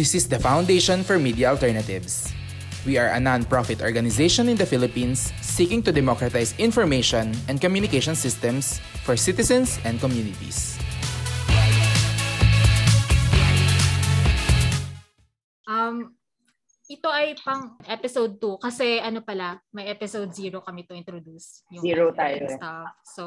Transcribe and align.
This 0.00 0.16
is 0.16 0.32
the 0.32 0.40
Foundation 0.40 1.04
for 1.04 1.20
Media 1.20 1.52
Alternatives. 1.52 2.32
We 2.88 2.96
are 2.96 3.12
a 3.12 3.20
non-profit 3.20 3.84
organization 3.84 4.48
in 4.48 4.56
the 4.56 4.64
Philippines 4.64 5.28
seeking 5.44 5.84
to 5.84 5.92
democratize 5.92 6.56
information 6.56 7.36
and 7.52 7.60
communication 7.60 8.16
systems 8.16 8.80
for 9.04 9.12
citizens 9.12 9.76
and 9.84 10.00
communities. 10.00 10.80
Um, 15.68 16.16
ito 16.88 17.12
ay 17.12 17.36
pang 17.36 17.76
episode 17.84 18.40
2 18.40 18.56
kasi 18.56 19.04
ano 19.04 19.20
pala, 19.20 19.60
may 19.68 19.92
episode 19.92 20.32
0 20.32 20.64
kami 20.64 20.88
to 20.88 20.96
introduce. 20.96 21.60
Yung 21.76 21.84
Zero 21.84 22.08
tayo. 22.16 22.40
Eh. 22.40 22.56
Stuff. 22.56 22.88
So, 23.04 23.24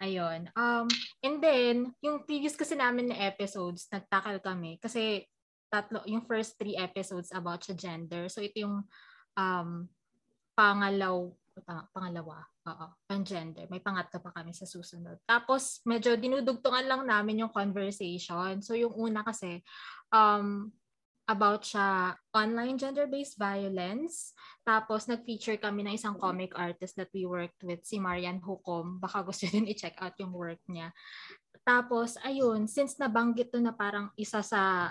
ayun. 0.00 0.48
Um, 0.56 0.88
and 1.20 1.36
then, 1.44 1.92
yung 2.00 2.24
previous 2.24 2.56
kasi 2.56 2.80
namin 2.80 3.12
na 3.12 3.28
episodes, 3.28 3.92
nagtakal 3.92 4.40
kami 4.40 4.80
kasi 4.80 5.28
tatlo, 5.68 6.04
yung 6.08 6.24
first 6.24 6.56
three 6.56 6.76
episodes 6.76 7.32
about 7.32 7.64
sa 7.64 7.76
gender. 7.76 8.28
So, 8.32 8.40
ito 8.40 8.64
yung 8.64 8.84
um, 9.36 9.70
pangalaw, 10.56 11.28
pangalawa, 11.94 12.42
oo, 12.66 12.86
pang 13.06 13.22
gender. 13.24 13.68
May 13.70 13.80
pangatlo 13.84 14.18
pa 14.18 14.32
kami 14.32 14.56
sa 14.56 14.66
susunod. 14.66 15.20
Tapos, 15.28 15.84
medyo 15.84 16.16
dinudugtungan 16.16 16.88
lang 16.88 17.02
namin 17.04 17.46
yung 17.46 17.52
conversation. 17.52 18.64
So, 18.64 18.74
yung 18.74 18.94
una 18.96 19.22
kasi, 19.22 19.62
um, 20.10 20.72
about 21.28 21.60
siya 21.60 22.16
online 22.32 22.80
gender-based 22.80 23.36
violence. 23.36 24.32
Tapos 24.64 25.04
nag-feature 25.04 25.60
kami 25.60 25.84
ng 25.84 25.94
isang 26.00 26.16
comic 26.16 26.56
artist 26.56 26.96
that 26.96 27.12
we 27.12 27.28
worked 27.28 27.60
with, 27.60 27.84
si 27.84 28.00
Marian 28.00 28.40
Hukom. 28.40 28.96
Baka 28.96 29.20
gusto 29.20 29.44
din 29.44 29.68
i-check 29.68 30.00
out 30.00 30.16
yung 30.16 30.32
work 30.32 30.64
niya. 30.72 30.88
Tapos, 31.68 32.16
ayun, 32.24 32.64
since 32.64 32.96
nabanggit 32.96 33.52
to 33.52 33.60
na 33.60 33.76
parang 33.76 34.08
isa 34.16 34.40
sa 34.40 34.88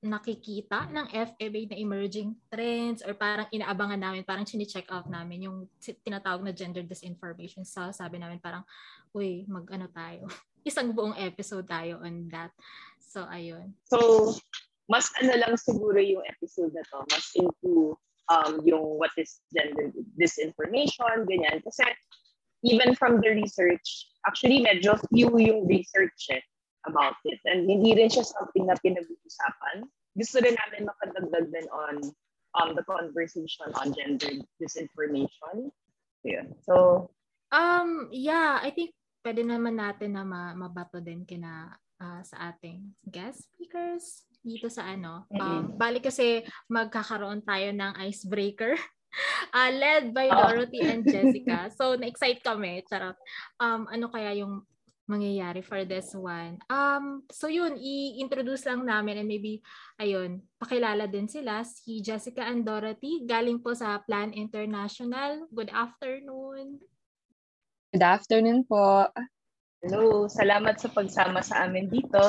nakikita 0.00 0.88
ng 0.88 1.12
FEB 1.12 1.68
na 1.68 1.76
emerging 1.76 2.32
trends 2.48 3.04
or 3.04 3.12
parang 3.12 3.44
inaabangan 3.52 4.00
namin, 4.00 4.24
parang 4.24 4.48
chine-check 4.48 4.88
out 4.88 5.04
namin 5.12 5.44
yung 5.44 5.68
tinatawag 6.04 6.40
na 6.40 6.56
gender 6.56 6.80
disinformation. 6.80 7.68
So, 7.68 7.92
sabi 7.92 8.16
namin 8.16 8.40
parang, 8.40 8.64
uy, 9.12 9.44
mag-ano 9.44 9.92
tayo. 9.92 10.24
Isang 10.68 10.96
buong 10.96 11.16
episode 11.20 11.68
tayo 11.68 12.00
on 12.00 12.32
that. 12.32 12.52
So, 12.96 13.28
ayun. 13.28 13.76
So, 13.92 14.32
mas 14.88 15.12
ano 15.20 15.36
lang 15.36 15.54
siguro 15.60 16.00
yung 16.00 16.24
episode 16.24 16.72
na 16.72 16.84
to, 16.88 17.04
mas 17.12 17.26
into 17.36 17.94
um, 18.32 18.58
yung 18.64 18.96
what 18.96 19.12
is 19.20 19.44
gender 19.52 19.92
disinformation, 20.16 21.28
ganyan. 21.28 21.60
Kasi 21.60 21.84
even 22.64 22.96
from 22.96 23.20
the 23.20 23.36
research, 23.36 24.08
actually 24.24 24.64
medyo 24.64 24.96
few 25.12 25.28
yung 25.36 25.68
research 25.68 26.32
eh, 26.32 26.42
about 26.86 27.16
it. 27.26 27.40
And 27.44 27.68
hindi 27.68 27.96
rin 27.96 28.08
siya 28.08 28.24
something 28.24 28.64
na 28.68 28.78
pinag-uusapan. 28.80 29.84
Gusto 30.16 30.36
rin 30.42 30.56
namin 30.56 30.88
makadagdag 30.88 31.46
din 31.52 31.66
on 31.70 31.94
um, 32.58 32.70
the 32.74 32.84
conversation 32.86 33.70
on 33.78 33.94
gender 33.94 34.42
disinformation. 34.58 35.70
Yeah. 36.26 36.48
So, 36.66 37.08
um, 37.52 38.10
yeah, 38.12 38.58
I 38.60 38.70
think 38.74 38.96
pwede 39.24 39.44
naman 39.44 39.78
natin 39.78 40.16
na 40.16 40.24
ma- 40.24 40.56
mabato 40.56 40.98
din 40.98 41.24
kina 41.28 41.76
uh, 42.00 42.20
sa 42.24 42.52
ating 42.52 42.96
guest 43.04 43.46
speakers 43.52 44.24
dito 44.40 44.72
sa 44.72 44.88
ano. 44.88 45.28
Um, 45.36 45.76
bali 45.76 46.00
kasi 46.00 46.40
magkakaroon 46.72 47.44
tayo 47.44 47.76
ng 47.76 47.92
icebreaker. 48.08 48.72
Uh, 49.52 49.70
led 49.82 50.16
by 50.16 50.32
ah. 50.32 50.48
Dorothy 50.48 50.80
and 50.80 51.04
Jessica. 51.04 51.68
So, 51.76 51.94
na-excite 52.00 52.40
kami. 52.40 52.80
Charot. 52.88 53.20
Um, 53.60 53.84
ano 53.92 54.08
kaya 54.08 54.32
yung 54.40 54.64
mangyayari 55.10 55.66
for 55.66 55.82
this 55.82 56.14
one? 56.14 56.62
Um, 56.70 57.26
so 57.34 57.50
yun, 57.50 57.74
i-introduce 57.74 58.62
lang 58.70 58.86
namin 58.86 59.18
and 59.18 59.28
maybe, 59.28 59.58
ayun, 59.98 60.46
pakilala 60.62 61.10
din 61.10 61.26
sila. 61.26 61.66
Si 61.66 61.98
Jessica 61.98 62.46
and 62.46 62.62
Dorothy, 62.62 63.26
galing 63.26 63.58
po 63.58 63.74
sa 63.74 63.98
Plan 64.06 64.30
International. 64.30 65.50
Good 65.50 65.74
afternoon. 65.74 66.78
Good 67.90 68.06
afternoon 68.06 68.62
po. 68.70 69.10
Hello, 69.82 70.30
salamat 70.30 70.78
sa 70.78 70.86
pagsama 70.94 71.42
sa 71.42 71.66
amin 71.66 71.90
dito. 71.90 72.22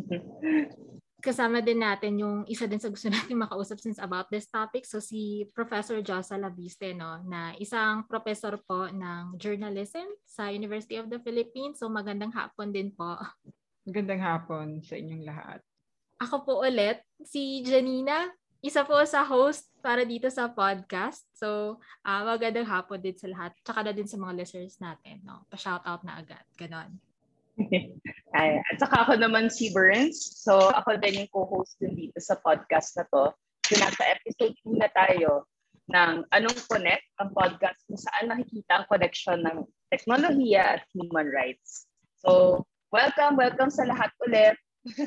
kasama 1.26 1.58
din 1.58 1.82
natin 1.82 2.22
yung 2.22 2.46
isa 2.46 2.70
din 2.70 2.78
sa 2.78 2.86
gusto 2.86 3.10
natin 3.10 3.34
makausap 3.42 3.82
since 3.82 3.98
about 3.98 4.30
this 4.30 4.46
topic. 4.46 4.86
So 4.86 5.02
si 5.02 5.50
Professor 5.50 5.98
Josa 5.98 6.38
Labiste, 6.38 6.94
no, 6.94 7.18
na 7.26 7.58
isang 7.58 8.06
professor 8.06 8.54
po 8.62 8.86
ng 8.86 9.34
journalism 9.34 10.06
sa 10.22 10.54
University 10.54 10.94
of 11.02 11.10
the 11.10 11.18
Philippines. 11.26 11.82
So 11.82 11.90
magandang 11.90 12.30
hapon 12.30 12.70
din 12.70 12.94
po. 12.94 13.18
Magandang 13.82 14.22
hapon 14.22 14.78
sa 14.86 14.94
inyong 14.94 15.26
lahat. 15.26 15.58
Ako 16.22 16.46
po 16.46 16.52
ulit, 16.62 17.02
si 17.26 17.60
Janina, 17.66 18.30
isa 18.64 18.86
po 18.86 18.98
sa 19.04 19.26
host 19.26 19.68
para 19.84 20.02
dito 20.02 20.26
sa 20.32 20.50
podcast. 20.50 21.22
So, 21.36 21.78
uh, 22.02 22.22
magandang 22.24 22.66
hapon 22.66 22.98
din 22.98 23.14
sa 23.14 23.28
lahat. 23.30 23.54
Tsaka 23.62 23.86
na 23.86 23.92
din 23.92 24.08
sa 24.08 24.16
mga 24.18 24.32
listeners 24.34 24.80
natin. 24.82 25.22
No? 25.22 25.44
Pa-shoutout 25.52 26.02
na 26.02 26.18
agad. 26.18 26.42
Ganon. 26.56 26.98
Ay, 28.36 28.60
at 28.60 28.76
saka 28.76 29.08
ako 29.08 29.12
naman 29.16 29.48
si 29.48 29.72
Burns. 29.72 30.44
So 30.44 30.70
ako 30.72 31.00
din 31.00 31.24
yung 31.24 31.32
co-host 31.32 31.80
din 31.80 31.96
dito 31.96 32.18
sa 32.20 32.36
podcast 32.40 32.92
na 33.00 33.04
to. 33.08 33.32
So 33.66 33.72
nasa 33.80 34.02
episode 34.12 34.54
2 34.64 34.76
na 34.78 34.90
tayo 34.92 35.48
ng 35.86 36.26
Anong 36.34 36.60
Connect, 36.66 37.06
ang 37.22 37.30
podcast 37.30 37.78
kung 37.86 37.98
saan 37.98 38.26
nakikita 38.30 38.82
ang 38.82 38.86
connection 38.90 39.38
ng 39.46 39.58
teknolohiya 39.94 40.78
at 40.78 40.82
human 40.90 41.30
rights. 41.30 41.86
So, 42.18 42.62
welcome, 42.90 43.38
welcome 43.38 43.70
sa 43.70 43.86
lahat 43.86 44.10
ulit. 44.26 44.58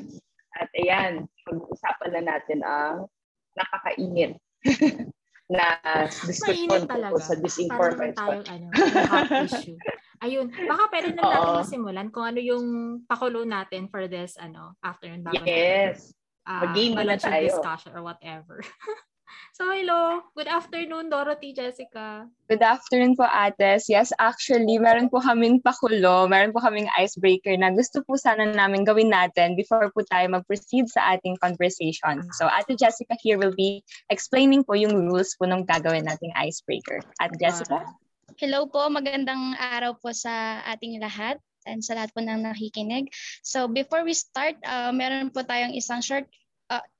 at 0.59 0.71
ayan, 0.79 1.27
pag-uusapan 1.43 2.11
na 2.15 2.23
natin 2.35 2.59
ang 2.63 3.11
nakakainit 3.59 4.39
na 5.49 5.81
discussion 6.05 6.85
sa 7.17 7.35
disinformation. 7.41 8.13
Parang 8.13 8.45
tayong 8.45 8.47
ano, 8.53 8.65
hot 9.09 9.29
issue. 9.49 9.77
Ayun, 10.21 10.51
baka 10.51 10.83
pwede 10.93 11.07
na 11.17 11.21
natin 11.25 11.53
masimulan 11.63 12.07
kung 12.13 12.25
ano 12.27 12.39
yung 12.43 12.65
pakulo 13.09 13.41
natin 13.47 13.89
for 13.89 14.05
this 14.05 14.37
ano 14.37 14.77
afternoon 14.85 15.25
bago 15.25 15.41
yes. 15.47 16.13
Uh, 16.45 16.65
Mag-game 16.65 16.97
na 16.97 17.17
tayo. 17.17 17.45
discussion 17.45 17.91
or 17.97 18.01
whatever. 18.05 18.61
so, 19.53 19.69
hello. 19.69 20.21
Good 20.35 20.47
afternoon, 20.47 21.09
Dorothy, 21.09 21.53
Jessica. 21.53 22.27
Good 22.49 22.63
afternoon 22.65 23.15
po, 23.15 23.27
Ates. 23.29 23.89
Yes, 23.89 24.09
actually, 24.17 24.77
meron 24.81 25.09
po 25.09 25.21
kaming 25.21 25.61
pakulo, 25.61 26.25
meron 26.25 26.53
po 26.53 26.59
kaming 26.61 26.89
icebreaker 26.97 27.53
na 27.57 27.73
gusto 27.73 28.01
po 28.05 28.17
sana 28.17 28.49
namin 28.49 28.83
gawin 28.83 29.13
natin 29.13 29.53
before 29.53 29.93
po 29.93 30.01
tayo 30.07 30.29
mag-proceed 30.33 30.89
sa 30.89 31.17
ating 31.17 31.37
conversation. 31.39 32.25
So, 32.37 32.49
Ate 32.49 32.73
Jessica 32.79 33.13
here 33.21 33.37
will 33.37 33.53
be 33.53 33.81
explaining 34.09 34.65
po 34.65 34.73
yung 34.77 34.95
rules 34.95 35.33
po 35.37 35.45
ng 35.45 35.65
gagawin 35.69 36.09
nating 36.09 36.33
icebreaker. 36.37 37.01
Ate 37.21 37.35
Jessica? 37.37 37.85
Uh, 37.85 38.09
Hello 38.39 38.69
po, 38.71 38.87
magandang 38.87 39.57
araw 39.59 39.99
po 39.99 40.15
sa 40.15 40.63
ating 40.63 41.01
lahat 41.03 41.41
and 41.67 41.83
sa 41.83 41.97
lahat 41.97 42.13
po 42.15 42.23
ng 42.23 42.45
nakikinig. 42.45 43.11
So 43.43 43.67
before 43.67 44.07
we 44.07 44.15
start, 44.15 44.55
uh, 44.63 44.95
meron 44.95 45.33
po 45.33 45.43
tayong 45.43 45.75
isang 45.75 45.99
short 45.99 46.29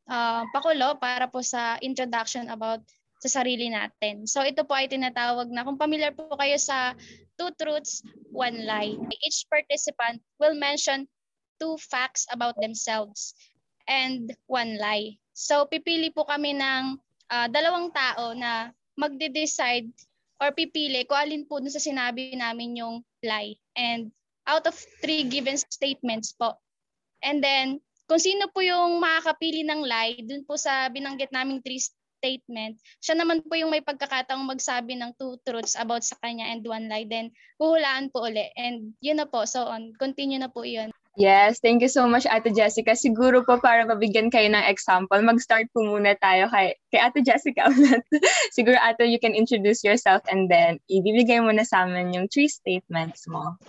uh, 0.09 0.43
pakulo 0.51 0.97
para 0.97 1.29
po 1.29 1.39
sa 1.45 1.77
introduction 1.79 2.49
about 2.49 2.81
sa 3.19 3.43
sarili 3.43 3.67
natin. 3.69 4.23
So 4.25 4.41
ito 4.41 4.63
po 4.63 4.73
ay 4.73 4.87
tinatawag 4.87 5.51
na, 5.51 5.67
kung 5.67 5.75
familiar 5.75 6.15
po 6.15 6.31
kayo 6.39 6.55
sa 6.55 6.95
two 7.35 7.51
truths, 7.59 8.01
one 8.31 8.63
lie. 8.63 8.95
Each 9.23 9.43
participant 9.47 10.23
will 10.39 10.55
mention 10.55 11.05
two 11.59 11.75
facts 11.77 12.23
about 12.31 12.55
themselves 12.63 13.35
and 13.87 14.31
one 14.47 14.79
lie. 14.79 15.19
So 15.35 15.67
pipili 15.67 16.15
po 16.15 16.23
kami 16.23 16.55
ng 16.55 16.95
uh, 17.27 17.47
dalawang 17.51 17.91
tao 17.91 18.31
na 18.31 18.71
magde-decide 18.95 19.91
or 20.39 20.55
pipili 20.55 21.03
kung 21.03 21.19
alin 21.19 21.43
po 21.43 21.59
sa 21.67 21.83
sinabi 21.83 22.35
namin 22.39 22.79
yung 22.79 23.03
lie. 23.19 23.59
And 23.75 24.15
out 24.47 24.63
of 24.63 24.75
three 25.03 25.27
given 25.27 25.59
statements 25.59 26.31
po. 26.31 26.55
And 27.19 27.43
then, 27.43 27.83
kung 28.09 28.17
sino 28.17 28.49
po 28.49 28.65
yung 28.65 28.97
makakapili 28.97 29.61
ng 29.61 29.85
lie, 29.85 30.25
dun 30.25 30.41
po 30.41 30.57
sa 30.57 30.89
binanggit 30.89 31.29
naming 31.29 31.61
three 31.61 31.77
statement, 32.19 32.81
siya 32.99 33.15
naman 33.15 33.45
po 33.45 33.53
yung 33.53 33.69
may 33.69 33.85
pagkakataong 33.85 34.49
magsabi 34.49 34.97
ng 34.97 35.13
two 35.15 35.37
truths 35.45 35.77
about 35.77 36.01
sa 36.01 36.17
kanya 36.19 36.49
and 36.49 36.65
one 36.65 36.89
lie. 36.89 37.05
Then, 37.05 37.29
huhulaan 37.61 38.09
po 38.09 38.27
uli. 38.27 38.49
And 38.57 38.97
yun 38.99 39.21
na 39.21 39.29
po. 39.29 39.45
So 39.45 39.69
on, 39.69 39.93
continue 39.95 40.41
na 40.41 40.49
po 40.49 40.65
yun. 40.65 40.89
Yes, 41.19 41.59
thank 41.59 41.83
you 41.83 41.91
so 41.91 42.07
much 42.07 42.23
Ate 42.29 42.47
Jessica. 42.53 42.95
Siguro 42.95 43.43
po 43.43 43.59
para 43.59 43.83
mabigyan 43.83 44.31
kayo 44.31 44.47
ng 44.47 44.67
example, 44.71 45.19
mag-start 45.19 45.67
po 45.75 45.83
muna 45.83 46.15
tayo 46.15 46.47
kay, 46.47 46.79
kay 46.95 47.01
Ate 47.01 47.19
Jessica 47.21 47.67
ulit. 47.71 48.01
Siguro 48.55 48.79
Ate, 48.79 49.03
you 49.05 49.19
can 49.19 49.35
introduce 49.35 49.83
yourself 49.83 50.23
and 50.31 50.47
then 50.47 50.79
ibibigay 50.87 51.43
mo 51.43 51.51
na 51.51 51.67
sa 51.67 51.83
amin 51.83 52.15
yung 52.15 52.31
three 52.31 52.47
statements 52.47 53.27
mo. 53.27 53.59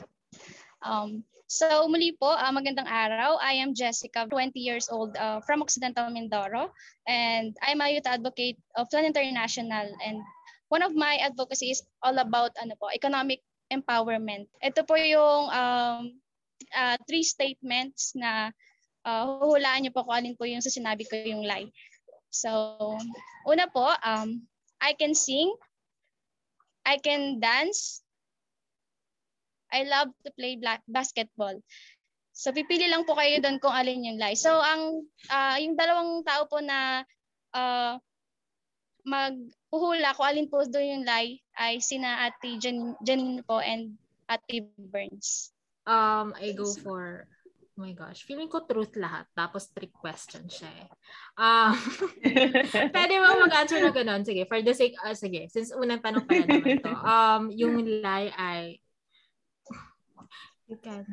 Um, 0.85 1.27
so 1.51 1.67
muli 1.91 2.15
po, 2.15 2.31
uh, 2.31 2.53
magandang 2.55 2.87
araw. 2.87 3.35
I 3.43 3.59
am 3.59 3.75
Jessica, 3.75 4.23
20 4.31 4.55
years 4.55 4.87
old 4.87 5.19
uh, 5.19 5.43
from 5.43 5.67
Occidental 5.67 6.07
Mindoro 6.07 6.71
and 7.11 7.59
I'm 7.59 7.83
a 7.83 7.91
youth 7.91 8.07
advocate 8.07 8.55
of 8.79 8.87
Plan 8.87 9.03
International 9.03 9.91
and 10.07 10.23
one 10.71 10.87
of 10.87 10.95
my 10.95 11.19
advocacy 11.19 11.75
is 11.75 11.83
all 12.07 12.15
about 12.23 12.55
ano 12.63 12.79
po, 12.79 12.95
economic 12.95 13.43
empowerment. 13.67 14.47
Ito 14.63 14.87
po 14.87 14.95
yung 14.95 15.51
um, 15.51 16.23
uh, 16.71 16.97
three 17.11 17.27
statements 17.27 18.15
na 18.15 18.55
uh, 19.03 19.23
huhulaan 19.43 19.83
niyo 19.83 19.91
po 19.91 20.07
kung 20.07 20.23
alin 20.23 20.39
po 20.39 20.47
yung 20.47 20.63
sa 20.63 20.71
sinabi 20.71 21.03
ko 21.03 21.19
yung 21.19 21.43
lie. 21.43 21.67
So, 22.31 22.79
una 23.43 23.67
po, 23.67 23.91
um, 24.07 24.47
I 24.79 24.95
can 24.95 25.19
sing, 25.19 25.51
I 26.87 27.03
can 27.03 27.43
dance, 27.43 28.07
I 29.71 29.87
love 29.87 30.11
to 30.27 30.31
play 30.35 30.59
black 30.59 30.83
basketball. 30.87 31.59
So 32.31 32.55
pipili 32.55 32.89
lang 32.89 33.05
po 33.05 33.19
kayo 33.19 33.43
doon 33.43 33.59
kung 33.59 33.75
alin 33.75 34.07
yung 34.07 34.21
lie. 34.21 34.39
So 34.39 34.55
ang 34.55 35.07
uh, 35.29 35.57
yung 35.59 35.75
dalawang 35.75 36.23
tao 36.23 36.47
po 36.47 36.63
na 36.63 37.03
uh, 37.55 37.99
maghuhula 39.05 40.15
kung 40.15 40.27
alin 40.27 40.49
po 40.49 40.63
doon 40.65 41.01
yung 41.01 41.05
lie 41.07 41.43
ay 41.59 41.83
sina 41.83 42.29
Ate 42.29 42.57
Jan 42.57 42.97
Janine 43.03 43.45
po 43.45 43.61
and 43.61 43.99
Ate 44.31 44.71
Burns. 44.79 45.53
Um, 45.85 46.37
I 46.39 46.55
go 46.55 46.71
for 46.71 47.27
Oh 47.81 47.89
my 47.89 47.97
gosh, 47.97 48.29
feeling 48.29 48.53
ko 48.53 48.69
truth 48.69 48.93
lahat. 49.01 49.25
Tapos 49.33 49.73
trick 49.73 49.97
question 49.97 50.45
siya 50.53 50.69
eh. 50.69 50.89
Um, 51.33 51.73
pwede 52.93 53.15
mo 53.17 53.41
mag-answer 53.41 53.81
na 53.81 53.89
ganun. 53.89 54.21
Sige, 54.21 54.45
for 54.45 54.61
the 54.61 54.77
sake, 54.77 54.93
uh, 55.01 55.17
sige, 55.17 55.49
since 55.49 55.73
unang 55.73 56.05
tanong 56.05 56.29
pa 56.29 56.45
naman 56.45 56.77
to. 56.77 56.93
Um, 56.93 57.43
yung 57.49 57.81
lie 58.05 58.29
ay 58.37 58.85
you 60.71 60.79
can 60.79 61.05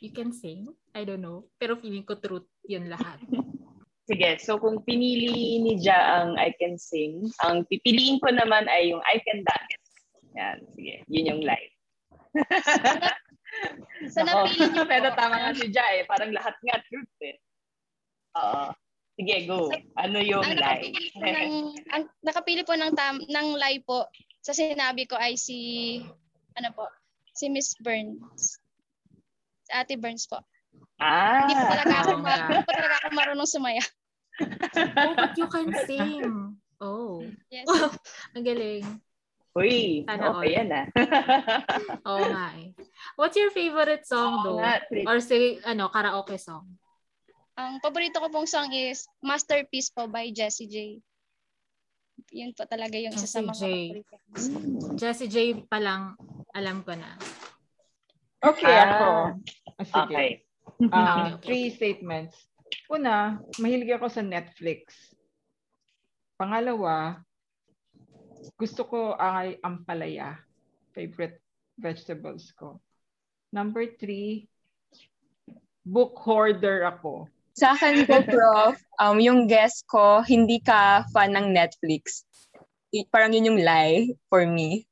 you 0.00 0.10
can 0.10 0.32
sing. 0.32 0.72
I 0.96 1.04
don't 1.04 1.20
know. 1.20 1.44
Pero 1.60 1.76
feeling 1.76 2.08
ko 2.08 2.16
truth 2.16 2.48
yun 2.64 2.88
lahat. 2.88 3.20
Sige, 4.08 4.36
so 4.36 4.60
kung 4.60 4.84
pinili 4.84 5.64
ni 5.64 5.80
Ja 5.80 6.20
ang 6.20 6.36
I 6.36 6.52
can 6.60 6.76
sing, 6.76 7.24
ang 7.40 7.64
pipiliin 7.64 8.20
ko 8.20 8.28
naman 8.28 8.68
ay 8.68 8.92
yung 8.92 9.00
I 9.00 9.16
can 9.24 9.40
dance. 9.40 9.88
Yan, 10.36 10.60
sige. 10.76 10.94
Yun 11.08 11.30
yung 11.32 11.40
live. 11.40 11.72
so, 14.12 14.20
napili 14.20 14.60
niyo 14.76 14.84
Pero 14.92 15.08
tama 15.16 15.40
nga 15.40 15.56
si 15.56 15.72
Ja 15.72 15.88
eh. 15.96 16.04
Parang 16.04 16.36
lahat 16.36 16.52
nga 16.52 16.84
truth 16.84 17.16
eh. 17.24 17.40
Oo. 18.36 18.76
Sige, 19.16 19.48
go. 19.48 19.72
Ano 19.96 20.20
yung 20.20 20.44
ang 20.44 20.52
lie? 20.52 20.92
Nakapili 20.92 21.08
po 21.08 21.24
ng, 21.24 21.52
ang 21.88 22.04
nakapili 22.20 22.62
po 22.66 22.74
ng, 22.76 22.92
tam, 22.92 23.14
ng 23.24 23.48
lie 23.56 23.80
po 23.88 24.04
sa 24.44 24.52
sinabi 24.52 25.08
ko 25.08 25.16
ay 25.16 25.40
si, 25.40 25.96
ano 26.60 26.68
po, 26.76 26.92
si 27.32 27.48
Miss 27.48 27.72
Burns. 27.80 28.60
Ate 29.70 29.96
Burns 29.96 30.26
po. 30.26 30.40
Ah. 30.96 31.44
Hindi 31.44 31.54
po 31.54 31.64
talaga 31.70 31.94
ako, 32.00 32.10
Oh, 32.10 32.20
ma- 32.20 32.46
hindi 32.46 32.62
po 32.62 32.72
talaga 32.72 32.94
ako 32.96 33.06
marunong 33.12 33.48
sumaya. 33.48 33.82
oh, 34.98 35.14
but 35.14 35.32
you 35.34 35.46
can 35.46 35.68
sing. 35.84 36.22
Oh. 36.78 37.22
Yes. 37.48 37.66
Ang 38.34 38.44
galing. 38.44 38.84
Uy, 39.54 40.02
Sana 40.02 40.34
okay 40.34 40.50
all. 40.50 40.56
yan 40.58 40.68
ah. 40.68 40.86
Oo 42.10 42.24
nga 42.26 42.46
eh. 42.58 42.74
What's 43.14 43.38
your 43.38 43.54
favorite 43.54 44.02
song 44.02 44.34
Oo 44.34 44.44
though? 44.44 44.58
nga. 44.58 44.82
Or 45.06 45.22
si, 45.22 45.62
ano, 45.62 45.86
karaoke 45.88 46.34
song? 46.34 46.74
Ang 47.54 47.78
paborito 47.78 48.18
ko 48.18 48.26
pong 48.28 48.50
song 48.50 48.74
is 48.74 49.06
Masterpiece 49.20 49.94
po 49.94 50.10
by 50.10 50.34
Jessie 50.34 50.66
J. 50.66 50.98
Yun 52.34 52.50
po 52.50 52.66
talaga 52.66 52.98
yung 52.98 53.14
isa 53.14 53.30
sa 53.30 53.38
Jessie 53.38 53.46
mga 53.46 53.54
J. 53.54 53.64
paborito. 54.02 54.14
Jessie 54.98 55.30
J 55.30 55.36
pa 55.64 55.78
lang, 55.78 56.18
alam 56.50 56.82
ko 56.82 56.98
na. 56.98 57.14
Okay, 58.44 58.74
Ah, 58.76 58.84
ako. 58.84 59.08
Ah, 59.80 59.84
sige. 59.84 60.14
Okay. 60.14 60.30
Okay. 60.74 61.38
Three 61.46 61.66
statements. 61.70 62.34
Una, 62.90 63.38
mahilig 63.62 63.94
ako 63.94 64.10
sa 64.10 64.26
Netflix. 64.26 64.90
Pangalawa, 66.34 67.22
gusto 68.58 68.82
ko 68.84 69.00
ay 69.14 69.56
ampalaya. 69.62 70.34
Favorite 70.90 71.38
vegetables 71.78 72.50
ko. 72.58 72.82
Number 73.54 73.86
three, 74.02 74.50
book 75.86 76.18
hoarder 76.18 76.82
ako. 76.90 77.30
Sa 77.54 77.78
akin 77.78 78.02
po, 78.02 78.18
Prof, 78.34 78.74
um, 78.98 79.22
yung 79.22 79.46
guest 79.46 79.86
ko, 79.86 80.26
hindi 80.26 80.58
ka 80.58 81.06
fan 81.14 81.38
ng 81.38 81.54
Netflix. 81.54 82.26
Parang 83.14 83.30
yun 83.30 83.54
yung 83.54 83.60
lie 83.62 84.10
for 84.26 84.42
me. 84.42 84.90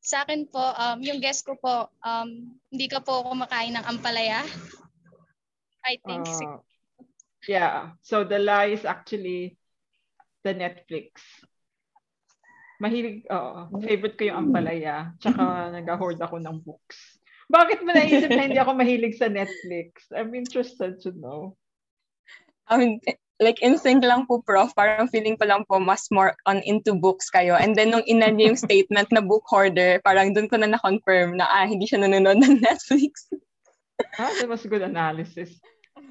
Sa 0.00 0.24
akin 0.24 0.48
po, 0.48 0.60
um, 0.60 0.98
yung 1.04 1.20
guest 1.20 1.44
ko 1.44 1.56
po, 1.60 1.92
um, 2.00 2.56
hindi 2.72 2.86
ka 2.88 3.04
po 3.04 3.20
kumakain 3.24 3.76
ng 3.76 3.84
ampalaya. 3.84 4.40
I 5.84 5.96
think. 6.00 6.28
Uh, 6.28 6.60
yeah. 7.48 7.96
So 8.04 8.24
the 8.24 8.40
lie 8.40 8.72
is 8.72 8.84
actually 8.84 9.60
the 10.44 10.56
Netflix. 10.56 11.20
Mahilig, 12.80 13.28
oo. 13.28 13.68
favorite 13.84 14.16
ko 14.16 14.24
yung 14.32 14.48
Ampalaya. 14.48 15.12
Tsaka 15.20 15.68
nag-hoard 15.76 16.16
ako 16.16 16.40
ng 16.40 16.64
books. 16.64 17.20
Bakit 17.52 17.84
mo 17.84 17.92
naisip 17.92 18.30
na 18.32 18.48
hindi 18.48 18.56
ako 18.56 18.72
mahilig 18.72 19.20
sa 19.20 19.28
Netflix? 19.28 20.08
I'm 20.16 20.32
interested 20.32 20.96
to 21.04 21.12
know. 21.12 21.56
Um, 22.70 23.02
like 23.40 23.58
instinct 23.64 24.04
lang 24.04 24.28
po, 24.28 24.44
Prof. 24.44 24.70
Parang 24.76 25.08
feeling 25.08 25.34
ko 25.40 25.48
lang 25.48 25.64
po 25.64 25.80
mas 25.80 26.06
more 26.12 26.36
on 26.44 26.60
into 26.68 26.92
books 26.92 27.32
kayo. 27.32 27.56
And 27.56 27.72
then 27.72 27.90
nung 27.90 28.04
ina 28.04 28.28
niyo 28.28 28.52
yung 28.52 28.60
statement 28.68 29.08
na 29.10 29.24
book 29.24 29.48
hoarder, 29.48 29.98
parang 30.04 30.36
dun 30.36 30.46
ko 30.46 30.60
na 30.60 30.68
na-confirm 30.68 31.40
na 31.40 31.48
ah, 31.48 31.64
hindi 31.64 31.88
siya 31.88 32.04
nanonood 32.04 32.38
ng 32.38 32.60
Netflix. 32.68 33.32
Ah, 34.20 34.30
that 34.38 34.48
was 34.48 34.64
good 34.68 34.84
analysis. 34.84 35.56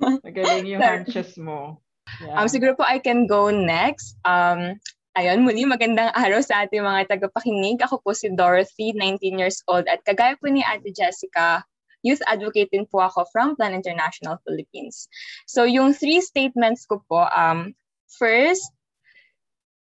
Magaling 0.02 0.66
yung 0.66 0.82
hunches 0.82 1.38
mo. 1.38 1.80
Yeah. 2.26 2.42
Um, 2.42 2.50
siguro 2.50 2.74
po 2.74 2.82
I 2.82 2.98
can 2.98 3.30
go 3.30 3.54
next. 3.54 4.18
Um, 4.26 4.82
ayun, 5.14 5.46
muli 5.46 5.66
magandang 5.70 6.10
araw 6.18 6.42
sa 6.42 6.66
ating 6.66 6.82
mga 6.82 7.14
tagapakinig. 7.14 7.78
Ako 7.86 8.02
po 8.02 8.18
si 8.18 8.34
Dorothy, 8.34 8.98
19 8.98 9.38
years 9.38 9.62
old. 9.70 9.86
At 9.86 10.02
kagaya 10.02 10.34
po 10.42 10.50
ni 10.50 10.66
Ate 10.66 10.90
Jessica, 10.90 11.62
youth 12.04 12.24
advocate 12.28 12.72
din 12.72 12.88
po 12.88 13.04
ako 13.04 13.28
from 13.32 13.56
Plan 13.56 13.76
International 13.76 14.40
Philippines. 14.48 15.08
So 15.48 15.64
yung 15.64 15.94
three 15.94 16.22
statements 16.22 16.86
ko 16.86 17.04
po, 17.08 17.28
um, 17.32 17.76
first, 18.08 18.64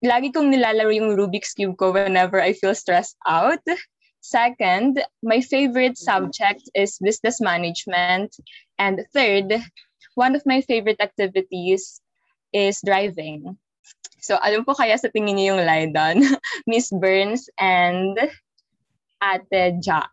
lagi 0.04 0.36
kong 0.36 0.52
nilalaro 0.52 0.92
yung 0.92 1.16
Rubik's 1.16 1.56
Cube 1.56 1.80
ko 1.80 1.96
whenever 1.96 2.44
I 2.44 2.52
feel 2.54 2.76
stressed 2.76 3.16
out. 3.24 3.64
Second, 4.24 5.04
my 5.24 5.44
favorite 5.44 6.00
subject 6.00 6.64
is 6.76 6.96
business 7.00 7.44
management. 7.44 8.32
And 8.80 9.04
third, 9.12 9.52
one 10.16 10.36
of 10.36 10.44
my 10.48 10.64
favorite 10.64 11.00
activities 11.04 12.00
is 12.56 12.80
driving. 12.84 13.60
So, 14.24 14.40
alam 14.40 14.64
po 14.64 14.80
kaya 14.80 14.96
sa 14.96 15.12
tingin 15.12 15.36
niyo 15.36 15.60
yung 15.60 15.68
lie 15.68 15.92
doon? 15.92 16.24
Miss 16.72 16.88
Burns 16.96 17.52
and 17.60 18.16
Ate 19.20 19.76
Ja. 19.84 20.08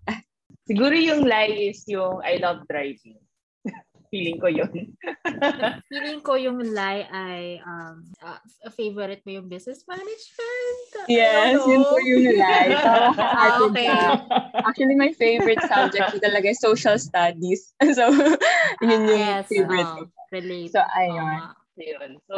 Siguro 0.71 0.95
yung 0.95 1.27
lie 1.27 1.75
is 1.75 1.83
yung 1.91 2.23
I 2.23 2.39
love 2.39 2.63
driving. 2.71 3.19
Feeling 4.15 4.39
ko 4.39 4.47
yun. 4.47 4.71
Feeling 5.91 6.23
ko 6.23 6.39
yung 6.39 6.63
lie 6.63 7.11
ay 7.11 7.59
um, 7.67 8.07
uh, 8.23 8.39
favorite 8.79 9.19
mo 9.27 9.43
yung 9.43 9.51
business 9.51 9.83
management. 9.83 11.11
Yes, 11.11 11.59
yun 11.59 11.83
po 11.83 11.99
yung 11.99 12.39
lie. 12.39 12.71
Tama 12.71 13.11
ka, 13.19 13.27
Ah, 13.35 13.59
okay. 13.67 13.91
Actually, 14.63 14.95
my 14.95 15.11
favorite 15.19 15.63
subject 15.67 16.23
talaga 16.23 16.55
is 16.55 16.63
social 16.63 16.95
studies. 17.03 17.75
so, 17.99 18.15
yun 18.79 19.11
yung 19.11 19.23
yes, 19.27 19.51
favorite 19.51 19.91
ko. 19.91 20.07
relate. 20.31 20.71
So, 20.71 20.87
ayun. 20.87 21.51
Oo. 21.51 21.59
Yun. 21.83 22.11
So, 22.31 22.37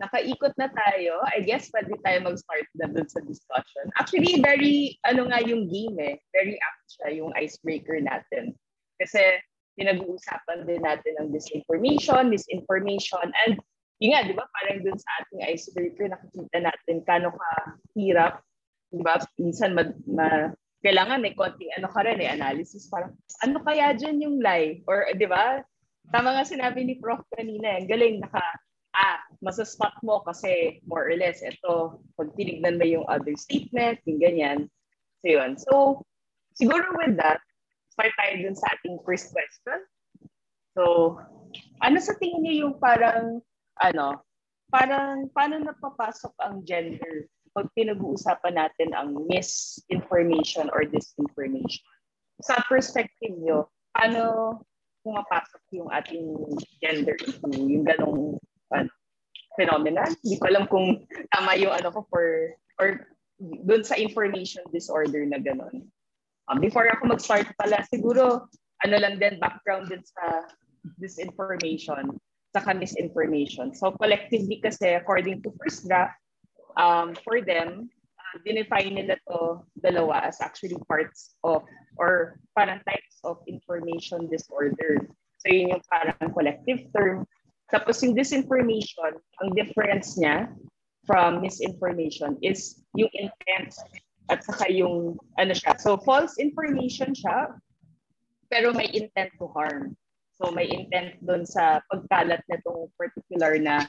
nakaikot 0.00 0.56
na 0.56 0.72
tayo. 0.72 1.20
I 1.28 1.44
guess 1.44 1.68
pwede 1.76 1.92
tayo 2.00 2.24
mag-start 2.24 2.68
na 2.80 2.88
dun 2.88 3.04
sa 3.04 3.20
discussion. 3.20 3.84
Actually, 4.00 4.40
very, 4.40 4.96
ano 5.04 5.28
nga 5.28 5.44
yung 5.44 5.68
game 5.68 5.96
eh. 6.00 6.16
Very 6.32 6.56
apt 6.56 6.79
siya, 6.90 7.22
yung 7.22 7.30
icebreaker 7.38 8.02
natin. 8.02 8.58
Kasi, 8.98 9.38
pinag-uusapan 9.78 10.66
din 10.66 10.82
natin 10.82 11.14
ang 11.22 11.28
disinformation, 11.30 12.28
misinformation, 12.28 13.26
and 13.46 13.56
yun 14.00 14.16
nga, 14.16 14.26
di 14.26 14.34
ba, 14.34 14.44
parang 14.48 14.80
dun 14.84 14.96
sa 14.96 15.10
ating 15.22 15.44
icebreaker, 15.44 16.08
nakikita 16.08 16.58
natin 16.60 16.96
kano 17.04 17.30
kahirap, 17.32 18.44
di 18.90 19.00
ba, 19.04 19.20
minsan 19.36 19.76
ma, 19.76 19.84
ma- 20.08 20.52
kailangan 20.80 21.20
may 21.20 21.36
konting 21.36 21.68
ano 21.76 21.88
ka 21.92 22.00
rin, 22.04 22.20
eh, 22.24 22.32
analysis, 22.32 22.88
parang, 22.88 23.12
ano 23.44 23.60
kaya 23.60 23.92
dyan 23.92 24.24
yung 24.24 24.36
lie? 24.40 24.80
Or, 24.88 25.04
di 25.12 25.28
ba, 25.28 25.60
tama 26.08 26.32
nga 26.34 26.44
sinabi 26.48 26.84
ni 26.84 26.96
Prof 26.96 27.20
kanina, 27.36 27.76
ang 27.76 27.88
galing, 27.88 28.24
naka, 28.24 28.40
ah, 28.96 29.20
masaspot 29.44 29.92
mo 30.02 30.24
kasi 30.24 30.82
more 30.88 31.06
or 31.08 31.16
less, 31.16 31.44
ito, 31.44 32.00
pag 32.16 32.28
tinignan 32.34 32.80
mo 32.80 32.84
yung 32.88 33.06
other 33.06 33.36
statement, 33.36 34.00
yung 34.08 34.20
ganyan. 34.20 34.58
So, 35.20 35.28
yun. 35.28 35.50
So, 35.60 35.72
siguro 36.60 36.92
with 37.00 37.16
that, 37.16 37.40
start 37.96 38.12
tayo 38.20 38.36
dun 38.36 38.56
sa 38.56 38.68
ating 38.76 39.00
first 39.08 39.32
question. 39.32 39.80
So, 40.76 41.16
ano 41.80 41.96
sa 41.98 42.12
tingin 42.20 42.44
niyo 42.44 42.54
yung 42.68 42.76
parang, 42.76 43.40
ano, 43.80 44.20
parang, 44.68 45.32
paano 45.32 45.64
napapasok 45.64 46.36
ang 46.44 46.60
gender 46.68 47.26
pag 47.50 47.66
pinag-uusapan 47.74 48.54
natin 48.54 48.94
ang 48.94 49.26
misinformation 49.26 50.68
or 50.76 50.84
disinformation? 50.84 51.82
Sa 52.44 52.60
perspective 52.68 53.34
niyo, 53.40 53.72
paano 53.96 54.60
pumapasok 55.00 55.62
yung 55.80 55.88
ating 55.90 56.28
gender 56.84 57.16
yung 57.56 57.82
ganong 57.88 58.36
ano, 58.70 58.92
phenomenon? 59.58 60.12
Hindi 60.22 60.36
ko 60.38 60.44
alam 60.46 60.64
kung 60.70 61.02
tama 61.34 61.56
yung 61.58 61.74
ano 61.74 61.88
ko 61.90 62.06
for, 62.12 62.54
or 62.78 63.08
dun 63.40 63.82
sa 63.82 63.96
information 63.96 64.62
disorder 64.70 65.24
na 65.24 65.40
ganon. 65.40 65.88
Um, 66.50 66.58
before 66.58 66.90
ako 66.90 67.14
mag-start 67.14 67.46
pala, 67.54 67.86
siguro, 67.86 68.50
ano 68.82 68.96
lang 68.98 69.22
din, 69.22 69.38
background 69.38 69.86
din 69.86 70.02
sa 70.02 70.50
disinformation 70.98 72.18
saka 72.50 72.74
misinformation. 72.74 73.74
So 73.74 73.94
collectively 73.94 74.58
kasi 74.58 74.98
according 74.98 75.42
to 75.42 75.54
first 75.62 75.86
draft, 75.86 76.18
um, 76.74 77.14
for 77.22 77.40
them, 77.42 77.86
uh, 78.18 78.34
dinefine 78.42 78.98
nila 78.98 79.16
to 79.30 79.62
dalawa 79.78 80.26
as 80.26 80.42
actually 80.42 80.78
parts 80.90 81.34
of 81.46 81.62
or 81.98 82.38
parang 82.58 82.82
types 82.82 83.22
of 83.22 83.38
information 83.46 84.26
disorder. 84.26 85.06
So 85.40 85.46
yun 85.50 85.78
yung 85.78 85.84
parang 85.86 86.34
collective 86.34 86.90
term. 86.90 87.26
Tapos 87.70 88.02
yung 88.02 88.18
disinformation, 88.18 89.14
ang 89.14 89.48
difference 89.54 90.18
niya 90.18 90.50
from 91.06 91.38
misinformation 91.38 92.34
is 92.42 92.82
yung 92.98 93.10
intent 93.14 93.78
at 94.30 94.46
saka 94.46 94.70
yung 94.70 95.18
ano 95.36 95.52
siya. 95.52 95.74
So 95.82 95.98
false 95.98 96.38
information 96.38 97.12
siya, 97.12 97.58
pero 98.46 98.70
may 98.70 98.86
intent 98.94 99.34
to 99.42 99.50
harm. 99.50 99.98
So 100.38 100.54
may 100.54 100.70
intent 100.70 101.20
doon 101.26 101.44
sa 101.44 101.82
pagkalat 101.90 102.40
na 102.48 102.56
itong 102.62 102.88
particular 102.96 103.58
na 103.58 103.84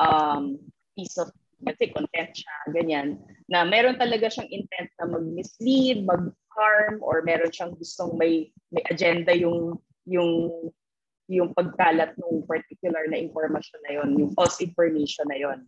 um, 0.00 0.58
piece 0.96 1.14
of 1.20 1.30
let's 1.62 1.78
content 1.78 2.30
siya, 2.34 2.56
ganyan, 2.74 3.22
na 3.46 3.62
meron 3.62 3.94
talaga 3.94 4.26
siyang 4.26 4.50
intent 4.50 4.90
na 4.98 5.14
mag-mislead, 5.14 6.02
mag-harm, 6.02 6.98
or 6.98 7.22
meron 7.22 7.54
siyang 7.54 7.78
gustong 7.78 8.18
may, 8.18 8.50
may 8.74 8.82
agenda 8.90 9.30
yung 9.30 9.78
yung 10.10 10.50
yung 11.30 11.54
pagkalat 11.54 12.18
ng 12.18 12.44
particular 12.50 13.06
na 13.06 13.16
information 13.16 13.78
na 13.86 14.02
yon, 14.02 14.18
yung 14.18 14.34
false 14.34 14.58
information 14.58 15.24
na 15.30 15.38
yon. 15.38 15.58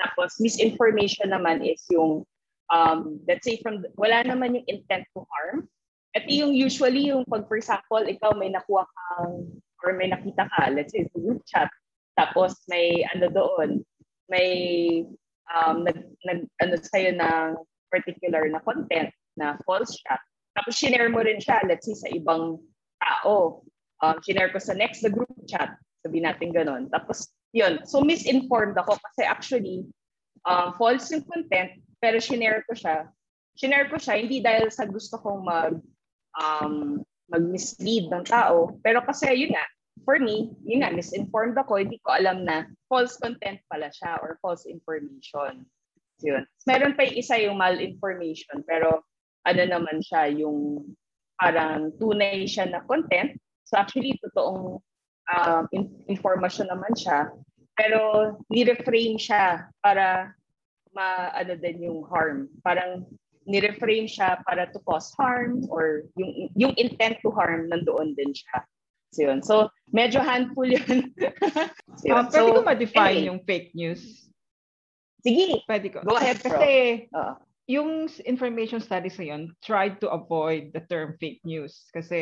Tapos 0.00 0.40
misinformation 0.40 1.30
naman 1.30 1.60
is 1.60 1.84
yung 1.92 2.24
um, 2.72 3.20
let's 3.28 3.44
say 3.46 3.58
from 3.62 3.84
wala 3.96 4.24
naman 4.24 4.58
yung 4.58 4.66
intent 4.66 5.06
to 5.14 5.22
harm. 5.28 5.68
Ito 6.16 6.28
yung 6.32 6.54
usually 6.56 7.12
yung 7.12 7.28
pag 7.28 7.44
for 7.46 7.60
example, 7.60 8.02
ikaw 8.02 8.32
may 8.32 8.48
nakuha 8.48 8.88
kang 8.88 9.52
or 9.84 9.92
may 9.92 10.08
nakita 10.08 10.48
ka, 10.48 10.72
let's 10.72 10.96
say 10.96 11.04
sa 11.04 11.18
group 11.20 11.44
chat, 11.44 11.68
tapos 12.16 12.56
may 12.72 13.04
ano 13.12 13.28
doon, 13.28 13.70
may 14.32 14.50
um, 15.52 15.84
nag, 15.84 16.00
nag 16.24 16.48
ano 16.64 16.74
sa'yo 16.80 17.12
ng 17.14 17.48
particular 17.92 18.48
na 18.48 18.64
content 18.64 19.12
na 19.36 19.60
false 19.68 19.92
siya. 20.00 20.16
Tapos 20.56 20.72
share 20.72 21.12
mo 21.12 21.20
rin 21.20 21.36
siya, 21.36 21.60
let's 21.68 21.84
say 21.84 21.92
sa 21.92 22.08
ibang 22.08 22.56
tao. 22.98 23.60
Um, 24.00 24.16
share 24.24 24.48
ko 24.48 24.58
sa 24.60 24.72
next 24.72 25.04
the 25.04 25.12
group 25.12 25.28
chat, 25.44 25.76
sabi 26.00 26.24
natin 26.24 26.56
ganun. 26.56 26.88
Tapos 26.88 27.28
yun, 27.52 27.84
so 27.84 28.00
misinformed 28.00 28.76
ako 28.76 28.96
kasi 28.96 29.22
actually 29.24 29.84
um, 30.48 30.72
false 30.80 31.12
yung 31.12 31.24
content, 31.28 31.76
pero 32.06 32.22
share 32.22 32.62
ko 32.70 32.72
siya. 32.78 33.10
Share 33.58 33.90
ko 33.90 33.98
siya 33.98 34.14
hindi 34.22 34.38
dahil 34.38 34.70
sa 34.70 34.86
gusto 34.86 35.18
kong 35.18 35.42
mag 35.42 35.74
um, 36.38 37.02
mag-mislead 37.26 38.06
ng 38.14 38.22
tao. 38.22 38.78
Pero 38.86 39.02
kasi 39.02 39.26
yun 39.34 39.50
nga, 39.50 39.66
for 40.06 40.22
me, 40.22 40.54
yun 40.62 40.86
nga, 40.86 40.94
misinformed 40.94 41.58
ako, 41.58 41.82
hindi 41.82 41.98
ko 42.06 42.14
alam 42.14 42.46
na 42.46 42.70
false 42.86 43.18
content 43.18 43.58
pala 43.66 43.90
siya 43.90 44.22
or 44.22 44.38
false 44.38 44.62
information. 44.70 45.66
Yun. 46.22 46.46
Meron 46.70 46.94
pa 46.94 47.10
yung 47.10 47.18
isa 47.18 47.34
yung 47.42 47.58
malinformation, 47.58 48.62
pero 48.62 49.02
ano 49.42 49.62
naman 49.66 49.98
siya, 49.98 50.30
yung 50.30 50.86
parang 51.42 51.90
tunay 51.98 52.46
siya 52.46 52.70
na 52.70 52.86
content. 52.86 53.34
So 53.66 53.82
actually, 53.82 54.14
totoong 54.22 54.78
um, 55.34 55.64
information 56.06 56.70
naman 56.70 56.94
siya, 56.94 57.34
pero 57.74 58.32
ni-reframe 58.46 59.18
siya 59.18 59.66
para 59.82 60.30
ma 60.96 61.28
ano 61.36 61.52
din 61.60 61.84
yung 61.84 62.08
harm. 62.08 62.48
Parang 62.64 63.04
ni-reframe 63.44 64.08
siya 64.08 64.40
para 64.48 64.66
to 64.72 64.80
cause 64.88 65.12
harm 65.14 65.62
or 65.68 66.08
yung 66.16 66.48
yung 66.56 66.74
intent 66.80 67.20
to 67.20 67.28
harm 67.30 67.68
nandoon 67.68 68.16
din 68.16 68.32
siya. 68.32 68.64
So 69.12 69.20
yun. 69.28 69.38
So 69.44 69.68
medyo 69.92 70.24
handful 70.24 70.66
yun. 70.66 71.12
so, 72.00 72.04
yun. 72.08 72.16
Um, 72.16 72.26
pwede 72.32 72.48
so, 72.48 72.56
ko 72.56 72.62
ma-define 72.64 73.12
anyway. 73.20 73.28
yung 73.28 73.40
fake 73.44 73.70
news? 73.76 74.32
Sige. 75.20 75.60
Pwede 75.68 75.92
ko. 75.92 76.00
Go 76.00 76.16
ahead, 76.16 76.40
bro. 76.40 76.56
Kasi 76.56 76.72
Uh, 77.12 77.36
yung 77.66 78.06
information 78.22 78.78
studies 78.78 79.18
ngayon 79.18 79.50
tried 79.58 79.98
to 79.98 80.06
avoid 80.10 80.70
the 80.70 80.82
term 80.86 81.18
fake 81.18 81.42
news. 81.42 81.90
Kasi, 81.90 82.18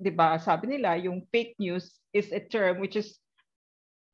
di 0.00 0.08
ba, 0.08 0.40
sabi 0.40 0.72
nila, 0.72 0.96
yung 0.96 1.20
fake 1.28 1.52
news 1.60 2.00
is 2.16 2.32
a 2.32 2.40
term 2.40 2.80
which 2.80 2.96
is 2.96 3.20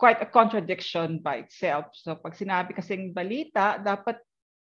quite 0.03 0.19
a 0.19 0.27
contradiction 0.27 1.23
by 1.23 1.47
itself. 1.47 1.95
So, 1.95 2.19
pag 2.19 2.35
sinabi 2.35 2.75
kasing 2.75 3.15
balita, 3.15 3.79
dapat 3.79 4.19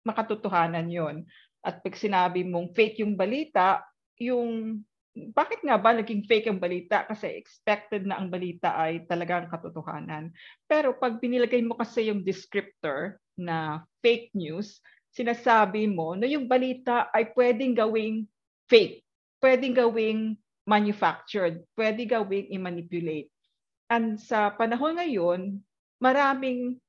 makatotohanan 0.06 0.86
yon 0.86 1.26
at 1.66 1.82
pag 1.82 1.98
sinabi 1.98 2.46
mong 2.46 2.70
fake 2.70 3.02
yung 3.02 3.18
balita, 3.18 3.82
yung 4.22 4.78
bakit 5.34 5.58
nga 5.66 5.74
ba 5.74 5.90
naging 5.90 6.22
fake 6.22 6.46
ang 6.46 6.62
balita? 6.62 7.02
Kasi 7.02 7.34
expected 7.34 8.06
na 8.06 8.22
ang 8.22 8.30
balita 8.30 8.78
ay 8.78 9.06
talagang 9.10 9.50
katotohanan. 9.50 10.30
Pero 10.70 10.94
pag 10.94 11.18
binilagay 11.18 11.66
mo 11.66 11.74
kasi 11.74 12.14
yung 12.14 12.22
descriptor 12.22 13.18
na 13.34 13.82
fake 14.06 14.30
news, 14.38 14.78
sinasabi 15.10 15.90
mo 15.90 16.14
na 16.14 16.30
yung 16.30 16.46
balita 16.46 17.10
ay 17.10 17.34
pwedeng 17.34 17.74
gawing 17.74 18.26
fake, 18.70 19.02
pwedeng 19.42 19.74
gawing 19.74 20.38
manufactured, 20.66 21.62
pwedeng 21.74 22.10
gawing 22.10 22.50
i-manipulate. 22.54 23.33
And 23.92 24.16
sa 24.16 24.52
panahon 24.54 24.96
ngayon, 24.96 25.60
maraming 26.00 26.80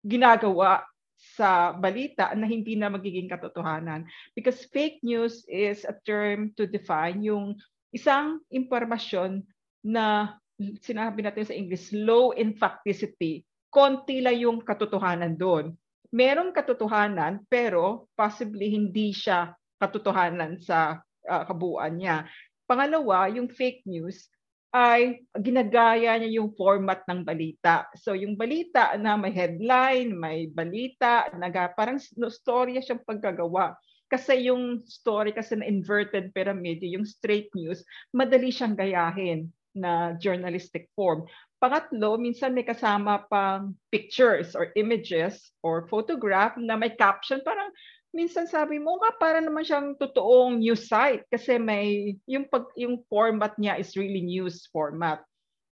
ginagawa 0.00 0.84
sa 1.20 1.76
balita 1.76 2.32
na 2.32 2.48
hindi 2.48 2.74
na 2.80 2.88
magiging 2.88 3.28
katotohanan. 3.28 4.08
Because 4.32 4.64
fake 4.72 5.04
news 5.04 5.44
is 5.44 5.84
a 5.84 5.92
term 6.08 6.56
to 6.56 6.64
define 6.64 7.20
yung 7.20 7.60
isang 7.92 8.40
impormasyon 8.48 9.44
na 9.84 10.36
sinabi 10.80 11.24
natin 11.24 11.44
sa 11.44 11.56
English, 11.56 11.92
low 11.92 12.32
in 12.32 12.56
facticity. 12.56 13.44
Konti 13.68 14.24
lang 14.24 14.40
yung 14.40 14.58
katotohanan 14.64 15.36
doon. 15.36 15.76
Merong 16.10 16.50
katotohanan 16.50 17.46
pero 17.46 18.10
possibly 18.18 18.72
hindi 18.72 19.14
siya 19.14 19.54
katotohanan 19.78 20.58
sa 20.58 20.98
uh, 21.00 21.42
kabuuan 21.46 22.00
niya. 22.00 22.26
Pangalawa, 22.66 23.30
yung 23.30 23.46
fake 23.46 23.86
news 23.86 24.26
ay 24.70 25.26
ginagaya 25.34 26.14
niya 26.14 26.42
yung 26.42 26.54
format 26.54 27.02
ng 27.10 27.26
balita. 27.26 27.90
So 27.98 28.14
yung 28.14 28.38
balita 28.38 28.94
na 28.94 29.18
may 29.18 29.34
headline, 29.34 30.14
may 30.14 30.46
balita, 30.46 31.26
naga, 31.34 31.74
parang 31.74 31.98
storya 31.98 32.78
siyang 32.78 33.02
pagkagawa. 33.02 33.74
Kasi 34.10 34.50
yung 34.50 34.82
story 34.86 35.30
kasi 35.34 35.58
na 35.58 35.66
inverted 35.66 36.34
pyramid, 36.34 36.82
yung 36.82 37.06
straight 37.06 37.50
news, 37.54 37.82
madali 38.10 38.50
siyang 38.50 38.74
gayahin 38.74 39.50
na 39.74 40.18
journalistic 40.18 40.90
form. 40.98 41.26
Pangatlo, 41.62 42.18
minsan 42.18 42.50
may 42.54 42.66
kasama 42.66 43.22
pang 43.30 43.78
pictures 43.90 44.58
or 44.58 44.74
images 44.74 45.54
or 45.62 45.86
photograph 45.86 46.58
na 46.58 46.74
may 46.74 46.90
caption, 46.94 47.38
parang 47.46 47.70
minsan 48.10 48.46
sabi 48.46 48.82
mo 48.82 48.98
nga 48.98 49.14
para 49.16 49.38
naman 49.38 49.62
siyang 49.62 49.94
totoong 49.94 50.58
news 50.58 50.90
site 50.90 51.22
kasi 51.30 51.58
may 51.58 52.18
yung 52.26 52.46
pag 52.50 52.66
yung 52.74 53.02
format 53.06 53.54
niya 53.56 53.78
is 53.78 53.94
really 53.94 54.22
news 54.22 54.66
format. 54.70 55.22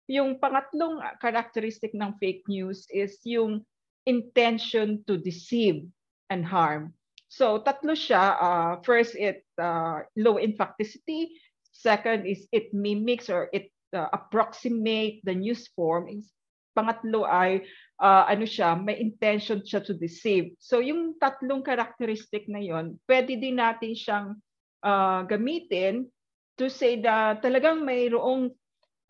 Yung 0.06 0.38
pangatlong 0.38 1.02
characteristic 1.18 1.96
ng 1.98 2.14
fake 2.22 2.46
news 2.46 2.86
is 2.94 3.18
yung 3.26 3.66
intention 4.06 5.02
to 5.10 5.18
deceive 5.18 5.82
and 6.30 6.46
harm. 6.46 6.94
So 7.32 7.60
tatlo 7.60 7.98
siya. 7.98 8.38
Uh, 8.38 8.74
first, 8.86 9.18
it 9.18 9.44
uh, 9.58 10.06
low 10.16 10.38
in 10.38 10.54
facticity. 10.54 11.34
Second 11.76 12.24
is 12.30 12.48
it 12.54 12.72
mimics 12.72 13.28
or 13.28 13.50
it 13.52 13.74
uh, 13.92 14.08
approximate 14.14 15.20
the 15.26 15.36
news 15.36 15.68
form. 15.74 16.08
Pangatlo 16.76 17.24
ay 17.24 17.64
uh, 18.04 18.28
ano 18.28 18.44
siya, 18.44 18.76
may 18.76 19.00
intention 19.00 19.64
siya 19.64 19.80
to 19.80 19.96
deceive. 19.96 20.52
So 20.60 20.84
yung 20.84 21.16
tatlong 21.16 21.64
characteristic 21.64 22.52
na 22.52 22.60
yon, 22.60 23.00
pwede 23.08 23.40
din 23.40 23.58
natin 23.58 23.96
siyang 23.96 24.28
uh, 24.84 25.24
gamitin 25.24 26.12
to 26.60 26.68
say 26.68 27.00
that 27.00 27.40
talagang 27.40 27.84
mayroong 27.84 28.52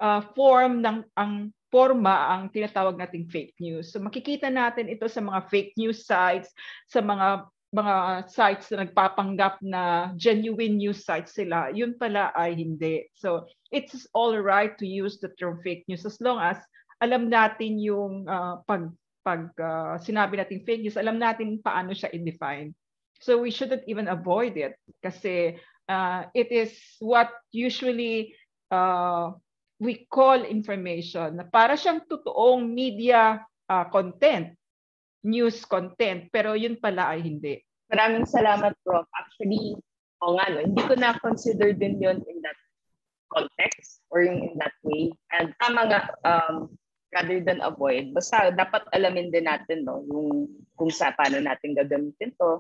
uh, 0.01 0.22
form 0.38 0.86
ng 0.86 1.05
ang 1.17 1.50
forma 1.74 2.31
ang 2.31 2.48
tinatawag 2.53 2.95
nating 2.95 3.27
fake 3.27 3.57
news. 3.60 3.91
So 3.91 4.00
makikita 4.00 4.48
natin 4.48 4.88
ito 4.88 5.10
sa 5.12 5.19
mga 5.19 5.50
fake 5.51 5.74
news 5.75 6.07
sites, 6.07 6.53
sa 6.88 7.03
mga 7.03 7.50
mga 7.75 7.95
sites 8.31 8.72
na 8.72 8.88
nagpapanggap 8.88 9.60
na 9.60 10.15
genuine 10.15 10.79
news 10.79 11.03
sites 11.03 11.36
sila, 11.36 11.67
yun 11.75 11.91
pala 12.00 12.31
ay 12.31 12.55
hindi. 12.55 13.03
So 13.19 13.51
it's 13.75 14.07
all 14.15 14.31
right 14.39 14.72
to 14.79 14.88
use 14.88 15.19
the 15.19 15.36
term 15.36 15.60
fake 15.60 15.84
news 15.91 16.07
as 16.07 16.15
long 16.24 16.39
as 16.39 16.55
alam 17.05 17.29
natin 17.29 17.77
yung 17.77 18.25
uh, 18.25 18.65
pag 18.65 18.89
pag 19.21 19.53
uh, 19.57 19.97
sinabi 20.01 20.41
natin 20.41 20.65
fake 20.65 20.85
news, 20.85 20.97
alam 20.97 21.17
natin 21.21 21.62
paano 21.62 21.93
siya 21.93 22.13
i-define. 22.13 22.74
So 23.21 23.41
we 23.41 23.50
shouldn't 23.50 23.85
even 23.89 24.09
avoid 24.09 24.57
it 24.57 24.77
kasi 25.01 25.57
uh, 25.89 26.29
it 26.33 26.50
is 26.50 26.74
what 27.01 27.31
usually 27.50 28.35
uh, 28.69 29.33
we 29.79 30.05
call 30.09 30.45
information 30.45 31.41
na 31.41 31.45
para 31.47 31.74
siyang 31.74 32.05
totoong 32.05 32.69
media 32.69 33.41
uh, 33.69 33.85
content, 33.89 34.53
news 35.25 35.65
content, 35.65 36.29
pero 36.29 36.53
yun 36.53 36.77
pala 36.77 37.17
ay 37.17 37.25
hindi. 37.25 37.59
Maraming 37.89 38.25
salamat, 38.25 38.74
Prof. 38.81 39.05
Actually, 39.13 39.77
o 40.21 40.38
nga, 40.38 40.45
no, 40.50 40.63
hindi 40.63 40.81
ko 40.81 40.93
na-consider 40.97 41.74
din 41.77 42.01
yun 42.01 42.17
in 42.25 42.38
that 42.41 42.57
context 43.29 44.01
or 44.09 44.25
yung 44.25 44.41
in 44.41 44.53
that 44.57 44.74
way. 44.81 45.12
And 45.33 45.53
tama 45.62 45.81
nga, 45.91 46.01
um, 46.25 46.74
rather 47.15 47.39
than 47.39 47.63
avoid, 47.63 48.12
basta 48.12 48.51
dapat 48.51 48.84
alamin 48.91 49.31
din 49.31 49.48
natin 49.48 49.88
no, 49.88 50.03
yung 50.12 50.51
kung 50.75 50.91
sa 50.91 51.15
paano 51.15 51.39
natin 51.39 51.72
gagamitin 51.72 52.36
to. 52.36 52.60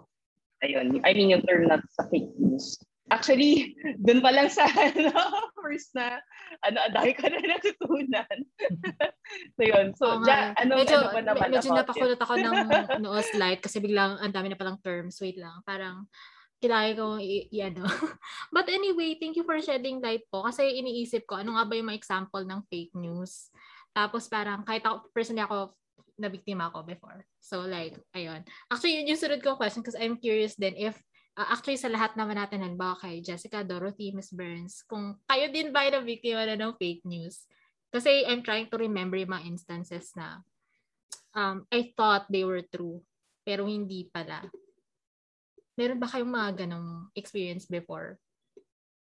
Ayun, 0.63 1.03
I 1.03 1.11
mean 1.11 1.35
yung 1.35 1.43
term 1.43 1.67
na 1.67 1.83
sa 1.91 2.07
fake 2.07 2.31
news. 2.39 2.79
Actually, 3.11 3.77
dun 4.01 4.23
pa 4.23 4.33
lang 4.33 4.49
sa 4.49 4.65
ano, 4.89 5.13
first 5.61 5.93
na, 5.93 6.17
ano, 6.65 6.79
dahil 6.89 7.13
ka 7.13 7.29
na 7.29 7.37
natutunan. 7.37 8.37
so 9.59 9.61
yun. 9.61 9.93
So, 9.93 10.05
oh, 10.17 10.25
ja, 10.25 10.57
ano, 10.57 10.81
medyo, 10.81 10.97
ano 11.03 11.13
ba 11.13 11.21
naman 11.21 11.53
medyo 11.53 11.69
napakulot 11.69 12.17
ako 12.17 12.33
ng 12.39 12.55
no, 13.05 13.13
slide 13.21 13.61
kasi 13.61 13.77
biglang 13.77 14.17
ang 14.17 14.33
dami 14.33 14.49
na 14.49 14.57
palang 14.57 14.81
terms. 14.81 15.21
Wait 15.21 15.37
lang. 15.37 15.61
Parang, 15.67 16.09
kailangan 16.63 16.97
ko 16.97 17.05
i-ano. 17.53 17.85
But 18.55 18.71
anyway, 18.73 19.19
thank 19.21 19.37
you 19.37 19.45
for 19.45 19.59
shedding 19.61 20.01
light 20.01 20.25
po. 20.33 20.41
Kasi 20.41 20.65
iniisip 20.81 21.29
ko, 21.29 21.37
ano 21.37 21.59
nga 21.59 21.67
ba 21.69 21.77
yung 21.77 21.93
mga 21.93 21.99
example 22.01 22.41
ng 22.41 22.65
fake 22.71 22.95
news? 22.97 23.53
Tapos 23.95 24.27
parang, 24.27 24.67
kahit 24.67 24.83
ako, 24.83 25.07
personally 25.15 25.47
ako, 25.47 25.71
na 26.19 26.31
biktima 26.31 26.71
ako 26.71 26.83
before. 26.83 27.23
So 27.43 27.63
like, 27.63 27.95
ayun. 28.15 28.43
Actually, 28.71 29.03
yun 29.03 29.15
yung 29.15 29.19
sunod 29.19 29.43
kong 29.43 29.59
question 29.59 29.83
because 29.83 29.99
I'm 29.99 30.19
curious 30.19 30.55
then 30.55 30.75
if 30.75 30.95
uh, 31.35 31.47
actually 31.51 31.75
sa 31.75 31.91
lahat 31.91 32.15
naman 32.15 32.39
natin 32.39 32.63
halimbawa 32.63 32.95
kay 32.99 33.19
Jessica, 33.19 33.63
Dorothy, 33.63 34.15
Miss 34.15 34.31
Burns, 34.31 34.83
kung 34.87 35.19
kayo 35.27 35.51
din 35.51 35.75
ba 35.75 35.87
na 35.91 35.99
biktima 36.03 36.47
na 36.47 36.55
ng 36.55 36.75
fake 36.79 37.03
news? 37.03 37.43
Kasi 37.91 38.27
I'm 38.27 38.43
trying 38.43 38.67
to 38.71 38.77
remember 38.79 39.15
yung 39.15 39.31
mga 39.31 39.47
instances 39.47 40.11
na 40.15 40.43
um, 41.35 41.63
I 41.71 41.95
thought 41.95 42.27
they 42.31 42.43
were 42.43 42.63
true, 42.63 43.03
pero 43.43 43.67
hindi 43.67 44.07
pala. 44.11 44.43
Meron 45.75 45.99
ba 45.99 46.07
kayong 46.07 46.31
mga 46.31 46.51
ganong 46.65 47.11
experience 47.15 47.67
before? 47.67 48.15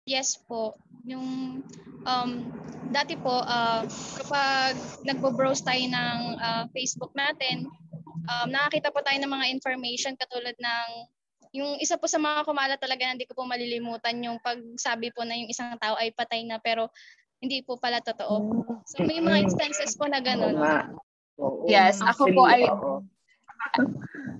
Yes 0.03 0.35
po. 0.35 0.75
Yung 1.07 1.63
um, 2.03 2.29
dati 2.91 3.15
po, 3.15 3.43
uh, 3.43 3.83
kapag 4.19 4.75
nagbo-browse 5.07 5.63
tayo 5.63 5.83
ng 5.87 6.19
uh, 6.39 6.63
Facebook 6.75 7.15
natin, 7.15 7.67
um, 8.27 8.47
nakakita 8.51 8.91
po 8.91 8.99
tayo 9.03 9.19
ng 9.19 9.31
mga 9.31 9.49
information 9.51 10.19
katulad 10.19 10.55
ng 10.59 10.87
yung 11.53 11.77
isa 11.77 12.01
po 12.01 12.09
sa 12.09 12.17
mga 12.17 12.49
kumala 12.49 12.75
talaga 12.81 13.05
na 13.05 13.13
hindi 13.13 13.29
ko 13.29 13.37
po 13.37 13.45
malilimutan 13.45 14.17
yung 14.25 14.41
pagsabi 14.41 15.13
po 15.13 15.21
na 15.21 15.37
yung 15.37 15.45
isang 15.53 15.77
tao 15.77 15.93
ay 16.01 16.09
patay 16.09 16.41
na 16.49 16.57
pero 16.57 16.89
hindi 17.37 17.61
po 17.61 17.77
pala 17.77 18.01
totoo. 18.01 18.65
So 18.89 19.05
may 19.05 19.21
mga 19.21 19.51
instances 19.51 19.93
po 19.93 20.09
na 20.09 20.17
ganun. 20.17 20.57
Yes, 21.69 22.01
ako 22.01 22.33
po 22.33 22.49
ay 22.49 22.65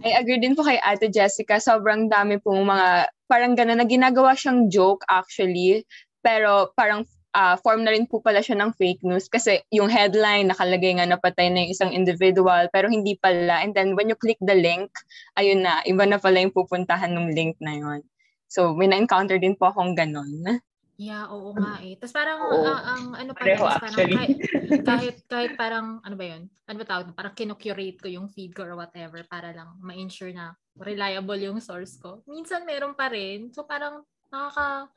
I 0.03 0.19
agree 0.19 0.37
din 0.37 0.53
po 0.53 0.67
kay 0.67 0.77
Ate 0.83 1.07
Jessica. 1.07 1.57
Sobrang 1.57 2.11
dami 2.11 2.37
pong 2.37 2.67
mga 2.67 3.07
parang 3.31 3.55
gano'n 3.55 3.79
na 3.79 3.87
ginagawa 3.87 4.35
siyang 4.35 4.67
joke 4.67 5.07
actually. 5.07 5.87
Pero 6.19 6.71
parang 6.75 7.07
uh, 7.33 7.55
form 7.59 7.83
na 7.83 7.91
rin 7.91 8.05
po 8.05 8.21
pala 8.21 8.39
siya 8.39 8.59
ng 8.61 8.71
fake 8.77 9.01
news 9.03 9.27
kasi 9.27 9.59
yung 9.73 9.89
headline 9.89 10.47
nakalagay 10.47 10.95
nga 10.95 11.09
napatay 11.09 11.49
na 11.49 11.65
yung 11.65 11.73
isang 11.73 11.91
individual 11.91 12.69
pero 12.69 12.87
hindi 12.87 13.17
pala. 13.17 13.63
And 13.65 13.73
then 13.73 13.97
when 13.97 14.07
you 14.07 14.17
click 14.17 14.39
the 14.39 14.55
link, 14.55 14.93
ayun 15.35 15.65
na, 15.65 15.81
iba 15.83 16.05
na 16.05 16.21
pala 16.21 16.39
yung 16.39 16.53
pupuntahan 16.53 17.11
ng 17.11 17.33
link 17.33 17.57
na 17.59 17.73
yun. 17.75 17.99
So 18.47 18.77
may 18.77 18.85
na-encounter 18.85 19.41
din 19.41 19.57
po 19.57 19.73
akong 19.73 19.97
ganun. 19.97 20.61
Yeah, 20.93 21.25
oo 21.33 21.57
nga 21.57 21.81
eh. 21.81 21.97
Tapos 21.97 22.13
parang 22.13 22.39
oo. 22.45 22.69
uh, 22.69 22.81
ang 22.85 23.03
ano 23.17 23.31
pa 23.33 23.41
rin, 23.49 23.57
parang 23.57 23.97
kahit, 23.97 24.37
kahit, 24.89 25.15
kahit 25.25 25.51
parang, 25.57 25.87
ano 26.05 26.15
ba 26.15 26.25
yun? 26.25 26.43
Ano 26.69 26.77
ba 26.77 26.85
tawag? 26.85 27.17
Parang 27.17 27.33
kinocurate 27.33 27.97
ko 27.97 28.07
yung 28.07 28.29
feed 28.29 28.53
ko 28.53 28.61
or 28.61 28.77
whatever 28.77 29.25
para 29.25 29.49
lang 29.51 29.73
ma-ensure 29.81 30.31
na 30.37 30.53
reliable 30.77 31.41
yung 31.41 31.57
source 31.57 31.97
ko. 31.97 32.21
Minsan 32.29 32.65
meron 32.69 32.93
pa 32.93 33.09
rin. 33.09 33.49
So 33.49 33.65
parang 33.65 34.05
nakaka 34.29 34.93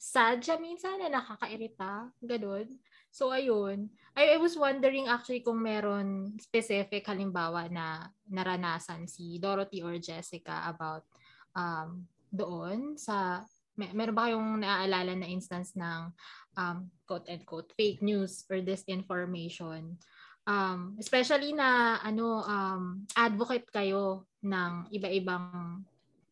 sad 0.00 0.44
siya 0.44 0.56
minsan 0.60 1.00
na 1.00 1.08
nakakairita. 1.08 2.12
Ganun. 2.20 2.68
So, 3.14 3.30
ayun. 3.30 3.88
I, 4.12 4.34
I 4.34 4.38
was 4.42 4.58
wondering 4.58 5.06
actually 5.06 5.40
kung 5.40 5.62
meron 5.62 6.36
specific 6.42 7.06
halimbawa 7.06 7.70
na 7.70 8.10
naranasan 8.26 9.08
si 9.08 9.38
Dorothy 9.40 9.80
or 9.80 9.96
Jessica 9.96 10.66
about 10.68 11.06
um, 11.54 12.04
doon 12.34 12.98
sa 12.98 13.46
may, 13.74 13.90
meron 13.94 14.14
ba 14.14 14.30
kayong 14.30 14.62
naaalala 14.62 15.12
na 15.18 15.28
instance 15.28 15.74
ng 15.74 16.10
um, 16.58 16.76
quote-unquote 17.06 17.74
fake 17.74 18.00
news 18.02 18.46
or 18.50 18.62
disinformation? 18.62 19.98
Um, 20.44 21.00
especially 21.00 21.56
na 21.56 21.98
ano 22.04 22.44
um, 22.44 23.08
advocate 23.16 23.64
kayo 23.72 24.28
ng 24.44 24.92
iba-ibang 24.92 25.82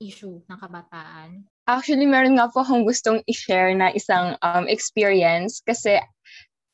issue 0.02 0.42
ng 0.44 0.58
kabataan. 0.58 1.46
Actually, 1.64 2.10
meron 2.10 2.36
nga 2.36 2.50
po 2.50 2.60
akong 2.60 2.82
gustong 2.82 3.22
i-share 3.30 3.72
na 3.72 3.94
isang 3.94 4.34
um, 4.42 4.66
experience 4.66 5.62
kasi 5.62 5.96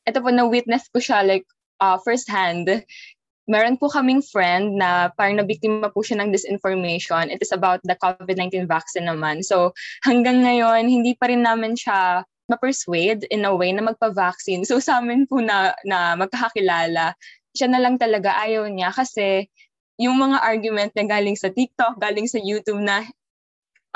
ito 0.09 0.17
po 0.19 0.33
na-witness 0.33 0.89
ko 0.89 0.97
siya 0.97 1.21
like 1.21 1.45
uh, 1.77 2.01
first 2.01 2.25
hand. 2.25 2.65
Meron 3.49 3.81
po 3.81 3.89
kaming 3.89 4.21
friend 4.21 4.77
na 4.77 5.09
parang 5.17 5.41
nabiktima 5.41 5.89
po 5.89 6.05
siya 6.05 6.21
ng 6.21 6.29
disinformation. 6.29 7.33
It 7.33 7.41
is 7.41 7.49
about 7.49 7.81
the 7.81 7.97
COVID-19 7.97 8.69
vaccine 8.69 9.09
naman. 9.09 9.41
So 9.41 9.73
hanggang 10.05 10.45
ngayon, 10.45 10.85
hindi 10.85 11.17
pa 11.17 11.33
rin 11.33 11.41
namin 11.41 11.73
siya 11.73 12.21
ma-persuade 12.45 13.25
in 13.33 13.49
a 13.49 13.53
way 13.53 13.73
na 13.73 13.81
magpa-vaccine. 13.81 14.69
So 14.69 14.77
sa 14.77 15.01
amin 15.01 15.25
po 15.25 15.41
na, 15.41 15.73
na 15.81 16.13
magkakakilala, 16.13 17.17
siya 17.57 17.67
na 17.73 17.81
lang 17.81 17.97
talaga 17.97 18.37
ayaw 18.37 18.69
niya 18.69 18.93
kasi 18.93 19.49
yung 19.97 20.21
mga 20.21 20.45
argument 20.45 20.93
na 20.93 21.05
galing 21.09 21.35
sa 21.35 21.49
TikTok, 21.49 21.97
galing 21.97 22.29
sa 22.29 22.37
YouTube 22.37 22.79
na 22.79 23.03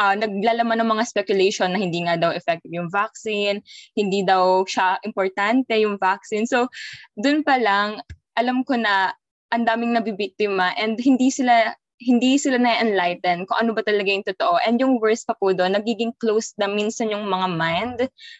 uh, 0.02 0.16
naglalaman 0.18 0.82
ng 0.82 0.90
mga 0.98 1.04
speculation 1.08 1.70
na 1.72 1.80
hindi 1.80 2.04
nga 2.04 2.18
daw 2.18 2.34
effective 2.34 2.74
yung 2.74 2.90
vaccine, 2.90 3.62
hindi 3.94 4.26
daw 4.26 4.66
siya 4.66 4.98
importante 5.06 5.78
yung 5.78 5.96
vaccine. 6.02 6.50
So, 6.50 6.68
dun 7.16 7.46
pa 7.46 7.56
lang, 7.62 8.02
alam 8.34 8.66
ko 8.66 8.76
na 8.76 9.14
ang 9.54 9.70
daming 9.70 9.94
nabibiktima 9.94 10.74
and 10.82 10.98
hindi 10.98 11.30
sila 11.30 11.78
hindi 12.04 12.36
sila 12.36 12.60
na-enlighten 12.60 13.48
kung 13.48 13.58
ano 13.64 13.72
ba 13.72 13.80
talaga 13.80 14.12
yung 14.12 14.28
totoo. 14.28 14.60
And 14.68 14.76
yung 14.76 15.00
worst 15.00 15.24
pa 15.24 15.40
po 15.40 15.56
doon, 15.56 15.78
nagiging 15.78 16.12
close 16.20 16.52
na 16.60 16.68
minsan 16.68 17.08
yung 17.08 17.32
mga 17.32 17.48
mind 17.48 17.98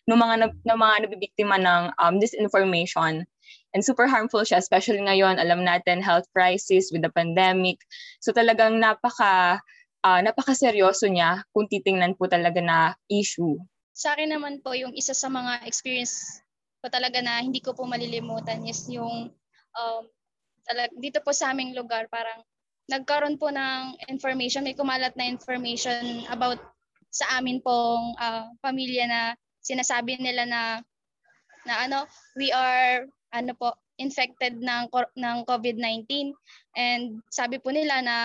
ng 0.10 0.20
mga, 0.20 0.52
ng 0.68 0.78
mga 0.78 0.96
nabibiktima 1.08 1.56
ng 1.56 1.96
um, 1.96 2.20
disinformation. 2.20 3.24
And 3.72 3.82
super 3.82 4.06
harmful 4.06 4.44
siya, 4.44 4.60
especially 4.60 5.00
ngayon, 5.00 5.40
alam 5.40 5.64
natin, 5.64 6.04
health 6.04 6.28
crisis 6.36 6.92
with 6.92 7.02
the 7.02 7.14
pandemic. 7.14 7.80
So 8.20 8.36
talagang 8.36 8.84
napaka 8.84 9.64
uh, 10.04 10.20
napakaseryoso 10.22 11.08
niya 11.10 11.42
kung 11.56 11.66
titingnan 11.66 12.20
po 12.20 12.28
talaga 12.28 12.60
na 12.60 12.94
issue. 13.08 13.58
Sa 13.96 14.14
akin 14.14 14.36
naman 14.36 14.60
po, 14.60 14.76
yung 14.76 14.94
isa 14.94 15.16
sa 15.16 15.32
mga 15.32 15.64
experience 15.66 16.44
ko 16.84 16.92
talaga 16.92 17.24
na 17.24 17.40
hindi 17.40 17.64
ko 17.64 17.72
po 17.72 17.88
malilimutan 17.88 18.68
is 18.68 18.84
yung 18.92 19.32
um, 19.80 20.04
talag, 20.68 20.92
dito 20.98 21.20
po 21.24 21.32
sa 21.36 21.52
aming 21.52 21.76
lugar, 21.76 22.08
parang 22.12 22.44
nagkaroon 22.92 23.40
po 23.40 23.48
ng 23.52 23.96
information, 24.12 24.64
may 24.64 24.76
kumalat 24.76 25.16
na 25.16 25.28
information 25.28 26.28
about 26.28 26.60
sa 27.14 27.40
amin 27.40 27.62
pong 27.62 28.18
uh, 28.18 28.50
pamilya 28.60 29.06
na 29.06 29.22
sinasabi 29.64 30.18
nila 30.20 30.44
na 30.50 30.62
na 31.64 31.74
ano, 31.88 32.00
we 32.36 32.52
are 32.52 33.08
ano 33.32 33.56
po 33.56 33.72
infected 33.96 34.60
ng 34.60 34.90
ng 35.16 35.38
COVID-19 35.46 36.34
and 36.76 37.22
sabi 37.30 37.62
po 37.62 37.70
nila 37.70 38.02
na 38.02 38.18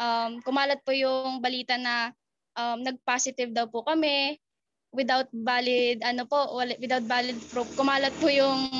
um, 0.00 0.40
kumalat 0.42 0.80
po 0.82 0.90
yung 0.90 1.38
balita 1.44 1.76
na 1.78 2.10
um, 2.56 2.80
nag-positive 2.82 3.52
daw 3.52 3.68
po 3.68 3.84
kami 3.84 4.40
without 4.94 5.28
valid 5.30 6.00
ano 6.02 6.24
po 6.24 6.56
without 6.80 7.04
valid 7.04 7.36
proof. 7.50 7.68
Kumalat 7.76 8.14
po 8.18 8.30
yung 8.30 8.70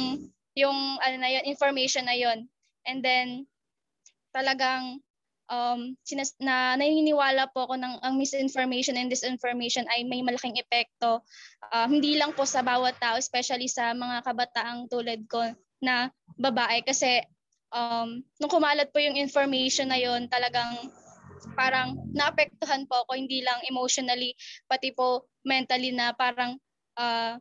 yung 0.54 0.78
ano 1.02 1.16
na 1.18 1.30
yun, 1.30 1.44
information 1.50 2.06
na 2.06 2.16
yon 2.16 2.46
and 2.88 3.04
then 3.04 3.48
talagang 4.34 5.00
um 5.52 5.92
sinas 6.08 6.32
na 6.40 6.72
naniniwala 6.80 7.52
po 7.52 7.68
ako 7.68 7.76
ng 7.76 8.00
ang 8.00 8.16
misinformation 8.16 8.96
and 8.96 9.12
disinformation 9.12 9.84
ay 9.92 10.00
may 10.08 10.24
malaking 10.24 10.56
epekto 10.56 11.20
uh, 11.68 11.86
hindi 11.86 12.16
lang 12.16 12.32
po 12.32 12.48
sa 12.48 12.64
bawat 12.64 12.96
tao 12.96 13.20
especially 13.20 13.68
sa 13.68 13.92
mga 13.92 14.24
kabataang 14.24 14.88
tulad 14.88 15.20
ko 15.28 15.44
na 15.84 16.08
babae. 16.40 16.80
Kasi 16.80 17.20
um 17.68 18.24
nung 18.40 18.52
kumalat 18.52 18.88
po 18.88 19.04
yung 19.04 19.20
information 19.20 19.92
na 19.92 20.00
yon 20.00 20.32
talagang 20.32 20.88
parang 21.52 21.92
naapektuhan 22.16 22.88
po 22.88 23.04
ako 23.04 23.20
hindi 23.20 23.44
lang 23.44 23.60
emotionally 23.68 24.32
pati 24.64 24.96
po 24.96 25.28
mentally 25.44 25.92
na 25.92 26.16
parang 26.16 26.56
uh, 26.96 27.36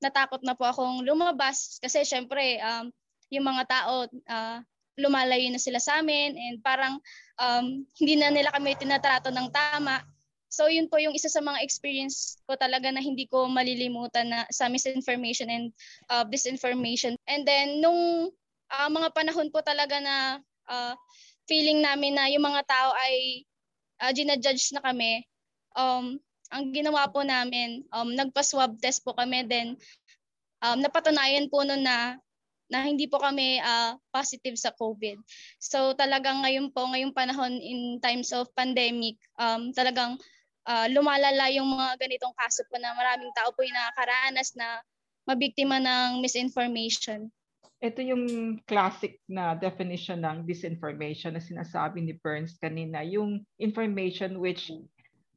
natakot 0.00 0.40
na 0.42 0.56
po 0.56 0.66
akong 0.66 1.04
lumabas. 1.04 1.76
Kasi 1.84 2.02
syempre 2.08 2.58
um, 2.64 2.88
yung 3.28 3.44
mga 3.44 3.62
tao 3.68 4.08
uh, 4.08 4.58
lumalayo 5.00 5.48
na 5.48 5.60
sila 5.60 5.80
sa 5.80 6.00
amin 6.00 6.36
and 6.36 6.60
parang 6.60 7.00
um, 7.40 7.84
hindi 7.96 8.14
na 8.20 8.28
nila 8.28 8.52
kami 8.52 8.76
tinatrato 8.76 9.32
ng 9.32 9.48
tama. 9.48 10.04
So 10.52 10.68
yun 10.68 10.92
po 10.92 11.00
yung 11.00 11.16
isa 11.16 11.32
sa 11.32 11.40
mga 11.40 11.64
experience 11.64 12.36
ko 12.44 12.60
talaga 12.60 12.92
na 12.92 13.00
hindi 13.00 13.24
ko 13.24 13.48
malilimutan 13.48 14.28
na 14.28 14.44
sa 14.52 14.68
misinformation 14.68 15.48
and 15.48 15.72
uh, 16.12 16.28
disinformation. 16.28 17.16
And 17.24 17.48
then 17.48 17.80
nung 17.80 18.28
uh, 18.68 18.90
mga 18.92 19.16
panahon 19.16 19.48
po 19.48 19.64
talaga 19.64 19.96
na 19.96 20.44
uh, 20.68 20.92
feeling 21.48 21.80
namin 21.80 22.20
na 22.20 22.28
yung 22.28 22.44
mga 22.44 22.68
tao 22.68 22.92
ay 23.00 23.48
uh, 24.04 24.12
ginajudge 24.12 24.76
na 24.76 24.84
kami, 24.84 25.24
um, 25.72 26.20
ang 26.52 26.68
ginawa 26.68 27.08
po 27.08 27.24
namin, 27.24 27.80
um, 27.96 28.12
nagpa-swab 28.12 28.76
test 28.76 29.00
po 29.00 29.16
kami 29.16 29.48
then 29.48 29.80
um, 30.60 30.78
napatunayan 30.84 31.48
po 31.48 31.64
nun 31.64 31.80
na 31.80 32.20
na 32.72 32.80
hindi 32.80 33.04
po 33.04 33.20
kami 33.20 33.60
uh, 33.60 34.00
positive 34.08 34.56
sa 34.56 34.72
COVID. 34.72 35.20
So 35.60 35.92
talagang 35.92 36.40
ngayon 36.40 36.72
po, 36.72 36.88
ngayong 36.88 37.12
panahon 37.12 37.52
in 37.60 38.00
times 38.00 38.32
of 38.32 38.48
pandemic, 38.56 39.20
um, 39.36 39.76
talagang 39.76 40.16
uh, 40.64 40.88
lumalala 40.88 41.52
yung 41.52 41.68
mga 41.68 42.00
ganitong 42.00 42.32
kaso 42.32 42.64
po 42.72 42.80
na 42.80 42.96
maraming 42.96 43.28
tao 43.36 43.52
po 43.52 43.60
yung 43.60 43.76
nakakaranas 43.76 44.56
na 44.56 44.80
mabiktima 45.28 45.76
ng 45.76 46.24
misinformation. 46.24 47.28
Ito 47.82 47.98
yung 47.98 48.24
classic 48.64 49.18
na 49.26 49.58
definition 49.58 50.22
ng 50.22 50.46
disinformation 50.46 51.34
na 51.34 51.42
sinasabi 51.42 52.00
ni 52.00 52.14
Burns 52.14 52.56
kanina, 52.56 53.02
yung 53.02 53.42
information 53.58 54.38
which 54.38 54.70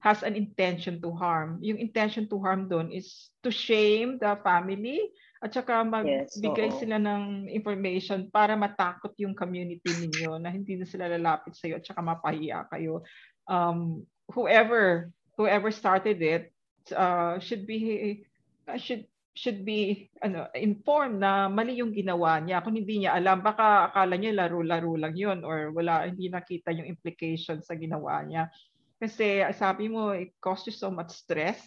has 0.05 0.21
an 0.21 0.37
intention 0.37 1.01
to 1.01 1.09
harm. 1.09 1.57
Yung 1.65 1.81
intention 1.81 2.29
to 2.29 2.37
harm 2.37 2.69
doon 2.69 2.93
is 2.93 3.33
to 3.41 3.49
shame 3.49 4.21
the 4.21 4.37
family 4.45 5.09
at 5.43 5.51
saka 5.51 5.83
magbigay 5.83 6.69
yes, 6.71 6.79
sila 6.79 6.97
ng 6.97 7.51
information 7.51 8.31
para 8.31 8.55
matakot 8.55 9.11
yung 9.19 9.35
community 9.35 9.91
ninyo 9.91 10.39
na 10.39 10.49
hindi 10.49 10.79
na 10.79 10.87
sila 10.87 11.11
lalapit 11.11 11.53
sa 11.53 11.67
iyo 11.67 11.77
at 11.79 11.85
saka 11.85 12.01
mapahiya 12.01 12.65
kayo. 12.71 13.03
Um, 13.45 14.07
whoever 14.31 15.11
whoever 15.37 15.69
started 15.69 16.17
it 16.23 16.49
uh, 16.95 17.37
should 17.37 17.67
be 17.67 18.23
uh, 18.65 18.79
should 18.79 19.05
should 19.35 19.67
be 19.67 20.07
ano 20.23 20.47
informed 20.55 21.19
na 21.19 21.51
mali 21.51 21.83
yung 21.83 21.91
ginawa 21.91 22.39
niya 22.39 22.63
kung 22.63 22.79
hindi 22.79 23.03
niya 23.03 23.19
alam 23.19 23.43
baka 23.43 23.91
akala 23.91 24.15
niya 24.15 24.31
laro-laro 24.47 24.95
lang 24.95 25.11
yun 25.13 25.43
or 25.43 25.75
wala 25.75 26.07
hindi 26.07 26.31
nakita 26.31 26.71
yung 26.71 26.87
implication 26.87 27.59
sa 27.59 27.75
ginawa 27.75 28.23
niya 28.23 28.47
kasi 28.95 29.43
sabi 29.51 29.91
mo, 29.91 30.15
it 30.15 30.31
costs 30.39 30.71
you 30.71 30.75
so 30.75 30.87
much 30.87 31.11
stress. 31.11 31.59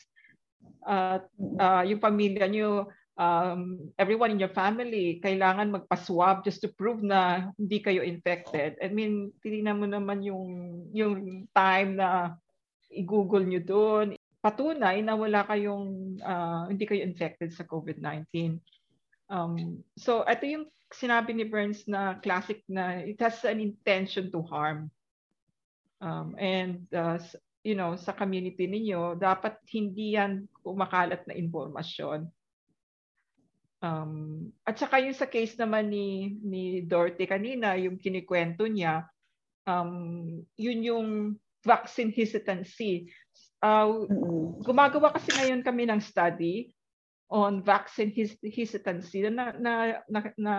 At 0.83 1.28
uh, 1.38 1.85
yung 1.85 2.00
pamilya 2.00 2.48
nyo, 2.48 2.88
um, 3.18 3.90
everyone 3.98 4.31
in 4.31 4.40
your 4.40 4.54
family, 4.54 5.18
kailangan 5.20 5.74
magpa-swab 5.74 6.46
just 6.46 6.62
to 6.62 6.70
prove 6.70 7.02
na 7.02 7.50
hindi 7.59 7.83
kayo 7.83 8.00
infected. 8.07 8.78
I 8.78 8.88
mean, 8.88 9.35
tinignan 9.42 9.83
mo 9.83 9.87
naman 9.90 10.22
yung, 10.22 10.46
yung 10.94 11.44
time 11.50 11.98
na 11.98 12.38
i-google 12.94 13.44
nyo 13.44 13.61
doon. 13.61 14.07
Patunay 14.38 15.02
na 15.02 15.18
wala 15.18 15.42
kayong, 15.44 16.16
uh, 16.22 16.70
hindi 16.70 16.87
kayo 16.87 17.02
infected 17.02 17.50
sa 17.50 17.66
COVID-19. 17.66 18.57
Um, 19.28 19.83
so, 19.98 20.24
ito 20.24 20.46
yung 20.48 20.66
sinabi 20.88 21.37
ni 21.37 21.44
Burns 21.44 21.85
na 21.85 22.16
classic 22.22 22.64
na 22.64 23.02
it 23.04 23.20
has 23.20 23.44
an 23.44 23.61
intention 23.61 24.33
to 24.33 24.40
harm. 24.40 24.88
Um, 26.00 26.38
and 26.38 26.87
uh, 26.94 27.18
you 27.66 27.74
know, 27.74 27.98
sa 27.98 28.14
community 28.14 28.70
ninyo, 28.70 29.18
dapat 29.18 29.59
hindi 29.68 30.16
yan 30.16 30.46
kumakalat 30.62 31.26
na 31.28 31.35
impormasyon. 31.35 32.31
Um, 33.79 34.51
at 34.67 34.75
saka 34.75 34.99
yung 34.99 35.14
sa 35.14 35.31
case 35.31 35.55
naman 35.55 35.87
ni, 35.87 36.35
ni 36.43 36.83
Dorothy 36.83 37.31
kanina, 37.31 37.79
yung 37.79 37.95
kinikwento 37.99 38.67
niya, 38.67 39.07
um, 39.71 40.43
yun 40.59 40.81
yung 40.83 41.09
vaccine 41.62 42.11
hesitancy. 42.11 43.11
Uh, 43.62 44.07
gumagawa 44.62 45.14
kasi 45.14 45.31
ngayon 45.35 45.62
kami 45.62 45.87
ng 45.87 46.03
study 46.03 46.71
on 47.29 47.61
vaccine 47.61 48.11
hesitancy 48.41 49.27
na, 49.29 49.53
na, 49.55 50.01
na, 50.09 50.21
na 50.38 50.55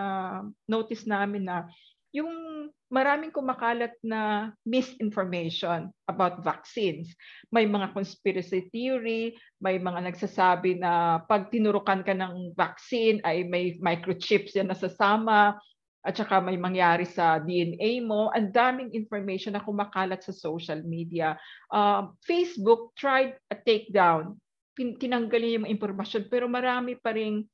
notice 0.70 1.04
namin 1.04 1.44
na 1.44 1.66
yung 2.10 2.66
maraming 2.90 3.30
kumakalat 3.30 3.94
na 4.02 4.50
misinformation 4.66 5.94
about 6.10 6.42
vaccines. 6.42 7.14
May 7.54 7.70
mga 7.70 7.94
conspiracy 7.94 8.66
theory, 8.74 9.38
may 9.62 9.78
mga 9.78 10.10
nagsasabi 10.10 10.82
na 10.82 11.22
pag 11.22 11.54
tinurukan 11.54 12.02
ka 12.02 12.10
ng 12.10 12.58
vaccine 12.58 13.22
ay 13.22 13.46
may 13.46 13.78
microchips 13.78 14.58
yan 14.58 14.74
nasasama 14.74 15.54
at 16.02 16.16
saka 16.16 16.42
may 16.42 16.58
mangyari 16.58 17.06
sa 17.06 17.38
DNA 17.38 18.02
mo. 18.02 18.32
Ang 18.34 18.50
daming 18.50 18.90
information 18.90 19.54
na 19.54 19.62
kumakalat 19.62 20.24
sa 20.26 20.34
social 20.34 20.82
media. 20.82 21.38
Uh, 21.70 22.10
Facebook 22.26 22.90
tried 22.98 23.38
a 23.52 23.56
takedown. 23.56 24.34
Tinanggalin 24.74 25.62
yung 25.62 25.68
impormasyon 25.68 26.26
pero 26.26 26.50
marami 26.50 26.98
pa 26.98 27.14
ring 27.14 27.46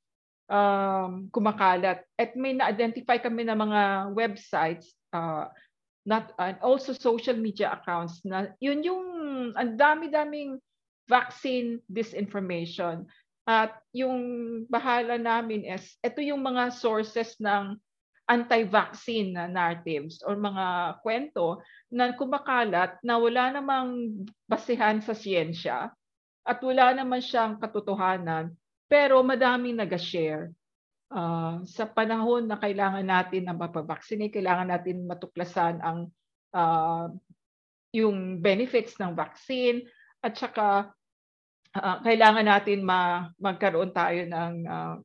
um, 0.50 1.28
kumakalat. 1.30 2.02
At 2.18 2.34
may 2.34 2.54
na-identify 2.54 3.18
kami 3.18 3.46
na 3.46 3.58
mga 3.58 4.12
websites, 4.14 4.90
uh, 5.14 5.50
not, 6.06 6.32
and 6.38 6.58
also 6.62 6.94
social 6.94 7.34
media 7.34 7.74
accounts 7.74 8.22
na 8.22 8.54
yun 8.62 8.82
yung 8.82 9.04
ang 9.58 9.74
dami-daming 9.74 10.58
vaccine 11.06 11.82
disinformation. 11.90 13.06
At 13.46 13.78
yung 13.94 14.18
bahala 14.66 15.22
namin 15.22 15.62
is, 15.62 15.94
ito 16.02 16.18
yung 16.18 16.42
mga 16.42 16.74
sources 16.74 17.38
ng 17.38 17.78
anti-vaccine 18.26 19.38
na 19.38 19.46
narratives 19.46 20.18
or 20.26 20.34
mga 20.34 20.98
kwento 20.98 21.62
na 21.94 22.10
kumakalat 22.10 22.98
na 23.06 23.22
wala 23.22 23.54
namang 23.54 24.18
basihan 24.50 24.98
sa 24.98 25.14
siyensya 25.14 25.94
at 26.42 26.58
wala 26.58 26.90
naman 26.90 27.22
siyang 27.22 27.54
katotohanan 27.62 28.50
pero 28.86 29.22
madaming 29.22 29.78
nag-share. 29.78 30.50
Uh, 31.06 31.62
sa 31.62 31.86
panahon 31.86 32.50
na 32.50 32.58
kailangan 32.58 33.06
natin 33.06 33.46
na 33.46 33.54
mapabaksinate, 33.54 34.42
kailangan 34.42 34.74
natin 34.74 35.06
matuklasan 35.06 35.78
ang 35.78 36.10
uh, 36.50 37.06
yung 37.94 38.42
benefits 38.42 38.98
ng 38.98 39.14
vaccine 39.14 39.86
at 40.18 40.34
saka 40.34 40.90
uh, 41.78 41.98
kailangan 42.02 42.44
natin 42.44 42.82
ma 42.82 43.30
magkaroon 43.38 43.94
tayo 43.94 44.26
ng 44.26 44.54
uh, 44.66 44.96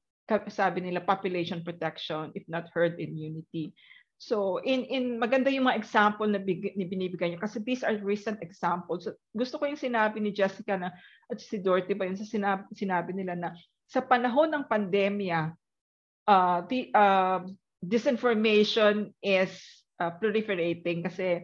sabi 0.48 0.80
nila 0.80 1.04
population 1.04 1.60
protection 1.62 2.32
if 2.34 2.44
not 2.50 2.66
herd 2.74 2.98
immunity. 2.98 3.76
So 4.22 4.62
in 4.62 4.86
in 4.86 5.18
maganda 5.18 5.50
yung 5.50 5.66
mga 5.66 5.82
example 5.82 6.30
na 6.30 6.38
big, 6.38 6.78
ni 6.78 6.86
binibigay 6.86 7.34
niyo 7.34 7.42
kasi 7.42 7.58
these 7.66 7.82
are 7.82 7.98
recent 8.06 8.38
examples. 8.46 9.10
So, 9.10 9.18
gusto 9.34 9.58
ko 9.58 9.66
yung 9.66 9.82
sinabi 9.82 10.22
ni 10.22 10.30
Jessica 10.30 10.78
na 10.78 10.94
at 11.26 11.42
si 11.42 11.58
Dorothy 11.58 11.98
ba 11.98 12.06
yun 12.06 12.14
sa 12.14 12.30
sinabi, 12.30 12.70
sinabi 12.78 13.18
nila 13.18 13.34
na 13.34 13.50
sa 13.90 14.06
panahon 14.06 14.54
ng 14.54 14.70
pandemya, 14.70 15.58
uh, 16.30 16.62
the, 16.70 16.94
uh, 16.94 17.42
disinformation 17.82 19.10
is 19.26 19.58
uh, 19.98 20.14
proliferating 20.22 21.02
kasi 21.02 21.42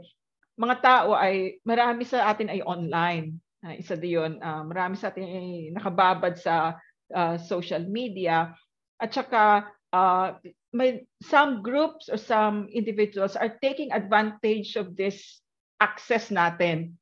mga 0.54 0.76
tao 0.78 1.18
ay, 1.18 1.58
marami 1.66 2.06
sa 2.06 2.30
atin 2.30 2.54
ay 2.54 2.62
online. 2.62 3.42
Uh, 3.66 3.74
isa 3.74 3.98
din 3.98 4.38
uh, 4.38 4.62
marami 4.62 5.02
sa 5.02 5.10
atin 5.10 5.26
ay 5.26 5.50
nakababad 5.74 6.38
sa 6.38 6.78
uh, 7.10 7.36
social 7.42 7.90
media. 7.90 8.54
At 9.02 9.18
saka, 9.18 9.66
uh, 9.90 10.38
may, 10.74 11.08
some 11.24 11.62
groups 11.62 12.10
or 12.10 12.18
some 12.18 12.68
individuals 12.74 13.36
are 13.36 13.58
taking 13.62 13.92
advantage 13.92 14.76
of 14.76 14.96
this 14.96 15.42
access 15.80 16.30
natin 16.30 16.98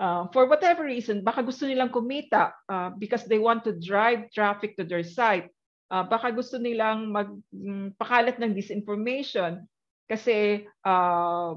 uh, 0.00 0.24
for 0.32 0.48
whatever 0.48 0.88
reason, 0.88 1.20
baka 1.20 1.44
gusto 1.44 1.68
nilang 1.68 1.92
kumita 1.92 2.56
uh, 2.72 2.90
because 2.96 3.28
they 3.28 3.36
want 3.36 3.60
to 3.62 3.76
drive 3.76 4.32
traffic 4.32 4.74
to 4.80 4.82
their 4.88 5.04
site. 5.04 5.52
Uh, 5.92 6.06
baka 6.08 6.32
gusto 6.32 6.56
nilang 6.56 7.12
magpakalat 7.12 8.40
mm, 8.40 8.42
ng 8.48 8.52
disinformation 8.56 9.60
kasi 10.08 10.64
uh, 10.86 11.52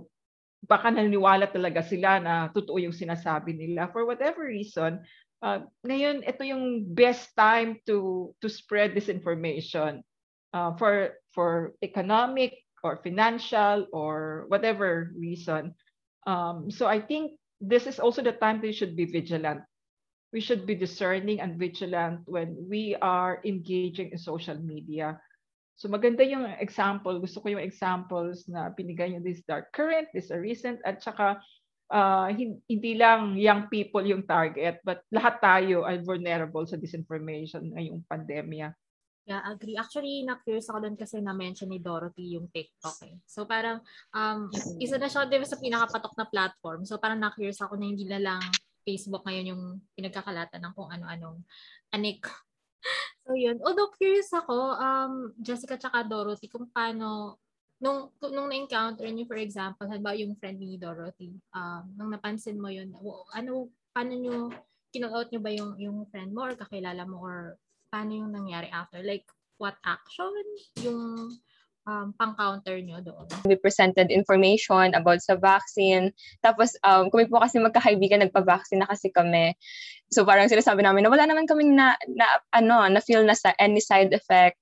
baka 0.67 0.87
naniniwala 0.91 1.47
talaga 1.47 1.85
sila 1.85 2.19
na 2.19 2.51
totoo 2.51 2.81
yung 2.81 2.93
sinasabi 2.93 3.55
nila. 3.55 3.87
For 3.93 4.03
whatever 4.03 4.43
reason, 4.43 4.99
uh, 5.39 5.63
ngayon 5.87 6.25
ito 6.27 6.43
yung 6.43 6.83
best 6.91 7.31
time 7.37 7.79
to 7.87 8.29
to 8.41 8.49
spread 8.51 8.97
disinformation 8.97 10.03
uh, 10.53 10.71
for 10.77 11.17
for 11.33 11.73
economic 11.81 12.63
or 12.83 13.01
financial 13.01 13.87
or 13.91 14.45
whatever 14.47 15.11
reason. 15.17 15.73
Um, 16.27 16.69
so 16.71 16.87
I 16.87 17.01
think 17.01 17.35
this 17.59 17.87
is 17.87 17.99
also 17.99 18.21
the 18.21 18.37
time 18.37 18.61
we 18.61 18.71
should 18.71 18.95
be 18.95 19.05
vigilant. 19.05 19.61
We 20.33 20.41
should 20.41 20.65
be 20.65 20.73
discerning 20.73 21.41
and 21.41 21.59
vigilant 21.59 22.25
when 22.25 22.57
we 22.57 22.97
are 23.01 23.41
engaging 23.45 24.11
in 24.11 24.17
social 24.17 24.57
media. 24.57 25.19
So 25.77 25.89
maganda 25.89 26.25
yung 26.25 26.45
example. 26.57 27.17
Gusto 27.21 27.41
ko 27.41 27.53
yung 27.53 27.65
examples 27.65 28.45
na 28.49 28.73
binigay 28.73 29.13
nyo. 29.13 29.21
This 29.21 29.41
are 29.49 29.69
current, 29.73 30.09
this 30.13 30.29
are 30.33 30.41
recent, 30.41 30.81
at 30.85 31.01
saka 31.01 31.37
uh, 31.93 32.29
hindi 32.33 32.93
lang 32.97 33.37
young 33.37 33.69
people 33.69 34.01
yung 34.05 34.25
target, 34.25 34.81
but 34.81 35.05
lahat 35.13 35.37
tayo 35.41 35.85
ay 35.85 36.01
vulnerable 36.01 36.65
sa 36.65 36.77
disinformation 36.77 37.73
ngayong 37.73 38.01
pandemya. 38.09 38.73
Yeah, 39.23 39.39
agree. 39.47 39.79
Actually, 39.79 40.27
na-curious 40.27 40.67
ako 40.67 40.83
doon 40.83 40.99
kasi 40.99 41.23
na-mention 41.23 41.71
ni 41.71 41.79
Dorothy 41.79 42.35
yung 42.35 42.51
TikTok 42.51 43.07
eh. 43.07 43.15
So 43.23 43.47
parang, 43.47 43.79
um, 44.11 44.51
isa 44.83 44.99
na 44.99 45.07
siya 45.07 45.23
diba, 45.31 45.47
sa 45.47 45.55
pinakapatok 45.55 46.11
na 46.19 46.27
platform. 46.27 46.83
So 46.83 46.99
parang 46.99 47.23
na-curious 47.23 47.63
ako 47.63 47.79
na 47.79 47.87
hindi 47.87 48.03
na 48.03 48.19
lang 48.19 48.43
Facebook 48.83 49.23
ngayon 49.23 49.55
yung 49.55 49.63
pinagkakalatan 49.95 50.59
ng 50.59 50.73
kung 50.75 50.91
ano-anong 50.91 51.39
anik. 51.95 52.27
so 53.23 53.31
yun. 53.31 53.63
Although 53.63 53.95
curious 53.95 54.27
ako, 54.35 54.75
um, 54.75 55.31
Jessica 55.39 55.79
tsaka 55.79 56.03
Dorothy, 56.03 56.51
kung 56.51 56.67
paano, 56.67 57.39
nung, 57.79 58.11
nung 58.27 58.51
na-encounter 58.51 59.07
niyo, 59.07 59.23
for 59.23 59.39
example, 59.39 59.87
halimbawa 59.87 60.19
yung 60.19 60.35
friend 60.35 60.59
ni 60.59 60.75
Dorothy, 60.75 61.31
um, 61.55 61.95
nung 61.95 62.11
napansin 62.11 62.59
mo 62.59 62.67
yun, 62.67 62.91
ano, 63.31 63.71
paano 63.95 64.19
niyo, 64.19 64.51
kinout 64.91 65.31
niyo 65.31 65.39
ba 65.39 65.51
yung, 65.55 65.79
yung 65.79 65.97
friend 66.11 66.35
mo 66.35 66.43
or 66.43 66.59
kakilala 66.59 67.07
mo 67.07 67.23
or 67.23 67.55
paano 67.93 68.17
yung 68.17 68.33
nangyari 68.33 68.73
after? 68.73 69.05
Like, 69.05 69.29
what 69.61 69.77
action 69.85 70.33
yung 70.81 71.29
um, 71.85 72.09
pang-counter 72.17 72.81
nyo 72.81 73.05
doon? 73.05 73.29
We 73.45 73.53
presented 73.53 74.09
information 74.09 74.97
about 74.97 75.21
sa 75.21 75.37
vaccine. 75.37 76.09
Tapos, 76.41 76.73
um, 76.81 77.13
kami 77.13 77.29
po 77.29 77.37
kasi 77.37 77.61
magkakaibigan, 77.61 78.25
nagpa-vaccine 78.25 78.81
na 78.81 78.89
kasi 78.89 79.13
kami. 79.13 79.53
So, 80.09 80.25
parang 80.25 80.49
sinasabi 80.49 80.81
namin 80.81 81.05
na 81.05 81.13
wala 81.13 81.29
naman 81.29 81.45
kaming 81.45 81.77
na, 81.77 81.93
na 82.09 82.41
ano, 82.49 82.81
na 82.89 82.97
feel 82.97 83.21
na 83.21 83.37
sa 83.37 83.53
any 83.61 83.77
side 83.77 84.09
effect. 84.09 84.57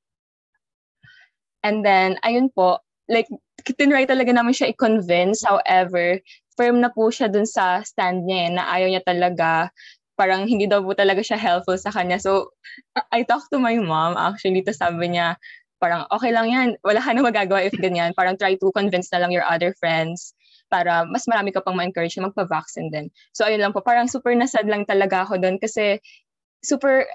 And 1.63 1.87
then, 1.87 2.19
ayun 2.27 2.51
po, 2.51 2.83
like, 3.07 3.31
tinry 3.63 4.03
talaga 4.09 4.35
namin 4.35 4.51
siya 4.51 4.75
i-convince. 4.75 5.47
However, 5.47 6.19
firm 6.59 6.83
na 6.83 6.91
po 6.91 7.07
siya 7.13 7.31
dun 7.31 7.47
sa 7.47 7.79
stand 7.85 8.27
niya 8.27 8.39
eh, 8.43 8.49
na 8.59 8.63
ayaw 8.67 8.87
niya 8.91 9.03
talaga 9.07 9.71
parang 10.21 10.45
hindi 10.45 10.69
daw 10.69 10.85
po 10.85 10.93
talaga 10.93 11.25
siya 11.25 11.41
helpful 11.41 11.73
sa 11.81 11.89
kanya. 11.89 12.21
So, 12.21 12.53
I 13.09 13.25
talked 13.25 13.49
to 13.49 13.57
my 13.57 13.73
mom 13.81 14.13
actually, 14.13 14.61
to 14.69 14.73
sabi 14.77 15.17
niya, 15.17 15.41
parang 15.81 16.05
okay 16.13 16.29
lang 16.29 16.53
yan, 16.53 16.69
wala 16.85 17.01
ka 17.01 17.09
na 17.17 17.25
magagawa 17.25 17.65
if 17.65 17.73
ganyan. 17.73 18.13
Parang 18.13 18.37
try 18.37 18.53
to 18.53 18.69
convince 18.69 19.09
na 19.09 19.25
lang 19.25 19.33
your 19.33 19.41
other 19.49 19.73
friends 19.81 20.37
para 20.69 21.09
mas 21.09 21.25
marami 21.25 21.49
ka 21.49 21.65
pang 21.65 21.73
ma-encourage 21.73 22.21
na 22.21 22.29
magpa-vaccine 22.29 22.93
din. 22.93 23.09
So, 23.33 23.49
ayun 23.49 23.65
lang 23.65 23.73
po, 23.73 23.81
parang 23.81 24.05
super 24.05 24.37
nasad 24.37 24.69
lang 24.69 24.85
talaga 24.85 25.25
ako 25.25 25.41
doon 25.41 25.57
kasi 25.57 25.97
super 26.61 27.09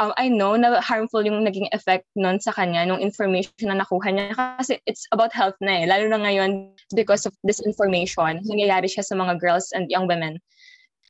um, 0.00 0.16
I 0.16 0.32
know 0.32 0.56
na 0.56 0.80
harmful 0.80 1.24
yung 1.24 1.44
naging 1.44 1.68
effect 1.76 2.08
nun 2.16 2.40
sa 2.40 2.56
kanya, 2.56 2.88
nung 2.88 3.04
information 3.04 3.68
na 3.68 3.84
nakuha 3.84 4.08
niya. 4.12 4.32
Kasi 4.32 4.80
it's 4.88 5.04
about 5.12 5.36
health 5.36 5.56
na 5.60 5.84
eh. 5.84 5.84
Lalo 5.84 6.08
na 6.08 6.24
ngayon, 6.24 6.72
because 6.96 7.28
of 7.28 7.36
this 7.44 7.60
information, 7.64 8.40
nangyayari 8.44 8.88
siya 8.88 9.04
sa 9.04 9.16
mga 9.16 9.40
girls 9.40 9.72
and 9.76 9.92
young 9.92 10.08
women 10.08 10.40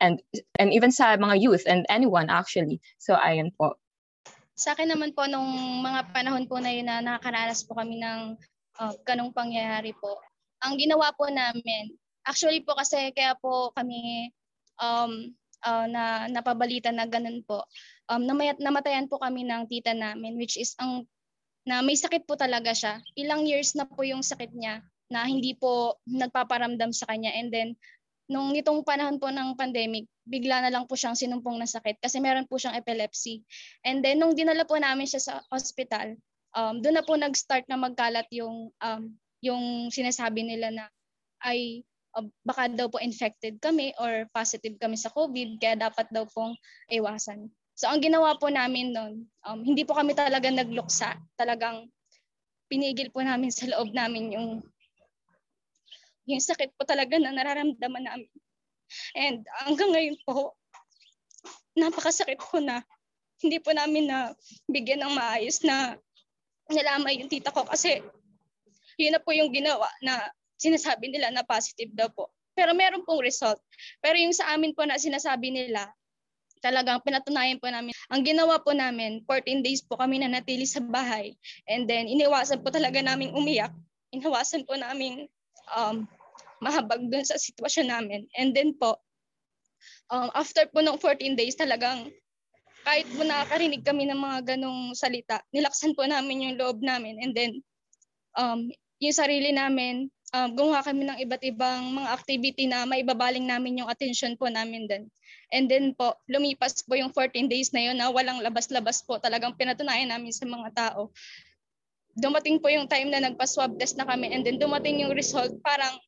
and 0.01 0.21
and 0.61 0.73
even 0.73 0.93
sa 0.93 1.17
mga 1.17 1.41
youth 1.41 1.65
and 1.65 1.85
anyone 1.89 2.29
actually. 2.29 2.81
So 3.01 3.17
ayun 3.17 3.53
po. 3.57 3.77
Sa 4.57 4.73
akin 4.73 4.89
naman 4.89 5.13
po 5.13 5.29
nung 5.29 5.49
mga 5.85 6.17
panahon 6.17 6.49
po 6.49 6.57
na 6.61 6.73
yun 6.73 6.89
na 6.89 7.05
nakakaranas 7.05 7.65
po 7.69 7.77
kami 7.77 8.01
ng 8.01 8.37
uh, 8.81 8.95
ganong 9.05 9.33
pangyayari 9.33 9.93
po. 9.97 10.17
Ang 10.65 10.81
ginawa 10.81 11.13
po 11.13 11.29
namin, 11.29 11.93
actually 12.25 12.65
po 12.65 12.73
kasi 12.73 13.13
kaya 13.13 13.37
po 13.37 13.71
kami 13.77 14.33
um, 14.81 15.33
uh, 15.65 15.87
na 15.89 16.25
napabalita 16.33 16.89
na 16.89 17.05
ganun 17.05 17.45
po. 17.45 17.69
Um, 18.09 18.25
namayat, 18.25 18.57
namatayan 18.63 19.11
po 19.13 19.21
kami 19.21 19.45
ng 19.45 19.69
tita 19.69 19.93
namin 19.93 20.41
which 20.41 20.57
is 20.57 20.73
ang 20.81 21.05
na 21.67 21.83
may 21.83 21.99
sakit 21.99 22.25
po 22.25 22.39
talaga 22.39 22.71
siya. 22.71 23.03
Ilang 23.19 23.45
years 23.45 23.75
na 23.75 23.85
po 23.85 24.07
yung 24.07 24.23
sakit 24.23 24.55
niya 24.55 24.87
na 25.11 25.27
hindi 25.27 25.55
po 25.55 25.99
nagpaparamdam 26.07 26.95
sa 26.95 27.11
kanya 27.11 27.35
and 27.35 27.51
then 27.51 27.75
nung 28.27 28.55
itong 28.55 28.83
panahon 28.83 29.23
po 29.23 29.31
ng 29.31 29.55
pandemic, 29.55 30.07
bigla 30.27 30.63
na 30.63 30.71
lang 30.71 30.85
po 30.85 30.99
siyang 30.99 31.15
sinumpong 31.15 31.59
na 31.59 31.69
sakit 31.69 32.03
kasi 32.03 32.19
meron 32.19 32.47
po 32.47 32.59
siyang 32.59 32.75
epilepsy. 32.75 33.47
And 33.87 34.03
then 34.03 34.19
nung 34.19 34.35
dinala 34.35 34.67
po 34.67 34.75
namin 34.79 35.07
siya 35.07 35.23
sa 35.23 35.35
hospital, 35.51 36.19
um, 36.55 36.83
doon 36.83 36.99
na 36.99 37.07
po 37.07 37.15
nag-start 37.15 37.71
na 37.71 37.79
magkalat 37.79 38.27
yung 38.35 38.75
um, 38.83 39.03
yung 39.45 39.93
sinasabi 39.95 40.43
nila 40.43 40.75
na 40.75 40.85
ay 41.47 41.87
uh, 42.19 42.27
baka 42.43 42.67
daw 42.73 42.91
po 42.91 42.99
infected 42.99 43.63
kami 43.63 43.95
or 44.03 44.27
positive 44.35 44.75
kami 44.83 44.99
sa 44.99 45.13
COVID 45.15 45.63
kaya 45.63 45.79
dapat 45.79 46.11
daw 46.11 46.27
pong 46.27 46.59
iwasan. 46.91 47.47
So 47.77 47.93
ang 47.93 48.01
ginawa 48.01 48.41
po 48.41 48.49
namin 48.49 48.97
noon, 48.97 49.29
um, 49.45 49.61
hindi 49.63 49.85
po 49.85 49.95
kami 49.95 50.17
talaga 50.17 50.49
nagluksa, 50.49 51.15
talagang 51.37 51.87
pinigil 52.67 53.13
po 53.15 53.23
namin 53.23 53.53
sa 53.53 53.69
loob 53.71 53.95
namin 53.95 54.35
yung 54.35 54.49
yung 56.27 56.43
sakit 56.43 56.75
po 56.75 56.83
talaga 56.83 57.17
na 57.19 57.31
nararamdaman 57.31 58.05
namin. 58.05 58.31
And 59.15 59.43
hanggang 59.67 59.95
ngayon 59.95 60.19
po, 60.27 60.55
napakasakit 61.79 62.39
po 62.39 62.59
na 62.63 62.83
hindi 63.43 63.61
po 63.61 63.75
namin 63.75 64.09
na 64.11 64.33
bigyan 64.67 65.03
ng 65.07 65.13
maayos 65.13 65.61
na 65.63 65.99
nilamay 66.73 67.21
yung 67.21 67.31
tita 67.31 67.53
ko 67.55 67.63
kasi 67.63 68.03
yun 68.97 69.13
na 69.13 69.23
po 69.23 69.31
yung 69.31 69.53
ginawa 69.53 69.87
na 70.01 70.19
sinasabi 70.57 71.13
nila 71.13 71.29
na 71.31 71.45
positive 71.45 71.93
daw 71.93 72.09
po. 72.09 72.33
Pero 72.57 72.73
meron 72.73 73.05
pong 73.05 73.21
result. 73.21 73.61
Pero 74.01 74.17
yung 74.17 74.33
sa 74.33 74.57
amin 74.57 74.73
po 74.73 74.89
na 74.89 74.97
sinasabi 74.97 75.53
nila, 75.53 75.93
talagang 76.65 77.05
pinatunayan 77.05 77.61
po 77.61 77.69
namin. 77.69 77.93
Ang 78.09 78.25
ginawa 78.25 78.57
po 78.65 78.73
namin, 78.73 79.21
14 79.29 79.61
days 79.61 79.85
po 79.85 80.01
kami 80.01 80.25
na 80.25 80.33
natili 80.33 80.65
sa 80.65 80.81
bahay. 80.81 81.37
And 81.69 81.85
then, 81.85 82.09
iniwasan 82.09 82.65
po 82.65 82.73
talaga 82.73 83.05
namin 83.05 83.37
umiyak. 83.37 83.77
Iniwasan 84.17 84.65
po 84.65 84.81
namin 84.81 85.29
um, 85.77 86.09
mahabag 86.61 87.03
dun 87.09 87.25
sa 87.25 87.37
sitwasyon 87.37 87.87
namin. 87.91 88.21
And 88.37 88.53
then 88.57 88.77
po, 88.77 89.01
um, 90.11 90.31
after 90.33 90.67
po 90.71 90.81
ng 90.81 90.99
14 90.99 91.37
days 91.39 91.57
talagang 91.59 92.11
kahit 92.87 93.07
po 93.11 93.27
nakakarinig 93.27 93.83
kami 93.83 94.07
ng 94.07 94.21
mga 94.23 94.55
ganong 94.55 94.95
salita, 94.95 95.43
nilaksan 95.51 95.99
po 95.99 96.07
namin 96.07 96.47
yung 96.47 96.55
loob 96.55 96.79
namin. 96.79 97.19
And 97.19 97.35
then, 97.35 97.59
um, 98.39 98.71
yung 99.03 99.17
sarili 99.17 99.51
namin, 99.51 100.07
um, 100.31 100.55
gumawa 100.55 100.87
kami 100.87 101.03
ng 101.03 101.19
iba't 101.27 101.43
ibang 101.51 101.99
mga 101.99 102.09
activity 102.15 102.65
na 102.71 102.87
maibabaling 102.87 103.43
namin 103.43 103.83
yung 103.83 103.91
attention 103.91 104.39
po 104.39 104.47
namin 104.47 104.87
din. 104.87 105.11
And 105.51 105.67
then 105.67 105.99
po, 105.99 106.15
lumipas 106.31 106.83
po 106.87 106.95
yung 106.95 107.11
14 107.11 107.51
days 107.51 107.75
na 107.75 107.91
yun 107.91 107.99
na 107.99 108.07
walang 108.11 108.39
labas-labas 108.39 109.03
po. 109.03 109.19
Talagang 109.19 109.59
pinatunayan 109.59 110.11
namin 110.11 110.31
sa 110.31 110.47
mga 110.47 110.69
tao. 110.75 111.11
Dumating 112.15 112.63
po 112.63 112.71
yung 112.71 112.87
time 112.87 113.11
na 113.11 113.19
nagpa-swab 113.19 113.77
test 113.83 113.99
na 113.99 114.07
kami 114.07 114.31
and 114.31 114.47
then 114.47 114.63
dumating 114.63 115.03
yung 115.03 115.13
result, 115.13 115.53
parang 115.61 115.99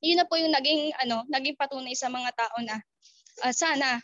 yun 0.00 0.18
na 0.20 0.26
po 0.28 0.36
yung 0.36 0.52
naging 0.52 0.92
ano, 1.00 1.24
naging 1.28 1.56
patunay 1.56 1.92
sa 1.96 2.08
mga 2.08 2.32
tao 2.36 2.56
na 2.64 2.76
uh, 3.44 3.52
sana 3.52 4.00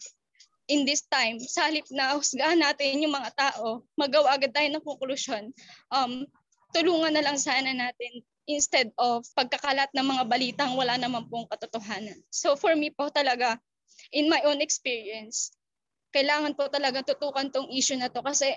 in 0.66 0.82
this 0.82 1.06
time, 1.06 1.38
sa 1.38 1.70
halip 1.70 1.86
na 1.94 2.18
husgahan 2.18 2.58
natin 2.58 2.98
yung 2.98 3.14
mga 3.14 3.30
tao, 3.38 3.86
magawa 3.94 4.34
agad 4.34 4.50
tayo 4.50 4.66
ng 4.66 4.82
konklusyon. 4.82 5.54
Um, 5.94 6.26
tulungan 6.74 7.14
na 7.14 7.22
lang 7.22 7.38
sana 7.38 7.70
natin 7.70 8.26
instead 8.50 8.90
of 8.98 9.26
pagkakalat 9.34 9.90
ng 9.94 10.06
mga 10.06 10.24
balitang 10.26 10.74
wala 10.74 10.98
naman 10.98 11.26
pong 11.30 11.46
katotohanan. 11.50 12.18
So 12.30 12.58
for 12.58 12.74
me 12.74 12.90
po 12.90 13.10
talaga, 13.10 13.58
in 14.10 14.26
my 14.26 14.42
own 14.46 14.58
experience, 14.58 15.54
kailangan 16.10 16.54
po 16.58 16.66
talaga 16.70 17.02
tutukan 17.02 17.50
tong 17.50 17.70
issue 17.70 17.98
na 17.98 18.10
to 18.10 18.22
kasi 18.22 18.54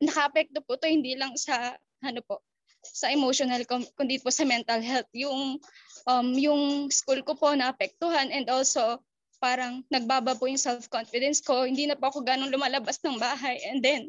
nakapekto 0.00 0.60
po 0.64 0.76
to 0.76 0.88
hindi 0.88 1.16
lang 1.16 1.36
sa 1.36 1.76
ano 2.04 2.20
po, 2.24 2.40
sa 2.84 3.08
emotional 3.08 3.64
kundi 3.68 4.20
po 4.20 4.28
sa 4.28 4.44
mental 4.44 4.84
health. 4.84 5.08
Yung 5.16 5.56
um, 6.04 6.28
yung 6.36 6.92
school 6.92 7.24
ko 7.24 7.32
po 7.36 7.52
naapektuhan 7.56 8.28
and 8.28 8.48
also 8.52 9.00
parang 9.40 9.84
nagbaba 9.92 10.36
po 10.36 10.48
yung 10.48 10.60
self-confidence 10.60 11.44
ko. 11.44 11.68
Hindi 11.68 11.84
na 11.88 11.96
po 11.96 12.08
ako 12.12 12.24
ganong 12.24 12.52
lumalabas 12.52 13.00
ng 13.04 13.20
bahay 13.20 13.60
and 13.68 13.84
then 13.84 14.08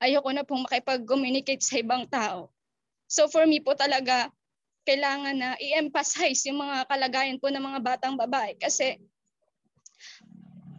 ayoko 0.00 0.30
na 0.32 0.44
pong 0.44 0.64
makipag-communicate 0.68 1.64
sa 1.64 1.80
ibang 1.80 2.04
tao. 2.08 2.52
So 3.08 3.28
for 3.28 3.44
me 3.44 3.60
po 3.60 3.76
talaga, 3.76 4.32
kailangan 4.84 5.36
na 5.36 5.50
i-emphasize 5.56 6.44
yung 6.48 6.60
mga 6.60 6.84
kalagayan 6.88 7.40
po 7.40 7.48
ng 7.48 7.60
mga 7.60 7.80
batang 7.80 8.16
babae 8.20 8.52
kasi 8.60 9.00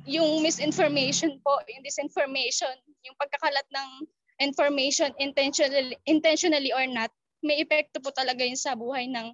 yung 0.06 0.46
misinformation 0.46 1.42
po, 1.42 1.58
yung 1.66 1.82
disinformation, 1.82 2.74
yung 3.02 3.18
pagkakalat 3.18 3.66
ng 3.74 3.90
information 4.39 5.12
intentionally, 5.17 5.95
intentionally 6.06 6.71
or 6.76 6.86
not, 6.88 7.12
may 7.45 7.62
epekto 7.62 8.02
po 8.02 8.12
talaga 8.12 8.41
yun 8.43 8.58
sa 8.58 8.74
buhay 8.74 9.08
ng 9.08 9.32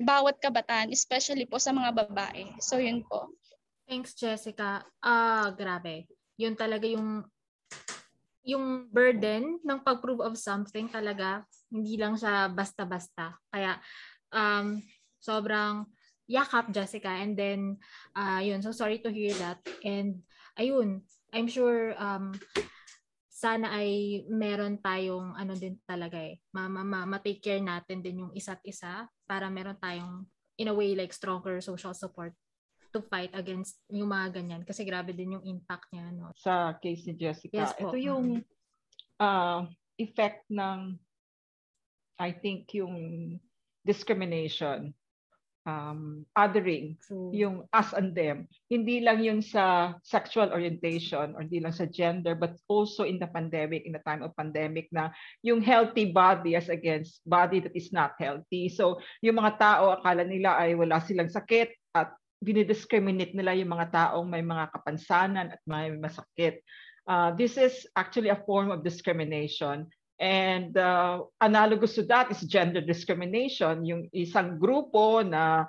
bawat 0.00 0.40
kabataan, 0.40 0.88
especially 0.94 1.44
po 1.44 1.60
sa 1.60 1.74
mga 1.74 1.92
babae. 1.92 2.48
So 2.62 2.80
yun 2.80 3.04
po. 3.04 3.28
Thanks, 3.84 4.14
Jessica. 4.14 4.86
Ah, 5.02 5.50
uh, 5.50 5.52
grabe. 5.52 6.06
Yun 6.40 6.54
talaga 6.56 6.86
yung 6.88 7.26
yung 8.40 8.88
burden 8.88 9.60
ng 9.60 9.78
pag-prove 9.84 10.24
of 10.24 10.40
something 10.40 10.88
talaga, 10.88 11.44
hindi 11.68 12.00
lang 12.00 12.16
siya 12.16 12.48
basta-basta. 12.48 13.36
Kaya 13.52 13.76
um, 14.32 14.80
sobrang 15.20 15.84
yakap, 16.24 16.72
Jessica. 16.72 17.12
And 17.12 17.36
then, 17.36 17.76
uh, 18.16 18.40
yun, 18.40 18.64
so 18.64 18.72
sorry 18.72 19.04
to 19.04 19.12
hear 19.12 19.36
that. 19.42 19.60
And 19.84 20.24
ayun, 20.56 21.04
I'm 21.34 21.46
sure 21.50 21.92
um, 22.00 22.32
sana 23.40 23.72
ay 23.72 24.20
meron 24.28 24.76
tayong 24.84 25.32
ano 25.32 25.56
din 25.56 25.80
talaga 25.88 26.20
eh, 26.20 26.36
ma, 26.52 26.68
ma, 26.68 26.84
ma, 26.84 27.08
ma-take 27.08 27.40
care 27.40 27.64
natin 27.64 28.04
din 28.04 28.20
yung 28.20 28.32
isa't 28.36 28.60
isa 28.68 29.08
para 29.24 29.48
meron 29.48 29.80
tayong 29.80 30.28
in 30.60 30.68
a 30.68 30.74
way 30.76 30.92
like 30.92 31.16
stronger 31.16 31.56
social 31.64 31.96
support 31.96 32.36
to 32.92 33.00
fight 33.08 33.32
against 33.32 33.80
yung 33.88 34.12
mga 34.12 34.36
ganyan. 34.36 34.62
Kasi 34.68 34.84
grabe 34.84 35.16
din 35.16 35.40
yung 35.40 35.46
impact 35.48 35.88
niya 35.88 36.12
no? 36.12 36.36
Sa 36.36 36.76
case 36.76 37.08
ni 37.08 37.16
Jessica 37.16 37.64
yes, 37.64 37.72
ito 37.80 37.96
yung 37.96 38.44
uh, 39.16 39.64
effect 39.96 40.44
ng 40.52 41.00
I 42.20 42.36
think 42.36 42.68
yung 42.76 42.92
discrimination 43.88 44.92
um, 45.66 46.24
othering, 46.36 46.96
True. 47.04 47.30
yung 47.32 47.56
us 47.72 47.92
and 47.92 48.14
them. 48.16 48.48
Hindi 48.68 49.00
lang 49.04 49.20
yung 49.20 49.40
sa 49.44 49.96
sexual 50.04 50.52
orientation 50.52 51.36
or 51.36 51.44
hindi 51.44 51.60
lang 51.60 51.74
sa 51.74 51.88
gender, 51.88 52.36
but 52.36 52.56
also 52.68 53.04
in 53.04 53.20
the 53.20 53.28
pandemic, 53.28 53.84
in 53.84 53.92
the 53.92 54.04
time 54.04 54.22
of 54.22 54.36
pandemic 54.36 54.88
na 54.92 55.10
yung 55.44 55.60
healthy 55.60 56.08
body 56.12 56.56
as 56.56 56.68
against 56.68 57.20
body 57.28 57.60
that 57.60 57.74
is 57.76 57.92
not 57.92 58.16
healthy. 58.16 58.70
So 58.70 59.00
yung 59.20 59.40
mga 59.40 59.60
tao, 59.60 59.96
akala 60.00 60.24
nila 60.24 60.56
ay 60.56 60.76
wala 60.76 61.00
silang 61.04 61.32
sakit 61.32 61.72
at 61.96 62.14
dinidiscriminate 62.40 63.36
nila 63.36 63.52
yung 63.52 63.76
mga 63.76 63.92
taong 63.92 64.24
may 64.24 64.40
mga 64.40 64.72
kapansanan 64.72 65.52
at 65.52 65.60
may 65.68 65.92
masakit. 65.92 66.64
uh, 67.10 67.30
this 67.34 67.58
is 67.58 67.86
actually 67.96 68.30
a 68.30 68.42
form 68.46 68.70
of 68.70 68.84
discrimination. 68.84 69.90
And 70.20 70.76
uh, 70.76 71.24
analogous 71.40 71.96
to 71.96 72.04
that 72.12 72.28
is 72.28 72.44
gender 72.44 72.84
discrimination. 72.84 73.88
Yung 73.88 74.12
isang 74.12 74.60
grupo 74.60 75.24
na 75.24 75.64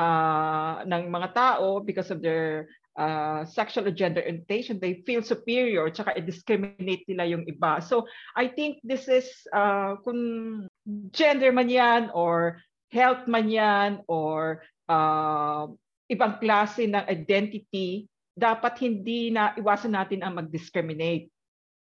uh, 0.00 0.80
ng 0.88 1.12
mga 1.12 1.28
tao 1.36 1.84
because 1.84 2.08
of 2.08 2.24
their 2.24 2.72
uh, 2.96 3.44
sexual 3.44 3.84
or 3.84 3.92
gender 3.92 4.24
orientation, 4.24 4.80
they 4.80 5.04
feel 5.04 5.20
superior, 5.20 5.92
tsaka 5.92 6.16
i-discriminate 6.16 7.04
nila 7.12 7.28
yung 7.28 7.44
iba. 7.44 7.84
So 7.84 8.08
I 8.32 8.48
think 8.48 8.80
this 8.80 9.04
is, 9.04 9.28
uh, 9.52 10.00
kung 10.00 10.64
gender 11.12 11.52
man 11.52 11.68
yan, 11.68 12.08
or 12.16 12.64
health 12.88 13.28
man 13.28 13.52
yan, 13.52 14.00
or 14.08 14.64
uh, 14.88 15.68
ibang 16.08 16.40
klase 16.40 16.88
ng 16.88 17.04
identity, 17.04 18.08
dapat 18.32 18.80
hindi 18.80 19.28
na 19.28 19.52
iwasan 19.60 19.92
natin 19.92 20.24
ang 20.24 20.40
mag-discriminate 20.40 21.28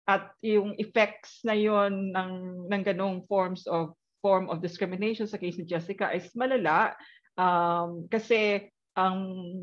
at 0.05 0.33
yung 0.45 0.77
effects 0.77 1.41
na 1.41 1.57
yon 1.57 2.13
ng 2.13 2.31
ng 2.69 2.81
ganong 2.85 3.25
forms 3.25 3.65
of 3.65 3.97
form 4.21 4.49
of 4.49 4.61
discrimination 4.61 5.25
sa 5.25 5.37
case 5.37 5.57
ni 5.57 5.65
Jessica 5.65 6.13
is 6.13 6.29
malala. 6.37 6.93
Um, 7.37 8.09
kasi 8.09 8.69
ang 8.97 9.17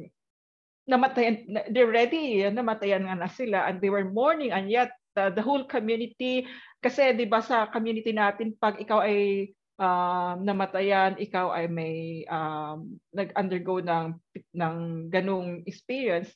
um, 0.05 0.07
namatayan 0.87 1.47
they're 1.71 1.91
ready 1.91 2.43
namatayan 2.51 3.07
nga 3.07 3.17
na 3.17 3.31
sila 3.31 3.71
and 3.71 3.79
they 3.79 3.89
were 3.89 4.07
mourning 4.11 4.51
and 4.51 4.67
yet 4.67 4.91
uh, 5.15 5.31
the 5.31 5.41
whole 5.41 5.63
community 5.65 6.43
kasi 6.83 7.15
'di 7.15 7.31
ba 7.31 7.39
sa 7.39 7.71
community 7.71 8.11
natin 8.11 8.59
pag 8.59 8.83
ikaw 8.83 8.99
ay 9.07 9.49
uh, 9.79 10.35
namatayan 10.43 11.15
ikaw 11.23 11.55
ay 11.55 11.71
may 11.71 12.27
um, 12.27 12.99
nag-undergo 13.15 13.79
ng 13.79 14.19
ng 14.59 14.77
ganung 15.09 15.63
experience 15.71 16.35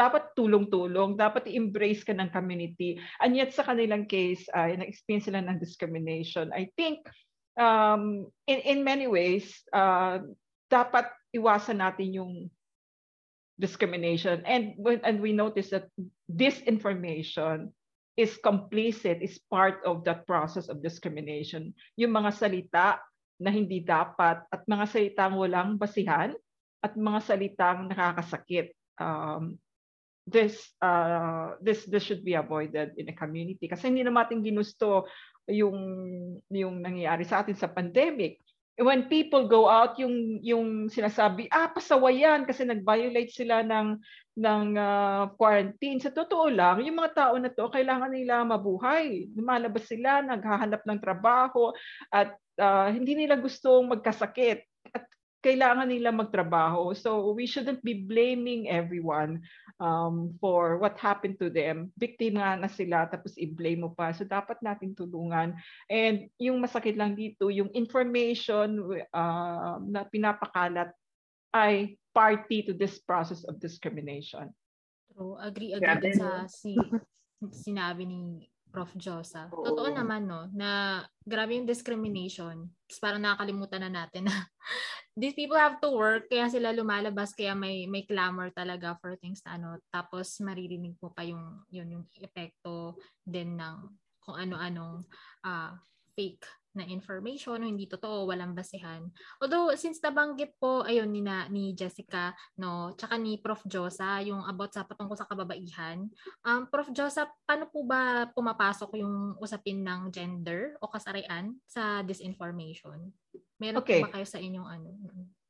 dapat 0.00 0.32
tulong-tulong, 0.32 1.20
dapat 1.20 1.44
i-embrace 1.44 2.00
ka 2.08 2.16
ng 2.16 2.32
community. 2.32 2.96
And 3.20 3.36
yet 3.36 3.52
sa 3.52 3.68
kanilang 3.68 4.08
case, 4.08 4.48
ay 4.56 4.80
uh, 4.80 4.80
na-experience 4.80 5.28
sila 5.28 5.44
ng 5.44 5.60
discrimination. 5.60 6.48
I 6.56 6.72
think 6.72 7.04
um, 7.60 8.24
in, 8.48 8.64
in 8.64 8.78
many 8.80 9.04
ways, 9.04 9.60
uh, 9.76 10.24
dapat 10.72 11.12
iwasan 11.36 11.84
natin 11.84 12.16
yung 12.16 12.32
discrimination. 13.60 14.40
And, 14.48 14.72
and 15.04 15.20
we 15.20 15.36
notice 15.36 15.68
that 15.76 15.92
disinformation 16.32 17.76
is 18.16 18.40
complicit, 18.40 19.20
is 19.20 19.36
part 19.52 19.84
of 19.84 20.08
that 20.08 20.24
process 20.24 20.72
of 20.72 20.80
discrimination. 20.80 21.76
Yung 22.00 22.16
mga 22.16 22.32
salita 22.32 23.04
na 23.36 23.52
hindi 23.52 23.84
dapat 23.84 24.48
at 24.48 24.64
mga 24.64 24.84
salitang 24.88 25.36
walang 25.36 25.76
basihan 25.76 26.32
at 26.80 26.96
mga 26.96 27.20
salitang 27.20 27.92
nakakasakit. 27.92 28.72
Um, 28.96 29.60
this 30.26 30.72
uh, 30.80 31.56
this 31.60 31.84
this 31.88 32.04
should 32.04 32.22
be 32.22 32.36
avoided 32.36 32.94
in 32.96 33.08
a 33.08 33.16
community. 33.16 33.66
Kasi 33.66 33.88
hindi 33.88 34.04
naman 34.04 34.28
natin 34.28 34.44
ginusto 34.44 35.08
yung 35.50 35.78
yung 36.52 36.80
nangyayari 36.80 37.24
sa 37.26 37.42
atin 37.42 37.56
sa 37.56 37.70
pandemic. 37.70 38.40
When 38.80 39.12
people 39.12 39.44
go 39.44 39.68
out 39.68 40.00
yung 40.00 40.40
yung 40.40 40.88
sinasabi 40.88 41.52
ah 41.52 41.68
pasaway 41.68 42.24
yan 42.24 42.48
kasi 42.48 42.64
nag-violate 42.64 43.28
sila 43.28 43.60
ng 43.60 44.00
ng 44.40 44.66
uh, 44.78 45.24
quarantine. 45.36 46.00
Sa 46.00 46.08
totoo 46.08 46.48
lang 46.48 46.80
yung 46.80 46.96
mga 46.96 47.12
tao 47.12 47.34
na 47.36 47.52
to 47.52 47.68
kailangan 47.68 48.14
nila 48.14 48.40
mabuhay. 48.46 49.28
Lumalabas 49.36 49.84
sila 49.84 50.24
naghahanap 50.24 50.80
ng 50.86 50.98
trabaho 51.02 51.74
at 52.08 52.32
uh, 52.56 52.88
hindi 52.88 53.18
nila 53.18 53.36
gustong 53.36 53.90
magkasakit 53.90 54.69
kailangan 55.40 55.88
nila 55.88 56.12
magtrabaho. 56.12 56.92
So 56.92 57.32
we 57.32 57.48
shouldn't 57.48 57.80
be 57.80 58.04
blaming 58.04 58.68
everyone 58.68 59.40
um, 59.80 60.36
for 60.38 60.76
what 60.76 61.00
happened 61.00 61.40
to 61.40 61.48
them. 61.48 61.92
Biktima 61.96 62.60
na 62.60 62.68
sila 62.68 63.08
tapos 63.08 63.36
i-blame 63.40 63.88
mo 63.88 63.90
pa. 63.96 64.12
So 64.12 64.28
dapat 64.28 64.60
natin 64.60 64.92
tulungan. 64.92 65.56
And 65.88 66.28
yung 66.36 66.60
masakit 66.60 67.00
lang 67.00 67.16
dito, 67.16 67.48
yung 67.48 67.72
information 67.72 69.00
uh, 69.12 69.80
na 69.80 70.04
pinapakalat 70.06 70.92
ay 71.56 71.96
party 72.12 72.62
to 72.68 72.72
this 72.76 73.00
process 73.00 73.42
of 73.48 73.58
discrimination. 73.58 74.52
True. 75.16 75.34
Agree, 75.40 75.74
agree 75.74 76.14
sa 76.14 76.46
si, 76.46 76.76
sinabi 77.66 78.06
ni 78.06 78.20
Prof. 78.70 78.94
Josa. 78.94 79.50
Totoo 79.50 79.90
naman, 79.90 80.30
no, 80.30 80.46
na 80.54 81.02
grabe 81.26 81.58
yung 81.58 81.66
discrimination. 81.66 82.70
Tapos 82.86 83.00
parang 83.02 83.18
nakakalimutan 83.18 83.82
na 83.82 83.90
natin 83.90 84.30
na 84.30 84.46
these 85.20 85.36
people 85.36 85.60
have 85.60 85.76
to 85.84 85.92
work, 85.92 86.32
kaya 86.32 86.48
sila 86.48 86.72
lumalabas, 86.72 87.36
kaya 87.36 87.52
may 87.52 87.84
may 87.84 88.08
clamor 88.08 88.48
talaga 88.56 88.96
for 88.98 89.14
things 89.20 89.44
na 89.44 89.60
ano. 89.60 89.76
Tapos 89.92 90.40
maririnig 90.40 90.96
mo 90.96 91.12
pa 91.12 91.22
yung, 91.22 91.60
yun, 91.68 92.00
yung 92.00 92.04
epekto 92.16 92.96
din 93.20 93.60
ng 93.60 93.76
kung 94.24 94.36
ano-anong 94.40 95.04
uh, 95.44 95.76
fake 96.16 96.44
na 96.74 96.86
information, 96.86 97.66
hindi 97.66 97.90
totoo, 97.90 98.30
walang 98.30 98.54
basehan. 98.54 99.10
Although, 99.42 99.74
since 99.74 99.98
nabanggit 99.98 100.54
po, 100.58 100.86
ayun, 100.86 101.10
ni, 101.10 101.22
na, 101.22 101.50
ni 101.50 101.74
Jessica, 101.74 102.30
no, 102.58 102.94
tsaka 102.94 103.18
ni 103.18 103.38
Prof. 103.42 103.62
Josa, 103.66 104.22
yung 104.24 104.42
about 104.46 104.72
sa 104.74 104.86
patungkol 104.86 105.18
sa 105.18 105.26
kababaihan, 105.26 106.06
um, 106.46 106.62
Prof. 106.70 106.90
Josa, 106.94 107.28
paano 107.44 107.66
po 107.68 107.82
ba 107.82 108.30
pumapasok 108.30 108.98
yung 109.02 109.34
usapin 109.38 109.82
ng 109.82 110.10
gender 110.14 110.78
o 110.78 110.90
kasarian 110.90 111.54
sa 111.66 112.00
disinformation? 112.06 113.10
Meron 113.60 113.82
okay. 113.84 114.00
po 114.00 114.08
ba 114.08 114.14
kayo 114.18 114.26
sa 114.26 114.40
inyong 114.40 114.68
ano? 114.68 114.88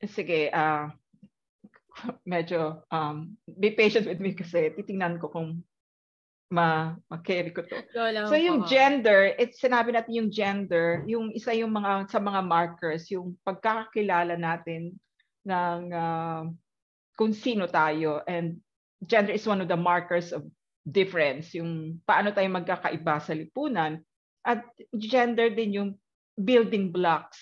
Sige, 0.03 0.51
uh, 0.51 0.91
medyo 2.33 2.83
um, 2.91 3.37
be 3.47 3.73
patient 3.75 4.07
with 4.09 4.19
me 4.19 4.35
kasi 4.35 4.73
titingnan 4.75 5.21
ko 5.21 5.31
kung 5.31 5.63
ma 6.51 6.99
ma-carry 7.07 7.55
ko 7.55 7.63
to. 7.63 7.79
So 8.27 8.35
yung 8.35 8.67
gender, 8.67 9.31
it's 9.39 9.63
sinabi 9.63 9.95
natin 9.95 10.19
yung 10.19 10.31
gender, 10.35 11.07
yung 11.07 11.31
isa 11.31 11.55
yung 11.55 11.71
mga 11.71 12.11
sa 12.11 12.19
mga 12.19 12.43
markers, 12.43 13.07
yung 13.15 13.39
pagkakakilala 13.47 14.35
natin 14.35 14.99
ng 15.47 15.81
uh, 15.95 16.43
kung 17.15 17.31
sino 17.31 17.71
tayo. 17.71 18.27
And 18.27 18.59
gender 19.07 19.33
is 19.33 19.47
one 19.47 19.63
of 19.63 19.71
the 19.71 19.79
markers 19.79 20.35
of 20.35 20.45
difference, 20.83 21.55
yung 21.55 22.03
paano 22.03 22.35
tayo 22.35 22.51
magkakaiba 22.51 23.23
sa 23.23 23.33
lipunan. 23.33 24.03
At 24.43 24.67
gender 24.97 25.55
din 25.55 25.71
yung 25.77 25.91
building 26.35 26.91
blocks. 26.91 27.39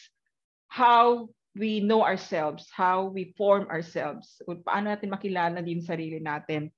How 0.69 1.33
we 1.57 1.81
know 1.81 2.05
ourselves, 2.05 2.69
how 2.69 3.09
we 3.09 3.33
form 3.41 3.67
ourselves, 3.73 4.37
kung 4.45 4.61
paano 4.61 4.93
natin 4.93 5.09
makilala 5.09 5.65
din 5.65 5.81
sarili 5.81 6.21
natin. 6.21 6.69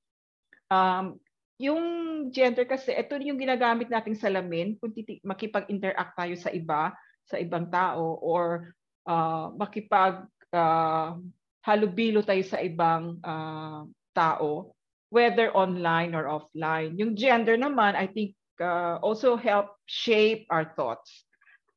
Um, 0.71 1.19
yung 1.61 1.85
gender 2.33 2.65
kasi, 2.65 2.97
ito 2.97 3.21
yung 3.21 3.37
ginagamit 3.37 3.93
nating 3.93 4.17
salamin 4.17 4.81
kung 4.81 4.97
titi- 4.97 5.21
makipag-interact 5.21 6.17
tayo 6.17 6.35
sa 6.41 6.49
iba, 6.49 6.97
sa 7.29 7.37
ibang 7.37 7.69
tao, 7.69 8.17
or 8.25 8.73
uh, 9.05 9.53
makipag 9.53 10.25
uh, 10.57 11.21
halubilo 11.61 12.25
tayo 12.25 12.41
sa 12.49 12.65
ibang 12.65 13.21
uh, 13.21 13.85
tao, 14.17 14.73
whether 15.13 15.53
online 15.53 16.17
or 16.17 16.25
offline. 16.33 16.97
Yung 16.97 17.13
gender 17.13 17.61
naman, 17.61 17.93
I 17.93 18.09
think, 18.09 18.33
uh, 18.57 18.97
also 19.05 19.37
help 19.37 19.77
shape 19.85 20.49
our 20.49 20.65
thoughts. 20.73 21.29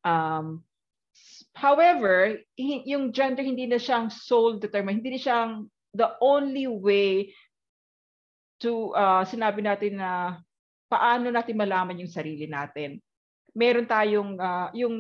Um, 0.08 0.64
however, 1.60 2.40
yung 2.56 3.12
gender 3.12 3.44
hindi 3.44 3.68
na 3.68 3.84
siyang 3.84 4.08
soul 4.08 4.64
determined, 4.64 5.04
hindi 5.04 5.20
na 5.20 5.22
siyang 5.22 5.52
the 5.94 6.16
only 6.24 6.66
way 6.72 7.36
to 8.64 8.96
uh, 8.96 9.28
sinabi 9.28 9.60
natin 9.60 10.00
na 10.00 10.40
paano 10.88 11.28
natin 11.28 11.60
malaman 11.60 12.00
yung 12.00 12.12
sarili 12.12 12.48
natin. 12.48 13.04
Meron 13.52 13.84
tayong 13.84 14.40
uh, 14.40 14.72
yung 14.72 14.96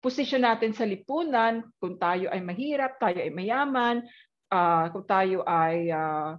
position 0.00 0.42
natin 0.42 0.72
sa 0.72 0.88
lipunan, 0.88 1.60
kung 1.76 2.00
tayo 2.00 2.32
ay 2.32 2.40
mahirap, 2.40 2.96
tayo 2.96 3.20
ay 3.20 3.28
mayaman, 3.28 4.00
uh, 4.48 4.88
kung 4.94 5.04
tayo 5.04 5.44
ay 5.44 5.90
uh, 5.92 6.38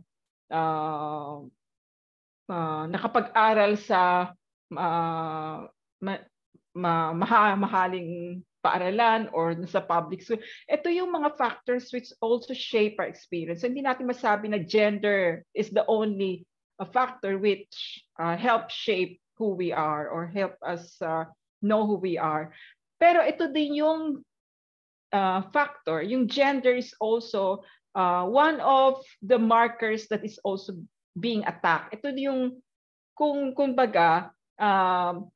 uh, 0.49 1.43
uh, 2.47 2.84
nakapag-aral 2.88 3.75
sa 3.77 4.32
uh, 4.71 5.57
ma, 6.01 6.13
ma, 6.73 6.93
maha, 7.11 7.53
mahaling 7.59 8.41
paaralan 8.66 9.30
or 9.34 9.55
sa 9.70 9.82
public 9.82 10.22
school. 10.22 10.41
Ito 10.68 10.89
yung 10.89 11.14
mga 11.14 11.38
factors 11.38 11.89
which 11.93 12.10
also 12.22 12.53
shape 12.53 12.97
our 12.99 13.10
experience. 13.10 13.62
So, 13.62 13.70
hindi 13.70 13.86
natin 13.86 14.10
masabi 14.10 14.49
na 14.49 14.62
gender 14.62 15.45
is 15.53 15.70
the 15.70 15.86
only 15.88 16.45
a 16.78 16.86
factor 16.86 17.38
which 17.38 18.03
uh, 18.22 18.38
help 18.38 18.70
shape 18.70 19.18
who 19.38 19.53
we 19.53 19.74
are 19.74 20.10
or 20.10 20.30
help 20.30 20.58
us 20.66 20.97
uh, 21.01 21.26
know 21.62 21.86
who 21.86 21.97
we 21.97 22.18
are. 22.18 22.53
Pero 22.97 23.22
ito 23.22 23.49
din 23.53 23.78
yung 23.78 24.26
uh, 25.14 25.41
factor, 25.53 26.01
yung 26.01 26.26
gender 26.26 26.74
is 26.74 26.93
also 26.97 27.62
uh, 27.93 28.26
one 28.26 28.62
of 28.62 29.01
the 29.22 29.38
markers 29.38 30.10
that 30.10 30.26
is 30.26 30.41
also 30.41 30.74
being 31.18 31.45
attacked. 31.45 31.93
Ito 31.93 32.14
yung 32.14 32.62
kung 33.18 33.53
kumbaga 33.58 34.30
um, 34.62 35.30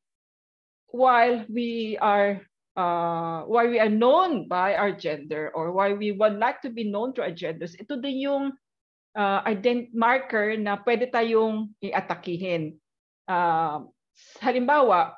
while 0.93 1.45
we 1.49 1.97
are 1.97 2.41
uh, 2.75 3.43
why 3.47 3.67
we 3.67 3.79
are 3.79 3.91
known 3.91 4.47
by 4.47 4.75
our 4.75 4.91
gender 4.91 5.51
or 5.55 5.71
why 5.71 5.93
we 5.93 6.11
would 6.11 6.39
like 6.39 6.61
to 6.61 6.69
be 6.69 6.87
known 6.87 7.13
through 7.13 7.31
our 7.31 7.35
genders, 7.35 7.75
ito 7.75 7.99
din 7.99 8.23
yung 8.23 8.45
uh, 9.15 9.39
ident 9.47 9.91
marker 9.91 10.55
na 10.55 10.79
pwede 10.79 11.11
tayong 11.11 11.71
i-atakihin. 11.83 12.75
Uh, 13.27 13.87
halimbawa, 14.39 15.15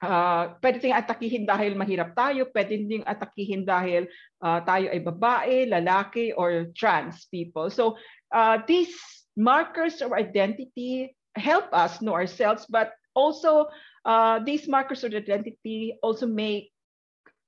uh, 0.00 0.56
pwede 0.60 0.80
tayong 0.80 1.00
atakihin 1.00 1.44
dahil 1.44 1.76
mahirap 1.76 2.16
tayo, 2.16 2.48
pwede 2.52 2.80
ding 2.84 3.04
atakihin 3.04 3.64
dahil 3.64 4.08
uh, 4.40 4.60
tayo 4.64 4.88
ay 4.92 5.00
babae, 5.00 5.68
lalaki, 5.68 6.32
or 6.36 6.72
trans 6.76 7.28
people. 7.28 7.68
So 7.68 7.96
uh, 8.32 8.60
these 8.64 8.92
markers 9.36 10.00
of 10.00 10.14
identity 10.14 11.12
help 11.34 11.66
us 11.74 11.98
know 11.98 12.14
ourselves, 12.14 12.64
but 12.70 12.94
also 13.14 13.66
uh, 14.04 14.38
these 14.44 14.68
markers 14.68 15.02
of 15.02 15.12
identity 15.12 15.98
also 16.02 16.28
make 16.28 16.70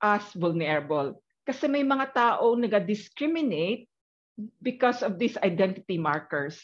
us 0.01 0.25
vulnerable. 0.33 1.21
Kasi 1.47 1.69
may 1.71 1.85
mga 1.85 2.11
tao 2.11 2.53
nag-discriminate 2.57 3.87
because 4.61 5.01
of 5.01 5.17
these 5.17 5.39
identity 5.41 5.97
markers 5.97 6.59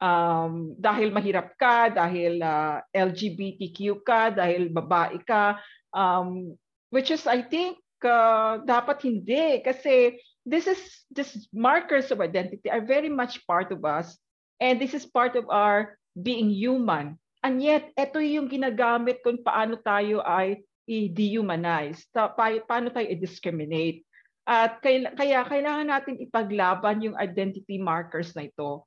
um, 0.00 0.74
dahil 0.80 1.12
mahirap 1.12 1.54
ka, 1.60 1.92
dahil 1.92 2.40
uh, 2.40 2.80
LGBTQ 2.90 4.02
ka, 4.02 4.32
dahil 4.32 4.72
babae 4.72 5.20
ka, 5.22 5.60
um, 5.92 6.56
which 6.90 7.12
is 7.12 7.28
I 7.28 7.44
think 7.44 7.78
uh, 8.04 8.64
dapat 8.64 9.04
hindi 9.04 9.60
kasi 9.64 10.20
this 10.46 10.68
is 10.68 10.80
this 11.10 11.48
markers 11.50 12.12
of 12.12 12.22
identity 12.22 12.70
are 12.70 12.84
very 12.84 13.10
much 13.10 13.42
part 13.48 13.72
of 13.74 13.82
us 13.82 14.16
and 14.62 14.78
this 14.78 14.94
is 14.94 15.04
part 15.04 15.34
of 15.36 15.48
our 15.50 15.98
being 16.16 16.48
human. 16.48 17.18
And 17.46 17.62
yet, 17.62 17.94
ito 17.94 18.18
yung 18.18 18.50
ginagamit 18.50 19.22
kung 19.22 19.38
paano 19.38 19.78
tayo 19.78 20.18
ay 20.26 20.66
i-dehumanize, 20.90 22.10
pa- 22.10 22.34
paano 22.66 22.90
tayo 22.90 23.06
i-discriminate. 23.06 24.02
At 24.42 24.82
kaya, 24.82 25.14
kaya 25.14 25.46
kailangan 25.46 25.86
natin 25.86 26.18
ipaglaban 26.18 27.06
yung 27.06 27.14
identity 27.14 27.78
markers 27.78 28.34
na 28.34 28.50
ito 28.50 28.82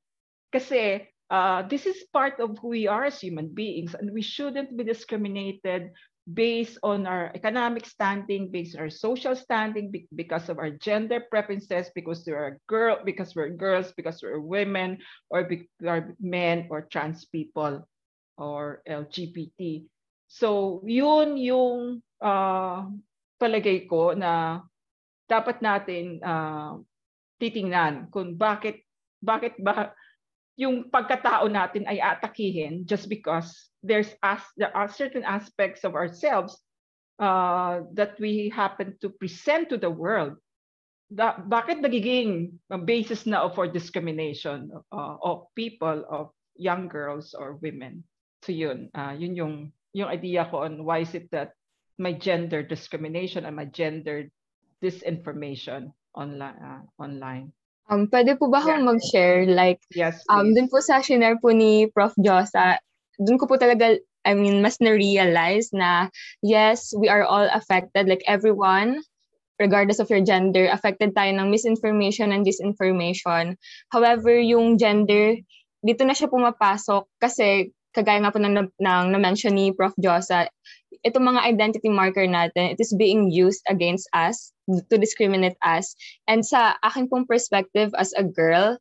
kasi 0.51 1.07
uh, 1.32 1.64
this 1.72 1.88
is 1.88 2.03
part 2.12 2.39
of 2.43 2.60
who 2.60 2.76
we 2.76 2.84
are 2.88 3.07
as 3.07 3.20
human 3.24 3.47
beings 3.47 3.95
and 3.95 4.12
we 4.12 4.24
shouldn't 4.24 4.76
be 4.76 4.84
discriminated 4.84 5.91
based 6.28 6.80
on 6.84 7.07
our 7.07 7.32
economic 7.36 7.88
standing, 7.88 8.51
based 8.51 8.76
on 8.76 8.88
our 8.88 8.93
social 8.93 9.36
standing, 9.36 9.91
because 10.16 10.47
of 10.47 10.60
our 10.60 10.70
gender 10.70 11.24
preferences, 11.32 11.91
because 11.95 12.24
we're 12.28 12.60
a 12.60 12.60
girl, 12.68 12.99
because 13.03 13.36
we're 13.36 13.55
girls, 13.55 13.95
because 13.95 14.20
we're 14.22 14.39
women, 14.39 14.99
or 15.32 15.43
because 15.47 15.68
we're 15.82 16.14
men 16.20 16.68
or 16.70 16.86
trans 16.91 17.26
people 17.26 17.88
or 18.39 18.81
LGBT. 18.87 19.83
So 20.31 20.79
yun 20.87 21.35
yung 21.35 22.01
uh, 22.23 22.87
palagay 23.39 23.85
ko 23.85 24.15
na 24.15 24.63
dapat 25.29 25.61
natin 25.61 26.17
uh, 26.25 26.81
titingnan 27.37 28.09
kung 28.09 28.35
bakit 28.35 28.83
bakit 29.21 29.55
ba 29.61 29.93
yung 30.59 30.91
pagkatao 30.91 31.47
natin 31.47 31.87
ay 31.87 32.03
atakihin 32.03 32.83
just 32.83 33.07
because 33.07 33.71
there's 33.79 34.11
as 34.19 34.43
there 34.59 34.75
are 34.75 34.91
certain 34.91 35.23
aspects 35.23 35.87
of 35.87 35.95
ourselves 35.95 36.59
uh, 37.23 37.79
that 37.95 38.19
we 38.19 38.51
happen 38.51 38.97
to 38.99 39.07
present 39.07 39.71
to 39.71 39.79
the 39.79 39.87
world 39.87 40.35
da, 41.07 41.39
bakit 41.39 41.79
nagiging 41.79 42.59
basis 42.83 43.23
na 43.23 43.47
for 43.47 43.71
discrimination 43.71 44.67
uh, 44.91 45.15
of 45.23 45.47
people 45.55 46.03
of 46.11 46.35
young 46.59 46.91
girls 46.91 47.31
or 47.31 47.55
women 47.63 48.03
so 48.43 48.51
yun 48.51 48.87
uh, 48.95 49.13
yun 49.15 49.35
yung 49.35 49.53
yung 49.93 50.09
idea 50.09 50.47
ko 50.47 50.63
on 50.63 50.85
why 50.85 50.99
is 51.01 51.13
it 51.15 51.27
that 51.31 51.53
my 51.99 52.13
gender 52.13 52.63
discrimination 52.63 53.43
and 53.43 53.55
my 53.55 53.67
gender 53.69 54.29
disinformation 54.79 55.91
online 56.15 56.57
uh, 56.63 56.81
online 57.01 57.51
Um, 57.89 58.05
pwede 58.13 58.37
po 58.37 58.53
ba 58.53 58.61
akong 58.61 58.85
yeah. 58.85 58.89
mag-share? 58.93 59.41
Like, 59.49 59.81
yes, 59.97 60.21
um, 60.29 60.53
dun 60.53 60.69
po 60.69 60.77
sa 60.77 61.01
shinare 61.01 61.41
po 61.41 61.49
ni 61.49 61.89
Prof. 61.89 62.13
Josa, 62.21 62.77
dun 63.17 63.41
ko 63.41 63.49
po 63.49 63.57
talaga, 63.57 63.97
I 64.29 64.37
mean, 64.37 64.61
mas 64.61 64.77
na-realize 64.77 65.73
na, 65.73 66.13
yes, 66.45 66.93
we 66.93 67.09
are 67.09 67.25
all 67.25 67.49
affected, 67.49 68.05
like 68.05 68.21
everyone, 68.29 69.01
regardless 69.57 69.97
of 69.97 70.05
your 70.13 70.21
gender, 70.21 70.69
affected 70.69 71.17
tayo 71.17 71.33
ng 71.33 71.49
misinformation 71.49 72.29
and 72.29 72.45
disinformation. 72.45 73.57
However, 73.89 74.37
yung 74.37 74.77
gender, 74.77 75.41
dito 75.81 76.05
na 76.05 76.13
siya 76.13 76.29
pumapasok 76.29 77.09
kasi 77.17 77.73
kagaya 77.93 78.21
nga 78.21 78.33
po 78.33 78.39
ng, 78.39 78.69
ng 78.69 79.05
na-mention 79.13 79.55
ni 79.55 79.73
Prof. 79.73 79.93
Josa, 79.97 80.49
itong 81.03 81.25
mga 81.25 81.45
identity 81.45 81.89
marker 81.89 82.27
natin, 82.27 82.75
it 82.75 82.79
is 82.79 82.93
being 82.93 83.31
used 83.31 83.63
against 83.69 84.05
us 84.13 84.51
to 84.69 84.95
discriminate 84.97 85.57
us. 85.65 85.95
And 86.27 86.45
sa 86.45 86.77
akin 86.85 87.09
pong 87.09 87.25
perspective 87.25 87.95
as 87.97 88.13
a 88.13 88.23
girl, 88.23 88.77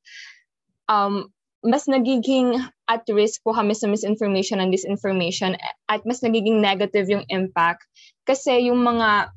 um, 0.90 1.32
mas 1.64 1.90
nagiging 1.90 2.59
at 2.86 3.02
risk 3.11 3.42
po 3.42 3.52
kami 3.52 3.74
sa 3.74 3.90
misinformation 3.90 4.62
and 4.62 4.70
disinformation 4.70 5.59
at 5.90 6.00
mas 6.06 6.22
nagiging 6.22 6.62
negative 6.62 7.11
yung 7.11 7.26
impact 7.28 7.82
kasi 8.22 8.70
yung 8.70 8.86
mga 8.86 9.28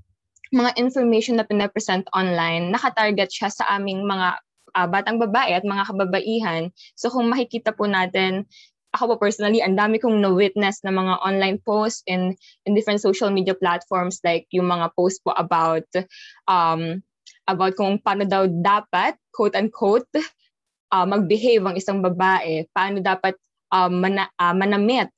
mga 0.51 0.71
information 0.75 1.39
na 1.39 1.47
pinapresent 1.47 2.03
online, 2.11 2.75
nakatarget 2.75 3.31
siya 3.31 3.49
sa 3.49 3.63
aming 3.71 4.03
mga 4.03 4.35
uh, 4.75 4.87
batang 4.87 5.19
babae 5.19 5.55
at 5.55 5.63
mga 5.63 5.87
kababaihan. 5.87 6.61
So 6.95 7.07
kung 7.07 7.31
makikita 7.31 7.71
po 7.71 7.87
natin 7.87 8.45
ako 8.91 9.15
po 9.15 9.27
personally, 9.27 9.63
ang 9.63 9.79
dami 9.79 9.97
kong 10.03 10.19
na-witness 10.19 10.83
na 10.83 10.91
mga 10.91 11.23
online 11.23 11.57
posts 11.63 12.03
in, 12.07 12.35
in 12.67 12.75
different 12.75 12.99
social 12.99 13.31
media 13.31 13.55
platforms 13.55 14.19
like 14.27 14.45
yung 14.51 14.67
mga 14.67 14.91
posts 14.95 15.23
po 15.23 15.31
about 15.35 15.87
um, 16.51 16.99
about 17.47 17.73
kung 17.79 17.97
paano 18.03 18.27
daw 18.27 18.45
dapat, 18.47 19.15
quote-unquote, 19.31 20.11
uh, 20.91 21.07
mag-behave 21.07 21.63
ang 21.63 21.75
isang 21.79 22.03
babae, 22.03 22.67
paano 22.75 22.99
dapat 22.99 23.39
um, 23.71 24.03
mana, 24.03 24.27
uh, 24.35 24.55
manamit 24.55 25.11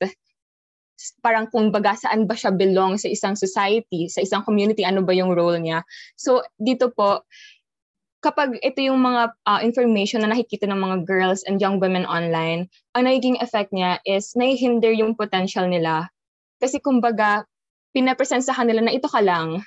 parang 1.20 1.50
kung 1.50 1.74
baga 1.74 1.98
saan 1.98 2.24
ba 2.24 2.38
siya 2.38 2.54
belong 2.54 2.96
sa 2.96 3.10
isang 3.10 3.34
society, 3.34 4.06
sa 4.06 4.22
isang 4.22 4.46
community, 4.46 4.86
ano 4.86 5.02
ba 5.02 5.12
yung 5.12 5.34
role 5.34 5.58
niya. 5.58 5.82
So 6.14 6.46
dito 6.56 6.94
po, 6.94 7.26
kapag 8.24 8.56
ito 8.64 8.80
yung 8.80 9.04
mga 9.04 9.36
uh, 9.44 9.60
information 9.60 10.24
na 10.24 10.32
nakikita 10.32 10.64
ng 10.64 10.80
mga 10.80 10.96
girls 11.04 11.44
and 11.44 11.60
young 11.60 11.76
women 11.76 12.08
online, 12.08 12.72
ang 12.96 13.04
nagiging 13.04 13.36
effect 13.44 13.68
niya 13.76 14.00
is 14.08 14.32
nahihinder 14.32 14.96
yung 14.96 15.12
potential 15.12 15.68
nila. 15.68 16.08
Kasi 16.56 16.80
kumbaga, 16.80 17.44
pinapresent 17.92 18.40
sa 18.40 18.56
kanila 18.56 18.80
na 18.80 18.96
ito 18.96 19.04
ka 19.12 19.20
lang. 19.20 19.60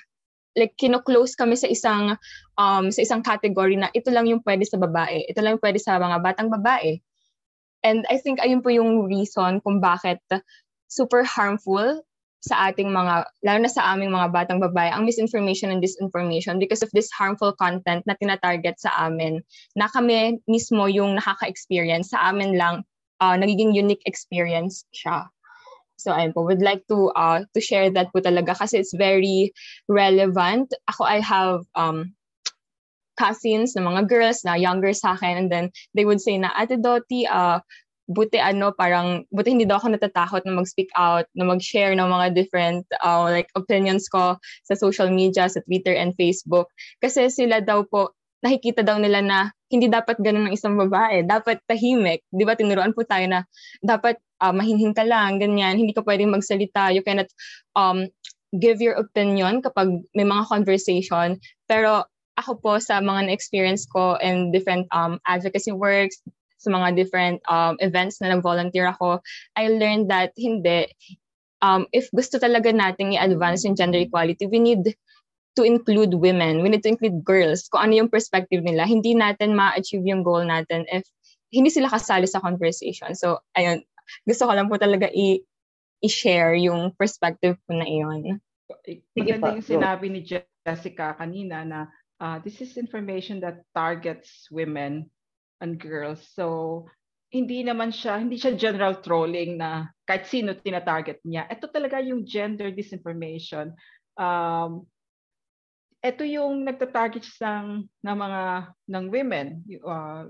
Like, 0.58 0.74
kino-close 0.74 1.38
kami 1.38 1.54
sa 1.54 1.70
isang, 1.70 2.18
um, 2.58 2.90
sa 2.90 3.00
isang 3.06 3.22
category 3.22 3.78
na 3.78 3.94
ito 3.94 4.10
lang 4.10 4.26
yung 4.26 4.42
pwede 4.42 4.66
sa 4.66 4.74
babae. 4.74 5.30
Ito 5.30 5.38
lang 5.38 5.56
yung 5.56 5.62
pwede 5.62 5.78
sa 5.78 6.02
mga 6.02 6.18
batang 6.18 6.50
babae. 6.50 6.98
And 7.86 8.02
I 8.10 8.18
think 8.18 8.42
ayun 8.42 8.66
po 8.66 8.74
yung 8.74 9.06
reason 9.06 9.62
kung 9.62 9.78
bakit 9.78 10.18
super 10.90 11.22
harmful 11.22 12.02
sa 12.38 12.70
ating 12.70 12.90
mga, 12.94 13.26
lalo 13.42 13.58
na 13.58 13.70
sa 13.70 13.94
aming 13.94 14.14
mga 14.14 14.30
batang 14.30 14.62
babae, 14.62 14.94
ang 14.94 15.02
misinformation 15.02 15.74
and 15.74 15.82
disinformation 15.82 16.62
because 16.62 16.86
of 16.86 16.90
this 16.94 17.10
harmful 17.10 17.50
content 17.58 18.06
na 18.06 18.14
tinatarget 18.14 18.78
sa 18.78 18.94
amin, 18.94 19.42
na 19.74 19.90
kami 19.90 20.38
mismo 20.46 20.86
yung 20.86 21.18
nakaka-experience, 21.18 22.14
sa 22.14 22.30
amin 22.30 22.54
lang, 22.54 22.86
uh, 23.18 23.34
nagiging 23.34 23.74
unique 23.74 24.02
experience 24.06 24.86
siya. 24.94 25.26
So 25.98 26.14
ayun 26.14 26.30
po, 26.30 26.46
would 26.46 26.62
like 26.62 26.86
to 26.86 27.10
uh, 27.18 27.42
to 27.42 27.58
share 27.58 27.90
that 27.90 28.14
po 28.14 28.22
talaga 28.22 28.54
kasi 28.54 28.78
it's 28.78 28.94
very 28.94 29.50
relevant. 29.90 30.70
Ako, 30.86 31.02
I 31.02 31.18
have 31.18 31.66
um, 31.74 32.14
cousins 33.18 33.74
na 33.74 33.82
mga 33.82 34.06
girls 34.06 34.46
na 34.46 34.54
younger 34.54 34.94
sa 34.94 35.18
akin 35.18 35.34
and 35.42 35.48
then 35.50 35.74
they 35.98 36.06
would 36.06 36.22
say 36.22 36.38
na, 36.38 36.54
Ate 36.54 36.78
Doti, 36.78 37.26
uh, 37.26 37.58
buti 38.08 38.40
ano 38.40 38.72
parang 38.72 39.28
buti 39.28 39.52
hindi 39.52 39.68
daw 39.68 39.76
ako 39.76 39.92
natatakot 39.92 40.42
na 40.48 40.56
mag-speak 40.56 40.88
out 40.96 41.28
na 41.36 41.44
mag-share 41.44 41.92
ng 41.92 42.08
mga 42.08 42.26
different 42.32 42.88
uh, 43.04 43.28
like 43.28 43.52
opinions 43.52 44.08
ko 44.08 44.40
sa 44.64 44.74
social 44.74 45.12
media 45.12 45.46
sa 45.46 45.60
Twitter 45.68 45.92
and 45.92 46.16
Facebook. 46.16 46.72
Kasi 47.04 47.28
sila 47.28 47.60
daw 47.60 47.84
po 47.84 48.16
nakikita 48.40 48.80
daw 48.86 48.96
nila 48.96 49.20
na 49.20 49.38
hindi 49.68 49.90
dapat 49.90 50.16
ganun 50.24 50.48
ng 50.48 50.56
isang 50.56 50.78
babae. 50.80 51.26
Dapat 51.26 51.60
tahimik. 51.68 52.24
Di 52.32 52.48
ba 52.48 52.56
tinuruan 52.56 52.96
po 52.96 53.04
tayo 53.04 53.28
na 53.28 53.44
dapat 53.84 54.16
uh, 54.40 54.54
mahinhin 54.54 54.96
ka 54.96 55.04
lang 55.04 55.36
ganyan. 55.36 55.76
Hindi 55.76 55.92
ka 55.92 56.00
pwedeng 56.06 56.32
magsalita. 56.32 56.94
You 56.94 57.04
cannot 57.04 57.28
um 57.76 58.08
give 58.56 58.80
your 58.80 58.96
opinion 58.96 59.60
kapag 59.60 59.92
may 60.16 60.24
mga 60.24 60.48
conversation. 60.48 61.36
Pero 61.68 62.08
ako 62.38 62.62
po 62.62 62.72
sa 62.78 63.02
mga 63.02 63.28
na-experience 63.28 63.84
ko 63.90 64.14
in 64.22 64.54
different 64.54 64.86
um, 64.94 65.18
advocacy 65.26 65.74
works, 65.74 66.22
sa 66.58 66.68
mga 66.74 66.98
different 66.98 67.38
um, 67.46 67.78
events 67.78 68.18
na 68.18 68.34
nag-volunteer 68.34 68.90
ako, 68.90 69.22
I 69.54 69.70
learned 69.70 70.10
that 70.10 70.34
hindi, 70.34 70.90
um, 71.62 71.86
if 71.94 72.10
gusto 72.10 72.38
talaga 72.42 72.74
nating 72.74 73.14
i-advance 73.14 73.62
yung 73.62 73.78
gender 73.78 74.02
equality, 74.02 74.50
we 74.50 74.58
need 74.58 74.94
to 75.58 75.62
include 75.66 76.14
women. 76.14 76.62
We 76.62 76.70
need 76.70 76.86
to 76.86 76.92
include 76.94 77.26
girls. 77.26 77.66
Kung 77.66 77.90
ano 77.90 78.04
yung 78.04 78.10
perspective 78.10 78.62
nila. 78.62 78.86
Hindi 78.86 79.14
natin 79.18 79.58
ma-achieve 79.58 80.06
yung 80.06 80.22
goal 80.22 80.46
natin 80.46 80.86
if 80.90 81.02
hindi 81.50 81.72
sila 81.72 81.90
kasali 81.90 82.30
sa 82.30 82.38
conversation. 82.38 83.18
So, 83.18 83.42
ayun. 83.58 83.82
Gusto 84.22 84.46
ko 84.46 84.52
lang 84.54 84.70
po 84.70 84.78
talaga 84.78 85.10
i- 85.10 85.42
i-share 85.98 86.54
yung 86.54 86.94
perspective 86.94 87.58
ko 87.66 87.74
na 87.74 87.86
iyon. 87.86 88.38
Maganda 89.18 89.58
yung 89.58 89.66
sinabi 89.66 90.06
ni 90.12 90.20
Jessica 90.22 91.16
kanina 91.18 91.66
na 91.66 91.90
uh, 92.22 92.38
this 92.42 92.62
is 92.62 92.78
information 92.78 93.42
that 93.42 93.64
targets 93.74 94.46
women 94.54 95.10
and 95.60 95.78
girls. 95.78 96.22
So 96.34 96.86
hindi 97.28 97.60
naman 97.60 97.92
siya, 97.92 98.16
hindi 98.16 98.40
siya 98.40 98.56
general 98.56 99.04
trolling 99.04 99.60
na 99.60 99.92
kahit 100.08 100.24
sino 100.24 100.56
tinatarget 100.56 101.20
niya. 101.28 101.44
Ito 101.44 101.68
talaga 101.68 102.00
yung 102.00 102.24
gender 102.24 102.72
disinformation. 102.72 103.76
Um, 104.16 104.88
ito 106.00 106.24
yung 106.24 106.64
nagtatarget 106.64 107.28
ng, 107.28 107.84
ng 107.84 108.16
mga 108.16 108.42
ng 108.88 109.04
women, 109.12 109.46
uh, 109.84 110.24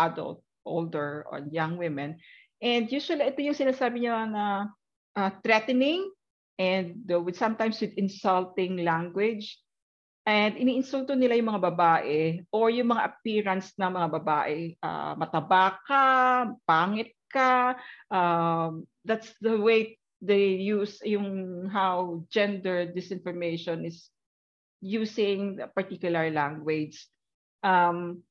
adult, 0.00 0.40
older, 0.64 1.28
or 1.28 1.44
young 1.52 1.76
women. 1.76 2.16
And 2.60 2.88
usually, 2.88 3.28
ito 3.28 3.44
yung 3.44 3.56
sinasabi 3.58 4.04
niya 4.04 4.24
na 4.30 4.44
uh, 5.16 5.30
threatening 5.44 6.08
and 6.56 7.04
uh, 7.08 7.20
with 7.20 7.36
sometimes 7.36 7.80
with 7.84 7.96
insulting 8.00 8.80
language 8.80 9.60
And 10.30 10.54
iniinsulto 10.54 11.18
nila 11.18 11.34
yung 11.34 11.50
mga 11.50 11.74
babae 11.74 12.46
or 12.54 12.70
yung 12.70 12.94
mga 12.94 13.02
appearance 13.02 13.74
ng 13.74 13.90
mga 13.90 14.08
babae. 14.14 14.78
Uh, 14.78 15.18
mataba 15.18 15.82
ka, 15.82 16.06
pangit 16.62 17.18
ka. 17.26 17.74
Um, 18.06 18.86
that's 19.02 19.34
the 19.42 19.58
way 19.58 19.98
they 20.22 20.54
use 20.54 21.02
yung 21.02 21.66
how 21.66 22.22
gender 22.30 22.86
disinformation 22.86 23.82
is 23.82 24.06
using 24.78 25.58
a 25.58 25.66
particular 25.66 26.30
language. 26.30 27.10
Um, 27.66 28.22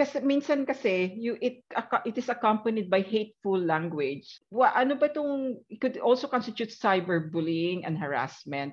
kasi 0.00 0.24
minsan 0.24 0.64
kasi 0.64 1.12
you 1.12 1.36
it 1.44 1.60
it 2.08 2.16
is 2.16 2.32
accompanied 2.32 2.88
by 2.88 3.04
hateful 3.04 3.60
language. 3.60 4.40
Wa, 4.48 4.72
ano 4.72 4.96
ba 4.96 5.12
itong 5.12 5.60
it 5.68 5.76
could 5.76 6.00
also 6.00 6.24
constitute 6.24 6.72
cyberbullying 6.72 7.84
and 7.84 8.00
harassment. 8.00 8.72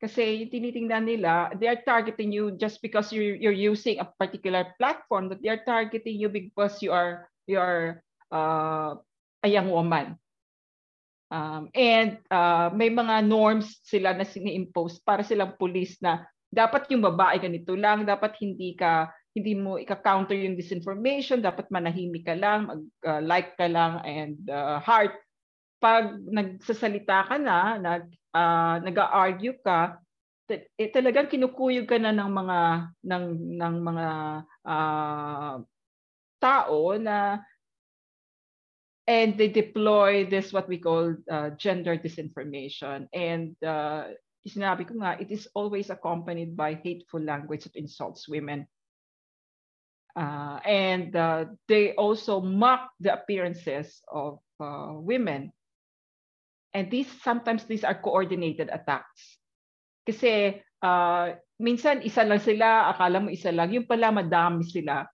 Kasi 0.00 0.40
yung 0.40 0.48
tinitingnan 0.48 1.04
nila, 1.04 1.52
they 1.60 1.68
are 1.68 1.84
targeting 1.84 2.32
you 2.32 2.56
just 2.56 2.80
because 2.80 3.12
you're, 3.12 3.36
you're 3.36 3.52
using 3.52 4.00
a 4.00 4.08
particular 4.16 4.72
platform, 4.80 5.28
that 5.28 5.44
they 5.44 5.52
are 5.52 5.60
targeting 5.68 6.16
you 6.16 6.32
because 6.32 6.80
you 6.80 6.88
are 6.88 7.28
you 7.44 7.60
are 7.60 8.00
uh, 8.32 8.96
a 9.44 9.48
young 9.48 9.68
woman. 9.68 10.16
Um, 11.30 11.68
and 11.76 12.18
uh, 12.32 12.72
may 12.72 12.88
mga 12.88 13.28
norms 13.28 13.78
sila 13.86 14.16
na 14.16 14.26
sini-impose 14.26 14.98
para 15.04 15.22
silang 15.22 15.54
police 15.60 16.00
na 16.02 16.26
dapat 16.50 16.90
yung 16.90 17.04
babae 17.04 17.38
ganito 17.38 17.76
lang, 17.78 18.02
dapat 18.02 18.34
hindi 18.42 18.74
ka 18.74 19.12
hindi 19.30 19.54
mo 19.54 19.78
ika-counter 19.78 20.34
yung 20.34 20.58
disinformation, 20.58 21.38
dapat 21.38 21.70
manahimik 21.70 22.26
ka 22.26 22.34
lang, 22.34 22.66
mag-like 22.66 23.54
uh, 23.54 23.58
ka 23.62 23.66
lang 23.70 23.92
and 24.02 24.42
uh, 24.50 24.82
heart 24.82 25.14
pag 25.80 26.20
nagsasalita 26.20 27.26
ka 27.26 27.36
na, 27.40 27.80
nag 27.80 28.04
uh, 28.36 28.76
nag-argue 28.84 29.56
ka, 29.64 29.96
eh, 30.50 30.90
talagang 30.90 31.30
kinukuyog 31.30 31.86
ka 31.86 31.96
na 31.96 32.12
ng 32.12 32.30
mga 32.30 32.58
ng 33.06 33.24
ng 33.54 33.74
mga 33.80 34.08
uh, 34.66 35.56
tao 36.42 36.80
na 36.98 37.38
and 39.06 39.38
they 39.38 39.50
deploy 39.50 40.26
this 40.26 40.52
what 40.52 40.66
we 40.66 40.78
call 40.78 41.14
uh, 41.30 41.50
gender 41.54 41.94
disinformation. 41.94 43.06
And 43.14 43.54
uh, 43.62 44.14
sinabi 44.46 44.86
ko 44.86 44.98
nga 44.98 45.18
it 45.22 45.30
is 45.30 45.46
always 45.54 45.90
accompanied 45.90 46.54
by 46.58 46.78
hateful 46.82 47.22
language 47.22 47.64
that 47.64 47.78
insults 47.78 48.26
women. 48.26 48.66
Uh, 50.18 50.58
and 50.66 51.14
uh, 51.14 51.46
they 51.70 51.94
also 51.94 52.42
mock 52.42 52.90
the 52.98 53.14
appearances 53.14 54.02
of 54.10 54.42
uh, 54.58 54.98
women 54.98 55.54
And 56.74 56.90
these 56.90 57.10
sometimes 57.22 57.66
these 57.66 57.82
are 57.82 57.98
coordinated 57.98 58.70
attacks. 58.70 59.38
Kasi 60.06 60.62
uh, 60.82 61.34
minsan 61.60 62.02
isa 62.06 62.24
lang 62.24 62.40
sila, 62.40 62.94
akala 62.94 63.20
mo 63.20 63.28
isa 63.28 63.52
lang, 63.52 63.74
yung 63.74 63.86
pala 63.86 64.14
madami 64.14 64.64
sila. 64.64 65.06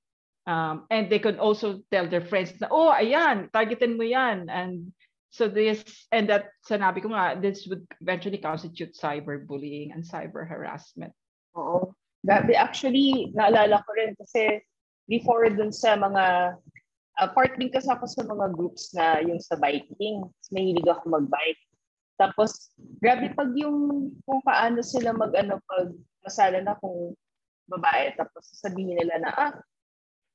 Um, 0.47 0.87
and 0.95 1.11
they 1.11 1.19
can 1.19 1.43
also 1.43 1.83
tell 1.91 2.07
their 2.07 2.23
friends 2.23 2.55
na, 2.63 2.71
oh, 2.71 2.95
ayan, 2.95 3.51
targetin 3.51 3.99
mo 3.99 4.07
yan. 4.07 4.47
And 4.47 4.95
so 5.35 5.51
this, 5.51 5.83
and 6.15 6.31
that, 6.31 6.55
sanabi 6.63 7.03
ko 7.03 7.11
nga, 7.11 7.35
this 7.35 7.67
would 7.67 7.83
eventually 7.99 8.39
constitute 8.39 8.95
cyberbullying 8.95 9.91
and 9.91 10.07
cyber 10.07 10.47
harassment. 10.47 11.11
Oo. 11.59 11.97
Grabe, 12.23 12.55
actually, 12.55 13.35
naalala 13.35 13.83
ko 13.83 13.91
rin 13.99 14.15
kasi 14.15 14.63
before 15.11 15.51
dun 15.51 15.75
sa 15.75 15.99
mga 15.99 16.55
uh, 17.21 17.29
part 17.33 17.57
din 17.57 17.73
kasi 17.73 17.89
ako 17.89 18.05
sa 18.09 18.25
mga 18.25 18.47
groups 18.57 18.93
na 18.93 19.21
yung 19.25 19.41
sa 19.41 19.57
biking. 19.57 20.25
Mahilig 20.53 20.87
ako 20.87 21.11
mag-bike. 21.11 21.63
Tapos, 22.17 22.73
grabe 23.05 23.29
pag 23.37 23.53
yung 23.57 24.09
kung 24.25 24.41
paano 24.41 24.81
sila 24.81 25.13
mag-ano 25.13 25.61
pag 25.69 25.93
masala 26.25 26.59
na 26.65 26.75
kung 26.81 27.13
babae 27.71 28.15
tapos 28.15 28.47
sabihin 28.59 28.99
nila 28.99 29.19
na 29.23 29.31
ah 29.35 29.53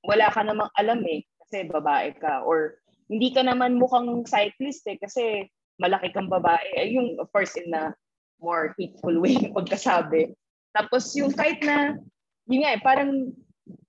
wala 0.03 0.27
ka 0.31 0.43
namang 0.43 0.71
alam 0.75 0.99
eh 1.07 1.23
kasi 1.43 1.67
babae 1.67 2.15
ka 2.19 2.43
or 2.43 2.79
hindi 3.07 3.31
ka 3.31 3.43
naman 3.43 3.79
mukhang 3.79 4.23
cyclist 4.27 4.83
eh 4.87 4.99
kasi 4.99 5.47
malaki 5.79 6.11
kang 6.11 6.31
babae 6.31 6.63
eh, 6.79 6.91
yung 6.95 7.19
of 7.19 7.27
course 7.31 7.55
in 7.55 7.71
a 7.71 7.95
more 8.43 8.75
hateful 8.75 9.15
way 9.19 9.35
pagkasabi 9.55 10.35
tapos 10.75 11.11
yung 11.15 11.31
kahit 11.31 11.59
na 11.63 11.99
yun 12.47 12.63
nga 12.63 12.75
eh 12.75 12.81
parang 12.83 13.31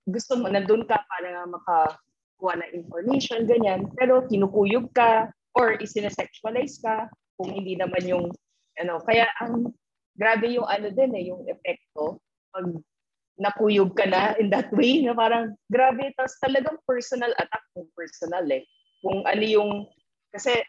gusto 0.07 0.39
mo 0.39 0.47
nandun 0.47 0.87
ka 0.87 0.99
para 1.07 1.43
maka 1.47 1.99
kuha 2.43 2.59
ng 2.59 2.75
information, 2.75 3.47
ganyan. 3.47 3.87
Pero 3.95 4.27
kinukuyog 4.27 4.91
ka 4.91 5.31
or 5.55 5.79
isinesexualize 5.79 6.83
ka 6.83 7.07
kung 7.39 7.55
hindi 7.55 7.79
naman 7.79 8.03
yung 8.03 8.27
ano. 8.83 8.99
Kaya 9.07 9.31
ang 9.39 9.71
grabe 10.19 10.51
yung 10.51 10.67
ano 10.67 10.91
din 10.91 11.15
eh, 11.15 11.31
yung 11.31 11.47
epekto 11.47 12.19
pag 12.51 12.67
nakuyog 13.39 13.95
ka 13.97 14.05
na 14.05 14.37
in 14.37 14.51
that 14.51 14.69
way 14.75 15.01
na 15.01 15.15
parang 15.15 15.55
grabe. 15.71 16.11
Tapos 16.19 16.35
talagang 16.43 16.77
personal 16.83 17.31
attack 17.39 17.63
kung 17.73 17.87
personal 17.95 18.45
eh. 18.51 18.67
Kung 18.99 19.23
ano 19.23 19.43
yung, 19.43 19.71
kasi 20.35 20.59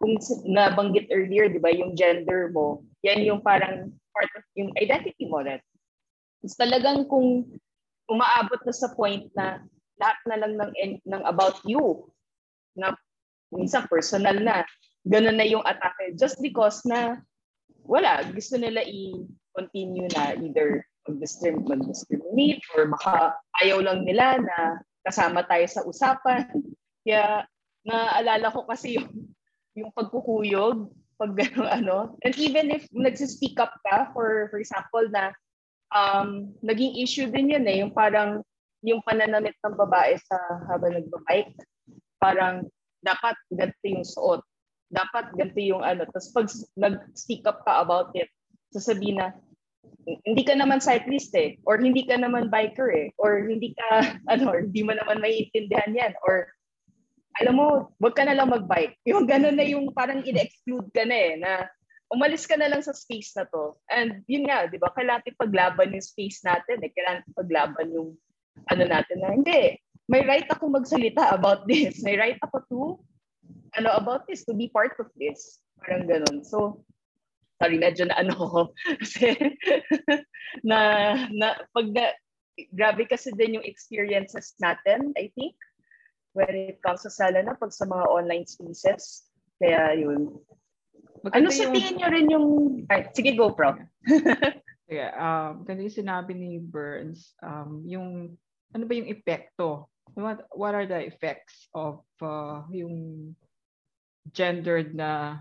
kung 0.00 0.16
nabanggit 0.48 1.10
earlier, 1.12 1.46
di 1.50 1.60
ba, 1.60 1.70
yung 1.70 1.94
gender 1.94 2.50
mo, 2.50 2.82
yan 3.04 3.22
yung 3.22 3.44
parang 3.44 3.92
part 4.14 4.30
of 4.34 4.44
yung 4.56 4.72
identity 4.80 5.28
mo 5.28 5.44
rin. 5.44 5.60
It's 6.42 6.58
talagang 6.58 7.06
kung 7.06 7.46
umaabot 8.10 8.58
na 8.66 8.74
sa 8.74 8.90
point 8.98 9.30
na 9.38 9.62
lahat 10.02 10.18
na 10.26 10.36
lang 10.42 10.52
ng, 10.58 10.72
ng 11.06 11.22
about 11.30 11.62
you 11.62 12.10
na 12.74 12.90
minsan 13.54 13.86
personal 13.86 14.34
na. 14.42 14.66
Ganun 15.06 15.38
na 15.38 15.46
yung 15.46 15.62
atake 15.62 16.18
just 16.18 16.42
because 16.42 16.82
na 16.82 17.22
wala, 17.86 18.26
gusto 18.34 18.58
nila 18.58 18.82
i-continue 18.82 20.10
na 20.10 20.34
either 20.38 20.82
mag-discriminate 21.06 22.62
or 22.78 22.86
maka 22.86 23.34
ayaw 23.62 23.82
lang 23.82 24.06
nila 24.06 24.38
na 24.38 24.78
kasama 25.02 25.42
tayo 25.46 25.66
sa 25.66 25.82
usapan. 25.82 26.46
Kaya 27.02 27.46
naalala 27.82 28.54
ko 28.54 28.62
kasi 28.66 28.98
yung, 28.98 29.10
yung 29.74 29.90
pagkukuyog, 29.90 30.86
pag 31.18 31.34
gano'n 31.34 31.82
ano. 31.82 32.14
And 32.22 32.34
even 32.38 32.70
if 32.70 32.86
nagsispeak 32.94 33.58
up 33.58 33.74
ka, 33.82 34.14
for, 34.14 34.46
for 34.54 34.62
example, 34.62 35.06
na 35.10 35.34
um, 35.90 36.54
naging 36.62 37.02
issue 37.02 37.26
din 37.26 37.50
yun 37.50 37.66
eh, 37.66 37.82
yung 37.82 37.90
parang 37.90 38.46
yung 38.82 39.00
pananamit 39.06 39.54
ng 39.62 39.78
babae 39.78 40.18
sa 40.18 40.36
habang 40.70 40.98
nagbabike, 40.98 41.54
parang 42.18 42.66
dapat 43.02 43.34
ganito 43.54 43.86
yung 43.86 44.06
suot. 44.06 44.42
Dapat 44.92 45.32
ganito 45.38 45.62
yung 45.62 45.82
ano. 45.86 46.06
Tapos 46.10 46.28
pag 46.34 46.46
nag-speak 46.76 47.46
up 47.46 47.62
ka 47.62 47.82
about 47.82 48.10
it, 48.18 48.28
sasabihin 48.74 49.22
na, 49.22 49.34
hindi 50.26 50.42
ka 50.42 50.58
naman 50.58 50.82
cyclist 50.82 51.30
eh, 51.38 51.58
or 51.62 51.78
hindi 51.78 52.02
ka 52.02 52.18
naman 52.18 52.50
biker 52.50 52.90
eh, 52.90 53.08
or 53.22 53.46
hindi 53.46 53.70
ka, 53.74 53.86
ano, 54.34 54.58
hindi 54.58 54.82
mo 54.82 54.98
naman 54.98 55.22
maiintindihan 55.22 55.94
yan, 55.94 56.12
or 56.26 56.50
alam 57.40 57.54
mo, 57.56 57.66
wag 58.02 58.14
ka 58.18 58.26
na 58.26 58.36
lang 58.36 58.52
mag-bike. 58.52 58.98
Yung 59.08 59.24
gano'n 59.24 59.56
na 59.56 59.64
yung 59.64 59.88
parang 59.96 60.20
in-exclude 60.20 60.92
ka 60.92 61.06
na 61.08 61.16
eh, 61.16 61.32
na 61.40 61.64
umalis 62.12 62.44
ka 62.44 62.60
na 62.60 62.68
lang 62.68 62.84
sa 62.84 62.92
space 62.92 63.32
na 63.40 63.48
to. 63.48 63.72
And 63.88 64.20
yun 64.28 64.44
nga, 64.44 64.68
di 64.68 64.76
ba, 64.76 64.92
kailangan 64.92 65.32
paglaban 65.40 65.96
yung 65.96 66.04
space 66.04 66.44
natin 66.44 66.84
eh, 66.84 66.92
kailangan 66.92 67.24
paglaban 67.32 67.88
yung 67.88 68.20
ano 68.70 68.84
natin 68.86 69.18
na 69.20 69.32
hindi, 69.34 69.76
may 70.10 70.22
right 70.26 70.48
ako 70.50 70.68
magsalita 70.68 71.32
about 71.32 71.64
this. 71.64 72.02
May 72.02 72.18
right 72.18 72.38
ako 72.42 72.56
to, 72.68 72.80
ano, 73.78 73.90
about 73.96 74.26
this, 74.26 74.44
to 74.44 74.54
be 74.54 74.68
part 74.68 74.96
of 74.98 75.08
this. 75.16 75.62
Parang 75.80 76.04
ganun. 76.04 76.44
So, 76.44 76.84
sorry, 77.62 77.78
medyo 77.78 78.10
na 78.10 78.18
ano 78.18 78.34
ko. 78.34 78.60
Kasi, 79.00 79.32
na, 80.68 80.78
na, 81.30 81.56
pag 81.72 81.86
na, 81.94 82.12
grabe 82.76 83.08
kasi 83.08 83.32
din 83.32 83.56
yung 83.56 83.64
experiences 83.64 84.52
natin, 84.60 85.16
I 85.16 85.32
think, 85.32 85.56
when 86.36 86.52
it 86.52 86.84
comes 86.84 87.08
sa 87.08 87.12
sala 87.12 87.40
na 87.40 87.56
pag 87.56 87.72
sa 87.72 87.88
mga 87.88 88.04
online 88.12 88.44
spaces. 88.44 89.24
Kaya 89.56 89.96
yun. 89.96 90.36
Maganda 91.22 91.48
ano 91.48 91.54
sa 91.54 91.70
yung... 91.70 91.72
tingin 91.72 91.96
nyo 91.96 92.08
rin 92.10 92.28
yung... 92.28 92.46
Ay, 92.90 93.08
sige, 93.14 93.32
go, 93.38 93.54
Pro. 93.54 93.78
yeah, 94.92 95.12
um, 95.16 95.64
kasi 95.64 95.88
sinabi 95.88 96.36
ni 96.36 96.60
Burns, 96.60 97.32
um, 97.40 97.80
yung 97.88 98.36
ano 98.76 98.84
ba 98.84 98.92
yung 98.92 99.08
epekto? 99.08 99.88
What, 100.12 100.44
what 100.52 100.76
are 100.76 100.84
the 100.84 101.00
effects 101.00 101.72
of 101.72 102.04
uh, 102.20 102.68
yung 102.68 103.32
gendered 104.36 104.92
na 104.92 105.40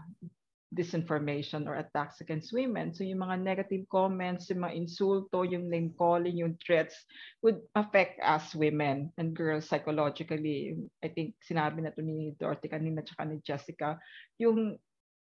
disinformation 0.71 1.67
or 1.67 1.75
attacks 1.75 2.23
against 2.23 2.55
women. 2.55 2.95
So 2.95 3.03
yung 3.03 3.19
mga 3.19 3.43
negative 3.43 3.83
comments, 3.91 4.47
yung 4.47 4.63
mga 4.63 4.79
insulto, 4.79 5.43
yung 5.43 5.67
name 5.67 5.91
calling, 5.99 6.39
yung 6.39 6.55
threats 6.63 6.95
would 7.43 7.59
affect 7.75 8.23
us 8.23 8.55
women 8.55 9.11
and 9.19 9.35
girls 9.35 9.67
psychologically. 9.67 10.79
I 11.03 11.11
think 11.11 11.35
sinabi 11.43 11.83
na 11.83 11.91
to 11.91 11.99
ni 11.99 12.39
Dorothy 12.39 12.71
kanina 12.71 13.03
tsaka 13.03 13.27
ni 13.27 13.43
Jessica, 13.43 13.99
yung 14.39 14.79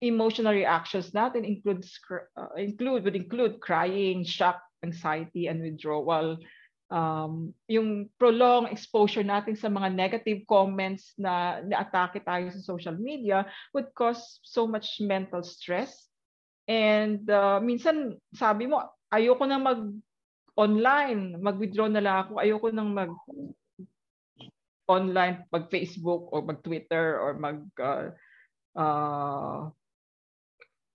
emotional 0.01 0.53
reactions 0.53 1.13
natin 1.13 1.45
includes 1.45 1.95
uh, 2.11 2.53
include 2.57 3.05
would 3.05 3.15
include 3.15 3.61
crying, 3.61 4.25
shock, 4.25 4.57
anxiety 4.81 5.45
and 5.45 5.61
withdrawal 5.61 6.41
um, 6.91 7.55
yung 7.71 8.11
prolonged 8.19 8.69
exposure 8.69 9.23
natin 9.23 9.55
sa 9.55 9.71
mga 9.71 9.95
negative 9.95 10.43
comments 10.45 11.15
na 11.15 11.63
na-atake 11.63 12.21
tayo 12.21 12.51
sa 12.51 12.61
social 12.61 12.99
media 12.99 13.47
would 13.71 13.87
cause 13.95 14.43
so 14.43 14.67
much 14.67 14.99
mental 14.99 15.41
stress. 15.41 16.11
And 16.67 17.23
uh, 17.31 17.63
minsan 17.63 18.19
sabi 18.35 18.67
mo, 18.67 18.83
ayoko 19.09 19.47
na 19.47 19.57
mag 19.57 19.81
online, 20.59 21.39
mag-withdraw 21.39 21.87
na 21.87 22.03
lang 22.03 22.15
ako, 22.27 22.43
ayoko 22.43 22.67
nang 22.69 22.91
mag 22.91 23.11
online, 24.91 25.47
mag 25.47 25.71
Facebook 25.71 26.27
or 26.35 26.43
mag 26.43 26.59
Twitter 26.59 27.17
or 27.17 27.39
mag 27.39 27.63
uh, 27.79 28.11
uh, 28.75 29.71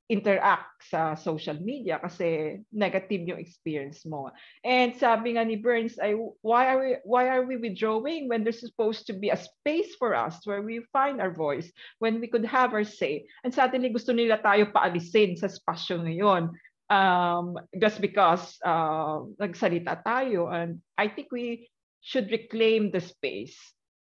interact 0.06 0.86
sa 0.86 1.18
social 1.18 1.58
media 1.58 1.98
kasi 1.98 2.62
negative 2.70 3.26
yung 3.26 3.42
experience 3.42 4.06
mo. 4.06 4.30
And 4.62 4.94
sabi 4.94 5.34
nga 5.34 5.42
ni 5.42 5.58
Burns 5.58 5.98
ay 5.98 6.14
why 6.46 6.70
are 6.70 6.78
we 6.78 6.90
why 7.02 7.26
are 7.26 7.42
we 7.42 7.58
withdrawing 7.58 8.30
when 8.30 8.46
there's 8.46 8.62
supposed 8.62 9.10
to 9.10 9.14
be 9.18 9.34
a 9.34 9.38
space 9.38 9.98
for 9.98 10.14
us 10.14 10.38
where 10.46 10.62
we 10.62 10.86
find 10.94 11.18
our 11.18 11.34
voice 11.34 11.66
when 11.98 12.22
we 12.22 12.30
could 12.30 12.46
have 12.46 12.70
our 12.70 12.86
say. 12.86 13.26
And 13.42 13.50
suddenly 13.50 13.90
gusto 13.90 14.14
nila 14.14 14.38
tayo 14.38 14.70
paalisin 14.70 15.34
sa 15.34 15.50
spasyo 15.50 15.98
ngayon 16.06 16.54
um 16.86 17.58
just 17.82 17.98
because 17.98 18.62
uh, 18.62 19.26
nagsalita 19.42 20.06
tayo 20.06 20.54
and 20.54 20.78
I 20.94 21.10
think 21.10 21.34
we 21.34 21.66
should 21.98 22.30
reclaim 22.30 22.94
the 22.94 23.02
space. 23.02 23.58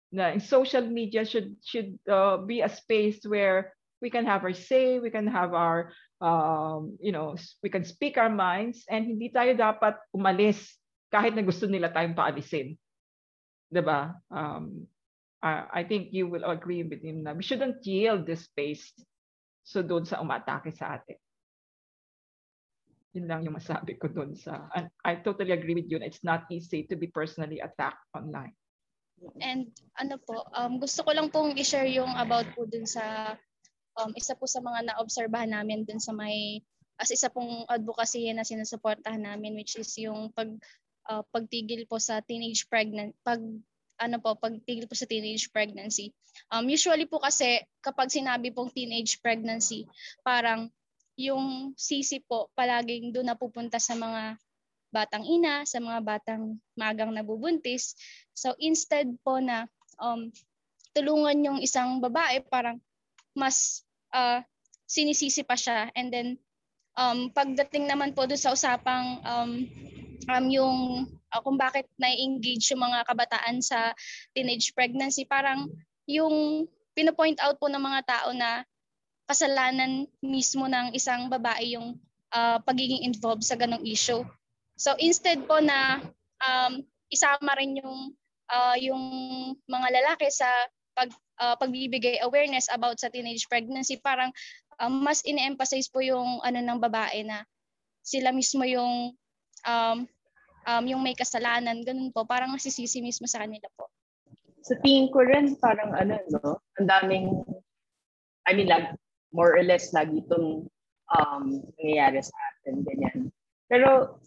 Na 0.08 0.40
social 0.40 0.88
media 0.88 1.28
should 1.28 1.60
should 1.60 2.00
uh, 2.08 2.40
be 2.40 2.64
a 2.64 2.72
space 2.72 3.20
where 3.28 3.76
we 4.02 4.10
can 4.10 4.26
have 4.26 4.42
our 4.42 4.52
say, 4.52 4.98
we 4.98 5.14
can 5.14 5.30
have 5.30 5.54
our, 5.54 5.94
um, 6.18 6.98
you 6.98 7.14
know, 7.14 7.38
we 7.62 7.70
can 7.70 7.86
speak 7.86 8.18
our 8.18 8.28
minds, 8.28 8.82
and 8.90 9.06
hindi 9.06 9.30
tayo 9.30 9.54
dapat 9.54 9.94
umalis 10.10 10.58
kahit 11.14 11.38
na 11.38 11.46
gusto 11.46 11.70
nila 11.70 11.94
tayong 11.94 12.18
paalisin. 12.18 12.74
Diba? 13.70 14.18
Um, 14.26 14.90
uh, 15.38 15.70
I 15.70 15.86
think 15.86 16.10
you 16.10 16.26
will 16.26 16.44
agree 16.44 16.82
with 16.82 17.00
him 17.00 17.22
na 17.22 17.32
we 17.32 17.46
shouldn't 17.46 17.86
yield 17.86 18.26
this 18.26 18.50
space 18.50 18.90
so 19.62 19.80
doon 19.86 20.02
sa 20.02 20.18
umatake 20.18 20.74
sa 20.74 20.98
atin. 20.98 21.16
Yun 23.14 23.30
lang 23.30 23.46
yung 23.46 23.54
masabi 23.54 23.94
ko 24.02 24.10
doon 24.10 24.34
sa, 24.34 24.66
and 24.74 24.90
I 25.06 25.22
totally 25.22 25.54
agree 25.54 25.78
with 25.78 25.86
you 25.86 26.02
na 26.02 26.10
it's 26.10 26.26
not 26.26 26.50
easy 26.50 26.90
to 26.90 26.98
be 26.98 27.06
personally 27.06 27.62
attacked 27.62 28.02
online. 28.18 28.56
And 29.38 29.70
ano 29.94 30.18
po, 30.18 30.42
um, 30.58 30.82
gusto 30.82 31.06
ko 31.06 31.14
lang 31.14 31.30
pong 31.30 31.54
i-share 31.54 31.86
yung 31.86 32.10
about 32.18 32.50
po 32.58 32.66
dun 32.66 32.88
sa 32.88 33.36
um, 33.98 34.10
isa 34.16 34.36
po 34.36 34.48
sa 34.48 34.62
mga 34.62 34.92
naobserbahan 34.92 35.52
namin 35.52 35.84
dun 35.84 36.00
sa 36.00 36.12
may 36.14 36.60
as 37.00 37.10
isa 37.10 37.32
pong 37.32 37.66
advocacy 37.66 38.30
na 38.30 38.46
sinusuportahan 38.46 39.20
namin 39.20 39.56
which 39.58 39.74
is 39.74 39.90
yung 39.98 40.30
pag 40.32 40.48
uh, 41.10 41.24
pagtigil 41.34 41.88
po 41.88 41.98
sa 41.98 42.22
teenage 42.22 42.68
pregnant 42.68 43.16
pag 43.26 43.40
ano 44.02 44.16
po 44.18 44.34
pagtigil 44.34 44.90
po 44.90 44.98
sa 44.98 45.06
teenage 45.06 45.50
pregnancy. 45.54 46.10
Um 46.50 46.66
usually 46.66 47.06
po 47.06 47.22
kasi 47.22 47.62
kapag 47.78 48.10
sinabi 48.10 48.50
pong 48.50 48.74
teenage 48.74 49.22
pregnancy, 49.22 49.86
parang 50.26 50.72
yung 51.14 51.76
sisi 51.78 52.18
po 52.24 52.50
palaging 52.58 53.14
doon 53.14 53.30
napupunta 53.30 53.78
sa 53.78 53.94
mga 53.94 54.40
batang 54.92 55.24
ina, 55.24 55.62
sa 55.64 55.78
mga 55.78 56.00
batang 56.02 56.58
magang 56.74 57.14
nabubuntis. 57.14 57.94
So 58.34 58.58
instead 58.58 59.06
po 59.22 59.38
na 59.38 59.70
um 60.02 60.34
tulungan 60.92 61.38
yung 61.46 61.58
isang 61.62 62.02
babae 62.02 62.42
parang 62.50 62.82
mas 63.36 63.86
uh, 64.12 64.40
sinisisi 64.86 65.42
pa 65.42 65.56
siya. 65.56 65.88
And 65.96 66.12
then, 66.12 66.28
um, 66.96 67.32
pagdating 67.32 67.88
naman 67.88 68.12
po 68.12 68.28
doon 68.28 68.40
sa 68.40 68.52
usapang 68.52 69.20
um, 69.24 69.50
um, 70.28 70.46
yung 70.48 70.78
uh, 71.32 71.40
kung 71.40 71.56
bakit 71.56 71.88
na-engage 71.96 72.72
yung 72.72 72.84
mga 72.84 73.08
kabataan 73.08 73.64
sa 73.64 73.96
teenage 74.36 74.76
pregnancy, 74.76 75.24
parang 75.24 75.72
yung 76.04 76.68
pinopoint 76.92 77.40
out 77.40 77.56
po 77.56 77.72
ng 77.72 77.80
mga 77.80 78.00
tao 78.04 78.30
na 78.36 78.62
kasalanan 79.24 80.04
mismo 80.20 80.68
ng 80.68 80.92
isang 80.92 81.32
babae 81.32 81.72
yung 81.78 81.96
uh, 82.36 82.60
pagiging 82.68 83.06
involved 83.06 83.46
sa 83.46 83.56
ganong 83.56 83.84
issue. 83.86 84.20
So 84.76 84.92
instead 85.00 85.46
po 85.48 85.62
na 85.62 86.04
um, 86.42 86.84
isama 87.08 87.56
rin 87.56 87.80
yung 87.80 88.12
uh, 88.52 88.76
yung 88.76 89.04
mga 89.64 89.88
lalaki 89.88 90.28
sa 90.28 90.48
pag 90.92 91.10
uh, 91.40 91.56
pagbibigay 91.56 92.20
awareness 92.22 92.68
about 92.72 93.00
sa 93.00 93.08
teenage 93.08 93.48
pregnancy, 93.48 93.98
parang 94.00 94.32
um, 94.80 95.02
mas 95.02 95.24
ine-emphasize 95.24 95.88
po 95.88 96.00
yung 96.04 96.40
ano 96.44 96.58
ng 96.60 96.78
babae 96.80 97.24
na 97.24 97.44
sila 98.02 98.34
mismo 98.34 98.66
yung 98.66 99.14
um, 99.66 99.98
um, 100.66 100.84
yung 100.86 101.02
may 101.02 101.14
kasalanan, 101.14 101.82
ganun 101.82 102.14
po, 102.14 102.26
parang 102.26 102.54
nasisisi 102.54 103.02
mismo 103.02 103.26
sa 103.26 103.42
kanila 103.42 103.66
po. 103.74 103.90
Sa 104.62 104.78
tingin 104.78 105.10
ko 105.10 105.26
rin, 105.26 105.58
parang 105.58 105.90
ano, 105.94 106.18
no? 106.30 106.62
Ang 106.78 106.86
daming, 106.86 107.26
I 108.46 108.54
mean, 108.54 108.70
lag, 108.70 108.94
more 109.34 109.58
or 109.58 109.64
less, 109.66 109.90
lagi 109.90 110.22
itong 110.22 110.70
um, 111.10 111.44
nangyayari 111.78 112.22
sa 112.22 112.36
atin, 112.54 112.86
ganyan. 112.86 113.18
Pero, 113.66 114.18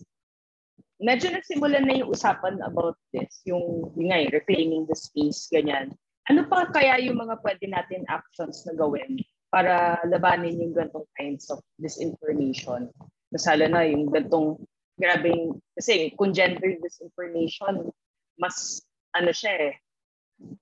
medyo 0.99 1.31
nagsimulan 1.31 1.87
na 1.87 2.03
yung 2.03 2.11
usapan 2.11 2.59
about 2.67 2.99
this, 3.15 3.39
yung, 3.47 3.95
yung 3.95 4.11
nga, 4.11 4.27
reclaiming 4.27 4.83
the 4.91 4.97
space, 4.97 5.47
ganyan. 5.47 5.95
Ano 6.25 6.49
pa 6.49 6.65
kaya 6.73 6.97
yung 7.05 7.21
mga 7.21 7.37
pwede 7.45 7.65
natin 7.69 8.01
actions 8.09 8.65
na 8.65 8.73
gawin 8.73 9.21
para 9.53 10.01
labanin 10.09 10.57
yung 10.57 10.73
gantong 10.73 11.05
kinds 11.13 11.53
of 11.53 11.61
disinformation? 11.77 12.89
Masala 13.29 13.69
na 13.69 13.85
yung 13.85 14.09
gantong 14.09 14.57
grabing, 14.97 15.53
kasi 15.77 16.09
kung 16.17 16.33
gender 16.33 16.81
disinformation, 16.81 17.93
mas 18.41 18.81
ano 19.13 19.29
siya 19.29 19.69
eh, 19.69 19.73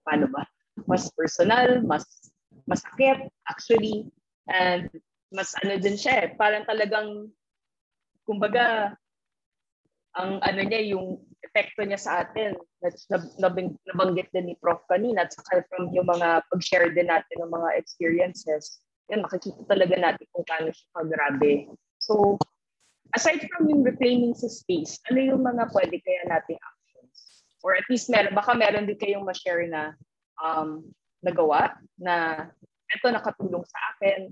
paano 0.03 0.27
ba? 0.27 0.43
Mas 0.83 1.07
personal, 1.15 1.79
mas 1.85 2.03
masakit 2.67 3.29
actually, 3.47 4.09
and 4.51 4.91
mas 5.31 5.55
ano 5.63 5.79
din 5.79 5.95
siya 5.95 6.27
eh, 6.27 6.29
parang 6.35 6.67
talagang, 6.67 7.31
kumbaga, 8.27 8.97
ang 10.17 10.43
ano 10.43 10.61
niya, 10.65 10.91
yung 10.91 11.23
epekto 11.43 11.83
niya 11.83 11.99
sa 11.99 12.23
atin. 12.23 12.55
Nabing, 13.39 13.75
nabanggit 13.91 14.31
din 14.31 14.51
ni 14.51 14.55
Prof 14.57 14.83
kanina 14.87 15.27
at 15.27 15.35
saka 15.35 15.63
from 15.67 15.91
yung 15.91 16.07
mga 16.07 16.43
pag-share 16.49 16.89
din 16.95 17.11
natin 17.11 17.37
ng 17.43 17.51
mga 17.51 17.69
experiences, 17.77 18.79
yan, 19.11 19.21
makikita 19.21 19.61
talaga 19.67 19.95
natin 19.99 20.25
kung 20.31 20.47
paano 20.47 20.71
siya 20.71 20.87
kagrabe. 20.95 21.53
So, 21.99 22.39
aside 23.13 23.43
from 23.51 23.67
yung 23.67 23.83
reclaiming 23.83 24.33
sa 24.33 24.47
space, 24.47 24.97
ano 25.11 25.19
yung 25.19 25.43
mga 25.43 25.69
pwede 25.75 25.99
kaya 25.99 26.23
nating 26.31 26.59
actions? 26.59 27.43
Or 27.63 27.75
at 27.75 27.87
least 27.91 28.07
meron, 28.07 28.35
baka 28.35 28.55
meron 28.55 28.87
din 28.87 28.99
kayong 28.99 29.27
ma-share 29.27 29.67
na 29.67 29.95
um, 30.39 30.87
nagawa 31.23 31.75
na 31.99 32.47
ito 32.91 33.07
nakatulong 33.11 33.63
sa 33.67 33.79
akin, 33.95 34.31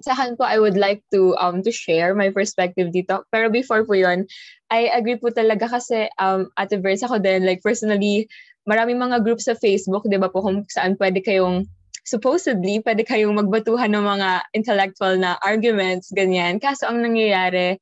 sa 0.00 0.14
akin 0.14 0.38
po, 0.38 0.46
I 0.46 0.58
would 0.62 0.78
like 0.78 1.02
to 1.10 1.34
um 1.42 1.62
to 1.66 1.72
share 1.74 2.14
my 2.14 2.30
perspective 2.30 2.94
dito. 2.94 3.26
Pero 3.34 3.50
before 3.50 3.82
po 3.82 3.98
yun, 3.98 4.24
I 4.70 4.92
agree 4.92 5.16
po 5.16 5.32
talaga 5.32 5.66
kasi 5.66 6.06
um, 6.20 6.52
Ate 6.60 6.78
Verse 6.78 7.02
ako 7.02 7.18
din, 7.18 7.48
like 7.48 7.64
personally, 7.64 8.28
maraming 8.68 9.00
mga 9.00 9.24
groups 9.24 9.48
sa 9.48 9.56
Facebook, 9.56 10.04
di 10.04 10.20
ba 10.20 10.28
po, 10.28 10.44
kung 10.44 10.68
saan 10.68 10.94
pwede 11.00 11.24
kayong 11.24 11.64
supposedly, 12.04 12.80
pwede 12.84 13.04
kayong 13.04 13.36
magbatuhan 13.36 13.92
ng 13.92 14.04
mga 14.04 14.28
intellectual 14.56 15.16
na 15.16 15.36
arguments, 15.44 16.12
ganyan. 16.12 16.56
Kaso 16.60 16.88
ang 16.88 17.04
nangyayari, 17.04 17.76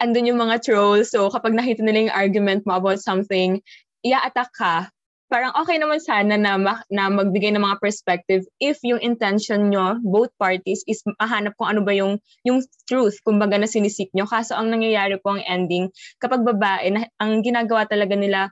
andun 0.00 0.28
yung 0.32 0.40
mga 0.40 0.64
trolls. 0.64 1.12
So 1.12 1.28
kapag 1.28 1.52
nakita 1.52 1.84
nila 1.84 2.08
yung 2.08 2.16
argument 2.16 2.64
mo 2.64 2.80
about 2.80 3.00
something, 3.04 3.60
ia-attack 4.00 4.52
ka 4.56 4.88
parang 5.30 5.54
okay 5.54 5.78
naman 5.78 6.02
sana 6.02 6.34
na, 6.34 6.58
ma- 6.58 6.84
na 6.90 7.06
magbigay 7.06 7.54
ng 7.54 7.62
mga 7.62 7.78
perspective 7.78 8.42
if 8.58 8.82
yung 8.82 8.98
intention 8.98 9.70
nyo, 9.70 10.02
both 10.02 10.34
parties, 10.36 10.82
is 10.90 11.06
mahanap 11.22 11.54
kung 11.54 11.70
ano 11.70 11.80
ba 11.86 11.94
yung, 11.94 12.18
yung 12.42 12.60
truth, 12.90 13.22
kumbaga 13.22 13.54
na 13.54 13.70
sinisik 13.70 14.10
nyo. 14.10 14.26
Kaso 14.26 14.58
ang 14.58 14.74
nangyayari 14.74 15.22
po 15.22 15.38
ang 15.38 15.46
ending, 15.46 15.86
kapag 16.18 16.42
babae, 16.42 16.90
na, 16.90 17.06
ang 17.22 17.46
ginagawa 17.46 17.86
talaga 17.86 18.18
nila, 18.18 18.50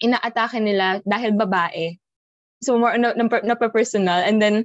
inaatake 0.00 0.56
nila 0.56 1.04
dahil 1.04 1.36
babae. 1.36 2.00
So 2.64 2.80
more 2.80 2.96
na, 2.96 3.12
na, 3.12 3.28
na 3.28 3.54
personal. 3.60 4.24
And 4.24 4.40
then, 4.40 4.64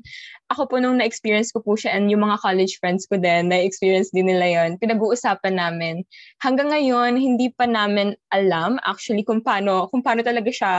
ako 0.52 0.68
po 0.68 0.76
nung 0.84 1.00
na-experience 1.00 1.56
ko 1.56 1.64
po 1.64 1.80
siya 1.80 1.96
and 1.96 2.12
yung 2.12 2.28
mga 2.28 2.44
college 2.44 2.76
friends 2.84 3.08
ko 3.08 3.16
din, 3.16 3.48
na-experience 3.48 4.12
din 4.12 4.28
nila 4.28 4.44
yon 4.52 4.76
pinag-uusapan 4.76 5.56
namin. 5.56 6.04
Hanggang 6.44 6.76
ngayon, 6.76 7.16
hindi 7.16 7.48
pa 7.56 7.64
namin 7.64 8.20
alam 8.36 8.76
actually 8.84 9.24
kung 9.24 9.40
paano, 9.40 9.88
kung 9.88 10.04
paano 10.04 10.20
talaga 10.28 10.52
siya 10.52 10.74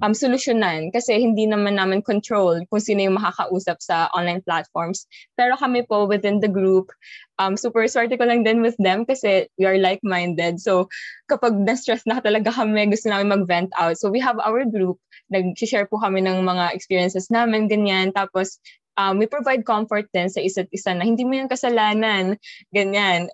um, 0.00 0.16
solusyonan 0.16 0.88
kasi 0.88 1.20
hindi 1.20 1.44
naman 1.44 1.76
namin 1.76 2.00
control 2.00 2.64
kung 2.72 2.80
sino 2.80 3.04
yung 3.04 3.20
makakausap 3.20 3.76
sa 3.84 4.08
online 4.16 4.40
platforms. 4.40 5.04
Pero 5.36 5.52
kami 5.60 5.84
po 5.84 6.08
within 6.08 6.40
the 6.40 6.48
group, 6.48 6.88
um, 7.36 7.60
super 7.60 7.84
swerte 7.84 8.16
ko 8.16 8.24
lang 8.24 8.40
din 8.40 8.64
with 8.64 8.76
them 8.80 9.04
kasi 9.04 9.48
we 9.60 9.68
are 9.68 9.76
like-minded. 9.76 10.56
So 10.60 10.88
kapag 11.28 11.60
na-stress 11.60 12.08
na 12.08 12.24
talaga 12.24 12.52
kami, 12.52 12.88
gusto 12.88 13.12
namin 13.12 13.36
mag-vent 13.36 13.72
out. 13.76 14.00
So 14.00 14.08
we 14.08 14.20
have 14.24 14.40
our 14.40 14.64
group, 14.64 14.96
nag-share 15.28 15.88
po 15.88 16.00
kami 16.00 16.24
ng 16.24 16.40
mga 16.44 16.72
experiences 16.72 17.28
namin, 17.28 17.68
ganyan. 17.68 18.12
Tapos 18.16 18.60
um, 18.96 19.18
we 19.18 19.26
provide 19.26 19.66
comfort 19.66 20.08
din 20.10 20.30
sa 20.30 20.42
isa't 20.42 20.70
isa 20.74 20.94
na 20.94 21.06
hindi 21.06 21.22
mo 21.22 21.36
yung 21.38 21.50
kasalanan, 21.50 22.38
ganyan. 22.74 23.30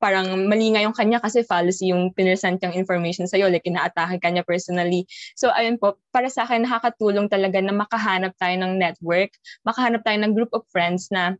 Parang 0.00 0.48
mali 0.48 0.72
nga 0.72 0.80
yung 0.80 0.96
kanya 0.96 1.20
kasi 1.20 1.44
fallacy 1.44 1.92
yung 1.92 2.08
pinesent 2.16 2.64
yung 2.64 2.72
information 2.72 3.28
sa'yo, 3.28 3.52
like 3.52 3.66
inaatake 3.68 4.24
kanya 4.24 4.40
personally. 4.40 5.04
So 5.36 5.52
ayun 5.52 5.76
po, 5.76 6.00
para 6.10 6.32
sa 6.32 6.48
akin 6.48 6.64
nakakatulong 6.64 7.28
talaga 7.28 7.60
na 7.60 7.76
makahanap 7.76 8.32
tayo 8.40 8.56
ng 8.56 8.80
network, 8.80 9.30
makahanap 9.68 10.00
tayo 10.00 10.16
ng 10.24 10.32
group 10.32 10.48
of 10.56 10.64
friends 10.72 11.12
na 11.12 11.36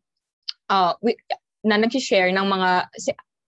uh, 0.68 0.92
we, 1.00 1.16
na 1.64 1.80
nag-share 1.80 2.30
ng 2.30 2.46
mga 2.46 2.92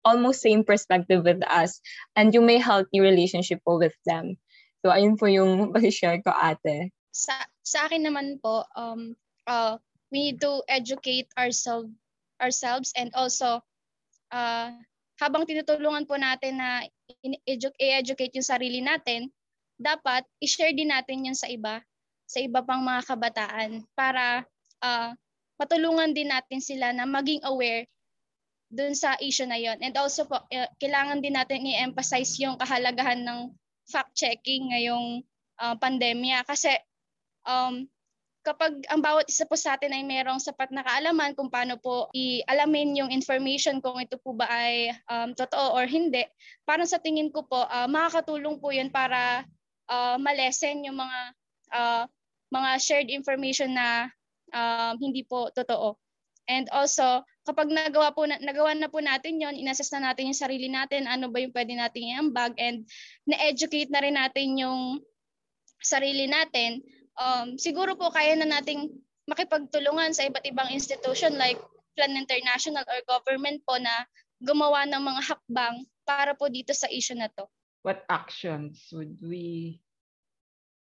almost 0.06 0.46
same 0.46 0.62
perspective 0.62 1.26
with 1.26 1.42
us 1.50 1.82
and 2.14 2.32
you 2.38 2.40
may 2.40 2.62
healthy 2.62 3.02
relationship 3.02 3.58
po 3.66 3.82
with 3.82 3.98
them. 4.06 4.38
So 4.86 4.94
ayun 4.94 5.18
po 5.18 5.26
yung 5.26 5.74
share 5.90 6.22
ko 6.22 6.30
ate. 6.30 6.94
Sa 7.10 7.34
sa 7.66 7.90
akin 7.90 8.06
naman 8.06 8.38
po 8.38 8.70
um 8.78 9.18
uh, 9.50 9.82
we 10.16 10.32
need 10.32 10.40
to 10.40 10.64
educate 10.72 11.28
ourselves 11.36 11.92
ourselves 12.40 12.96
and 12.96 13.12
also 13.12 13.60
uh, 14.32 14.72
habang 15.20 15.44
tinutulungan 15.44 16.08
po 16.08 16.16
natin 16.16 16.56
na 16.56 16.88
i-educate 17.24 18.32
yung 18.36 18.48
sarili 18.48 18.80
natin, 18.80 19.32
dapat 19.76 20.24
i-share 20.40 20.72
din 20.72 20.92
natin 20.92 21.28
yun 21.28 21.36
sa 21.36 21.48
iba, 21.52 21.84
sa 22.28 22.40
iba 22.40 22.64
pang 22.64 22.84
mga 22.84 23.08
kabataan 23.08 23.84
para 23.96 24.44
uh, 24.84 25.12
matulungan 25.60 26.12
din 26.12 26.32
natin 26.32 26.60
sila 26.60 26.92
na 26.92 27.08
maging 27.08 27.44
aware 27.48 27.88
dun 28.68 28.92
sa 28.92 29.16
issue 29.24 29.48
na 29.48 29.56
yon. 29.56 29.80
And 29.80 29.96
also 29.96 30.28
po, 30.28 30.44
uh, 30.44 30.70
kailangan 30.80 31.24
din 31.24 31.40
natin 31.40 31.64
i-emphasize 31.64 32.36
yung 32.44 32.60
kahalagahan 32.60 33.24
ng 33.24 33.56
fact-checking 33.88 34.76
ngayong 34.76 35.24
uh, 35.64 35.76
pandemya 35.80 36.44
kasi 36.44 36.76
um, 37.48 37.88
kapag 38.46 38.78
ang 38.94 39.02
bawat 39.02 39.26
isa 39.26 39.50
po 39.50 39.58
sa 39.58 39.74
atin 39.74 39.90
ay 39.90 40.06
merong 40.06 40.38
sapat 40.38 40.70
na 40.70 40.86
kaalaman 40.86 41.34
kung 41.34 41.50
paano 41.50 41.82
po 41.82 42.14
i-alamin 42.14 42.94
yung 42.94 43.10
information 43.10 43.82
kung 43.82 43.98
ito 43.98 44.22
po 44.22 44.38
ba 44.38 44.46
ay 44.46 44.94
um, 45.10 45.34
totoo 45.34 45.74
or 45.74 45.90
hindi, 45.90 46.22
parang 46.62 46.86
sa 46.86 47.02
tingin 47.02 47.34
ko 47.34 47.42
po, 47.42 47.66
uh, 47.66 47.90
makakatulong 47.90 48.62
po 48.62 48.70
yun 48.70 48.94
para 48.94 49.42
uh, 49.90 50.22
malesen 50.22 50.86
yung 50.86 51.02
mga 51.02 51.20
uh, 51.74 52.04
mga 52.54 52.70
shared 52.78 53.10
information 53.10 53.74
na 53.74 54.14
um, 54.54 54.94
hindi 55.02 55.26
po 55.26 55.50
totoo. 55.50 55.98
And 56.46 56.70
also, 56.70 57.26
kapag 57.42 57.74
nagawa 57.74 58.14
po 58.14 58.30
na, 58.30 58.38
nagawa 58.38 58.78
na 58.78 58.86
po 58.86 59.02
natin 59.02 59.42
'yon, 59.42 59.58
inassess 59.58 59.90
na 59.98 60.14
natin 60.14 60.30
yung 60.30 60.38
sarili 60.38 60.70
natin, 60.70 61.10
ano 61.10 61.34
ba 61.34 61.42
yung 61.42 61.50
pwede 61.50 61.74
nating 61.74 62.14
iambag 62.14 62.54
and 62.62 62.86
na-educate 63.26 63.90
na 63.90 64.06
rin 64.06 64.14
natin 64.14 64.54
yung 64.62 65.02
sarili 65.82 66.30
natin, 66.30 66.86
um, 67.20 67.56
siguro 67.60 67.96
po 67.96 68.12
kaya 68.12 68.36
na 68.36 68.48
nating 68.60 68.92
makipagtulungan 69.26 70.14
sa 70.14 70.28
iba't 70.30 70.46
ibang 70.46 70.70
institution 70.70 71.36
like 71.36 71.58
Plan 71.96 72.14
International 72.14 72.84
or 72.86 73.00
government 73.08 73.64
po 73.64 73.80
na 73.80 74.04
gumawa 74.44 74.84
ng 74.86 75.00
mga 75.00 75.22
hakbang 75.32 75.76
para 76.04 76.36
po 76.36 76.52
dito 76.52 76.76
sa 76.76 76.92
issue 76.92 77.16
na 77.16 77.32
to. 77.34 77.48
What 77.88 78.04
actions 78.12 78.84
would 78.92 79.16
we 79.24 79.80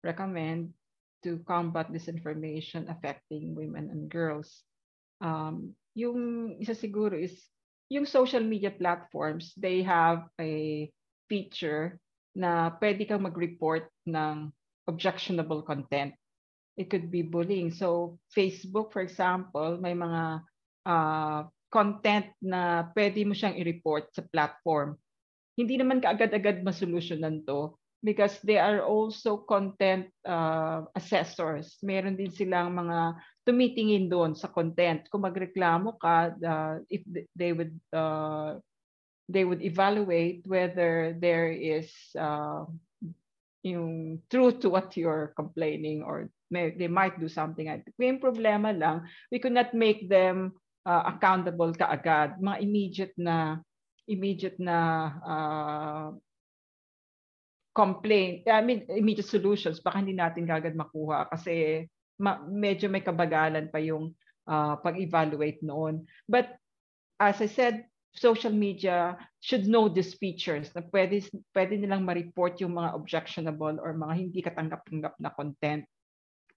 recommend 0.03 0.75
to 1.23 1.41
combat 1.47 1.89
disinformation 1.89 2.91
affecting 2.91 3.55
women 3.55 3.89
and 3.89 4.11
girls? 4.11 4.67
Um, 5.23 5.73
yung 5.95 6.53
isa 6.59 6.75
siguro 6.75 7.15
is 7.15 7.39
yung 7.89 8.05
social 8.05 8.43
media 8.43 8.75
platforms, 8.75 9.55
they 9.55 9.87
have 9.87 10.27
a 10.43 10.89
feature 11.31 11.97
na 12.35 12.75
pwede 12.83 13.07
kang 13.07 13.23
mag-report 13.23 13.87
ng 14.05 14.51
objectionable 14.91 15.63
content 15.63 16.13
it 16.77 16.91
could 16.91 17.11
be 17.11 17.23
bullying. 17.23 17.71
So 17.71 18.19
Facebook, 18.35 18.93
for 18.93 19.03
example, 19.03 19.79
may 19.79 19.95
mga 19.95 20.43
uh, 20.87 21.41
content 21.71 22.31
na 22.39 22.87
pwede 22.95 23.27
mo 23.27 23.35
siyang 23.35 23.59
i-report 23.59 24.15
sa 24.15 24.23
platform. 24.27 24.95
Hindi 25.55 25.79
naman 25.79 26.03
kaagad-agad 26.03 26.63
masolusyonan 26.67 27.47
to 27.47 27.75
because 28.05 28.37
they 28.45 28.61
are 28.61 28.85
also 28.85 29.43
content 29.49 30.11
uh, 30.29 30.85
assessors. 30.93 31.79
Meron 31.81 32.19
din 32.21 32.31
silang 32.31 32.77
mga 32.77 33.17
tumitingin 33.49 34.13
doon 34.13 34.37
sa 34.37 34.53
content. 34.53 35.09
Kung 35.09 35.25
magreklamo 35.25 35.97
ka, 35.97 36.37
uh, 36.37 36.77
if 36.93 37.01
they 37.33 37.57
would 37.57 37.75
uh, 37.97 38.61
they 39.25 39.43
would 39.43 39.65
evaluate 39.65 40.45
whether 40.45 41.17
there 41.17 41.49
is 41.49 41.89
uh, 42.13 42.69
yung 43.65 44.21
truth 44.29 44.61
to 44.61 44.69
what 44.69 44.93
you're 44.95 45.33
complaining 45.35 46.05
or 46.05 46.29
may, 46.53 46.77
they 46.77 46.87
might 46.87 47.17
do 47.17 47.27
something. 47.27 47.67
Yung 47.97 48.21
problema 48.21 48.71
lang, 48.77 49.09
we 49.33 49.41
could 49.41 49.57
not 49.57 49.73
make 49.73 50.07
them 50.07 50.53
uh, 50.85 51.09
accountable 51.09 51.73
kaagad. 51.73 52.37
Mga 52.39 52.59
immediate 52.61 53.15
na 53.17 53.59
immediate 54.05 54.61
na 54.61 54.77
uh, 55.25 56.09
complaint, 57.73 58.45
I 58.47 58.61
mean, 58.61 58.85
immediate 58.93 59.27
solutions, 59.27 59.81
baka 59.81 60.05
hindi 60.05 60.13
natin 60.13 60.45
kagad 60.45 60.77
makuha 60.77 61.27
kasi 61.33 61.89
ma- 62.21 62.45
medyo 62.45 62.93
may 62.93 63.01
kabagalan 63.01 63.73
pa 63.73 63.81
yung 63.81 64.13
uh, 64.47 64.77
pag-evaluate 64.79 65.65
noon. 65.65 66.05
But 66.29 66.53
as 67.17 67.41
I 67.41 67.49
said, 67.49 67.89
social 68.15 68.55
media 68.55 69.19
should 69.43 69.67
know 69.67 69.91
these 69.91 70.15
features 70.15 70.71
na 70.73 70.87
pwede, 70.95 71.27
pwede 71.51 71.75
nilang 71.75 72.07
ma-report 72.07 72.63
yung 72.63 72.79
mga 72.79 72.95
objectionable 72.95 73.75
or 73.83 73.91
mga 73.95 74.15
hindi 74.15 74.41
katanggap-tanggap 74.41 75.15
na 75.19 75.31
content. 75.35 75.83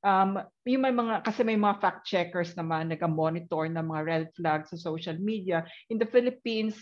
Um, 0.05 0.37
yung 0.69 0.85
may 0.85 0.93
mga, 0.93 1.25
kasi 1.25 1.41
may 1.41 1.57
mga 1.57 1.81
fact 1.81 2.01
checkers 2.05 2.53
naman 2.53 2.93
nag-monitor 2.93 3.65
ng 3.73 3.81
mga 3.81 4.01
red 4.05 4.25
flags 4.37 4.69
sa 4.69 4.77
social 4.77 5.17
media. 5.17 5.65
In 5.89 5.97
the 5.97 6.05
Philippines, 6.05 6.77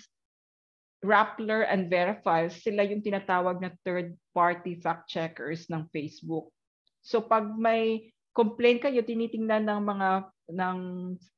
Rappler 0.99 1.63
and 1.69 1.87
Verify, 1.87 2.51
sila 2.51 2.83
yung 2.83 2.99
tinatawag 2.99 3.63
na 3.63 3.71
third-party 3.87 4.83
fact 4.83 5.07
checkers 5.07 5.71
ng 5.71 5.87
Facebook. 5.95 6.51
So 7.05 7.23
pag 7.23 7.47
may 7.55 8.11
complaint 8.35 8.83
kayo, 8.83 8.99
tinitingnan 9.05 9.71
ng 9.71 9.81
mga 9.85 10.09
ng 10.51 10.77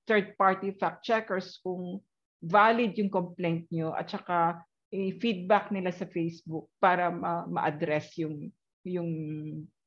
third-party 0.10 0.74
fact 0.82 1.06
checkers 1.06 1.62
kung 1.62 2.02
valid 2.44 2.94
yung 2.98 3.10
complaint 3.10 3.66
nyo 3.74 3.94
at 3.98 4.10
saka 4.10 4.62
i-feedback 4.94 5.74
nila 5.74 5.92
sa 5.92 6.08
Facebook 6.08 6.72
para 6.80 7.12
ma- 7.12 7.48
ma-address 7.50 8.16
yung 8.22 8.48
yung 8.88 9.12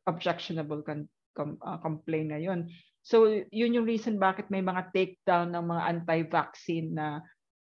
objectionable 0.05 0.85
con- 0.85 1.09
com- 1.33 1.61
uh, 1.65 1.81
complaint 1.81 2.29
na 2.35 2.41
yun. 2.41 2.69
So 3.01 3.25
yun 3.49 3.73
yung 3.73 3.89
reason 3.89 4.21
bakit 4.21 4.53
may 4.53 4.61
mga 4.61 4.93
takedown 4.93 5.57
ng 5.57 5.65
mga 5.73 5.83
anti-vaccine 5.97 6.89
na 6.93 7.25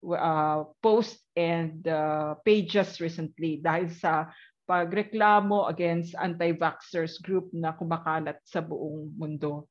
uh, 0.09 0.65
post 0.81 1.21
and 1.37 1.85
uh, 1.85 2.39
pages 2.47 2.97
recently 3.03 3.61
dahil 3.61 3.93
sa 3.93 4.33
pagreklamo 4.69 5.69
against 5.69 6.17
anti-vaxxers 6.17 7.21
group 7.25 7.49
na 7.57 7.73
kumakalat 7.73 8.37
sa 8.45 8.61
buong 8.61 9.17
mundo. 9.17 9.69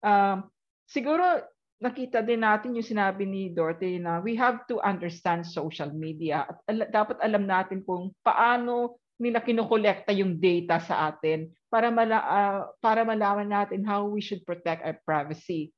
Uh, 0.00 0.40
siguro 0.88 1.40
nakita 1.82 2.22
din 2.22 2.46
natin 2.46 2.78
yung 2.78 2.86
sinabi 2.86 3.26
ni 3.26 3.50
Dorothy 3.50 3.98
na 3.98 4.22
we 4.22 4.38
have 4.38 4.62
to 4.70 4.78
understand 4.86 5.42
social 5.42 5.90
media 5.90 6.46
at 6.46 6.58
al- 6.70 6.90
dapat 6.94 7.18
alam 7.18 7.42
natin 7.42 7.82
kung 7.82 8.14
paano 8.22 9.02
nila 9.18 9.42
kinokolekta 9.42 10.14
yung 10.14 10.38
data 10.38 10.78
sa 10.78 11.10
atin 11.10 11.50
para 11.66 11.90
mala- 11.90 12.26
uh, 12.26 12.62
para 12.78 13.02
malaman 13.02 13.50
natin 13.50 13.82
how 13.82 14.06
we 14.06 14.22
should 14.22 14.46
protect 14.46 14.86
our 14.86 14.94
privacy. 15.02 15.74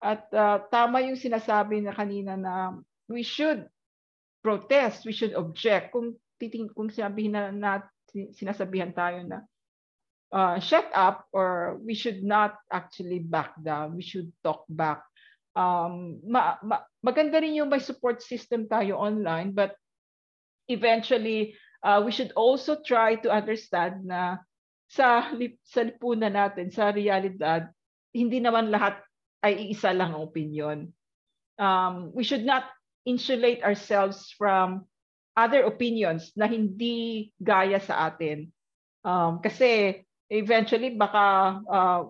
At 0.00 0.28
uh, 0.32 0.64
tama 0.72 1.04
yung 1.04 1.20
sinasabi 1.20 1.84
na 1.84 1.92
kanina 1.92 2.40
na 2.40 2.80
we 3.08 3.20
should 3.20 3.68
protest, 4.40 5.04
we 5.04 5.12
should 5.12 5.36
object. 5.36 5.92
Kung 5.92 6.16
titing 6.40 6.72
kung 6.72 6.88
sabihin 6.88 7.36
na, 7.36 7.52
na 7.52 7.84
sinasabihan 8.32 8.92
tayo 8.96 9.24
na 9.28 9.44
uh, 10.32 10.56
shut 10.60 10.88
up 10.92 11.28
or 11.36 11.80
we 11.84 11.92
should 11.92 12.24
not 12.24 12.56
actually 12.72 13.20
back 13.20 13.56
down, 13.60 13.96
we 13.96 14.04
should 14.04 14.28
talk 14.40 14.64
back 14.72 15.04
um, 15.54 16.20
ma, 16.26 16.58
ma, 16.60 16.82
maganda 17.00 17.40
rin 17.40 17.58
yung 17.58 17.70
may 17.70 17.80
support 17.80 18.20
system 18.20 18.66
tayo 18.66 18.98
online, 18.98 19.54
but 19.54 19.78
eventually, 20.68 21.54
uh, 21.82 22.02
we 22.04 22.10
should 22.10 22.34
also 22.36 22.78
try 22.82 23.14
to 23.14 23.30
understand 23.30 24.04
na 24.04 24.42
sa, 24.90 25.30
sa 25.64 25.80
lipunan 25.82 26.34
natin, 26.34 26.70
sa 26.70 26.90
realidad, 26.90 27.70
hindi 28.14 28.38
naman 28.38 28.70
lahat 28.70 29.00
ay 29.42 29.70
iisa 29.70 29.90
lang 29.94 30.14
ang 30.14 30.22
opinion. 30.26 30.78
Um, 31.58 32.10
we 32.14 32.26
should 32.26 32.46
not 32.46 32.66
insulate 33.06 33.62
ourselves 33.62 34.32
from 34.34 34.86
other 35.34 35.66
opinions 35.66 36.30
na 36.38 36.46
hindi 36.46 37.30
gaya 37.42 37.82
sa 37.82 38.10
atin. 38.10 38.48
Um, 39.04 39.42
kasi 39.44 40.00
eventually 40.32 40.96
baka 40.96 41.58
uh, 41.68 42.02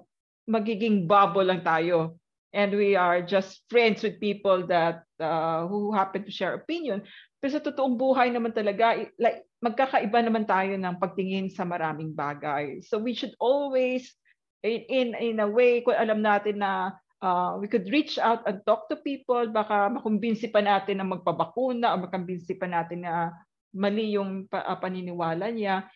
magiging 0.47 1.09
bubble 1.09 1.43
lang 1.45 1.65
tayo 1.67 2.21
and 2.55 2.71
we 2.71 2.95
are 2.95 3.19
just 3.19 3.67
friends 3.67 4.07
with 4.07 4.23
people 4.23 4.63
that 4.71 5.03
uh, 5.19 5.67
who 5.67 5.91
happen 5.91 6.23
to 6.23 6.31
share 6.31 6.55
opinion. 6.55 7.03
Pero 7.43 7.59
sa 7.59 7.61
totoong 7.61 7.99
buhay 7.99 8.31
naman 8.31 8.55
talaga, 8.55 9.05
like, 9.19 9.43
magkakaiba 9.59 10.23
naman 10.23 10.47
tayo 10.47 10.79
ng 10.79 10.97
pagtingin 11.03 11.51
sa 11.51 11.67
maraming 11.67 12.15
bagay. 12.15 12.79
So 12.87 13.03
we 13.03 13.13
should 13.13 13.35
always, 13.43 14.15
in, 14.63 14.87
in, 14.87 15.09
in 15.19 15.37
a 15.43 15.51
way, 15.51 15.83
kung 15.83 15.99
alam 15.99 16.23
natin 16.23 16.63
na 16.63 16.95
uh, 17.19 17.59
we 17.59 17.67
could 17.67 17.91
reach 17.91 18.23
out 18.23 18.47
and 18.47 18.63
talk 18.63 18.87
to 18.89 19.03
people, 19.03 19.51
baka 19.51 19.91
makumbinsi 19.91 20.47
pa 20.55 20.63
natin 20.63 21.03
na 21.03 21.07
magpabakuna 21.11 21.99
o 21.99 22.07
makumbinsi 22.07 22.55
pa 22.55 22.71
natin 22.71 23.03
na 23.03 23.35
mali 23.75 24.15
yung 24.15 24.47
uh, 24.47 24.79
paniniwala 24.79 25.51
niya. 25.51 25.91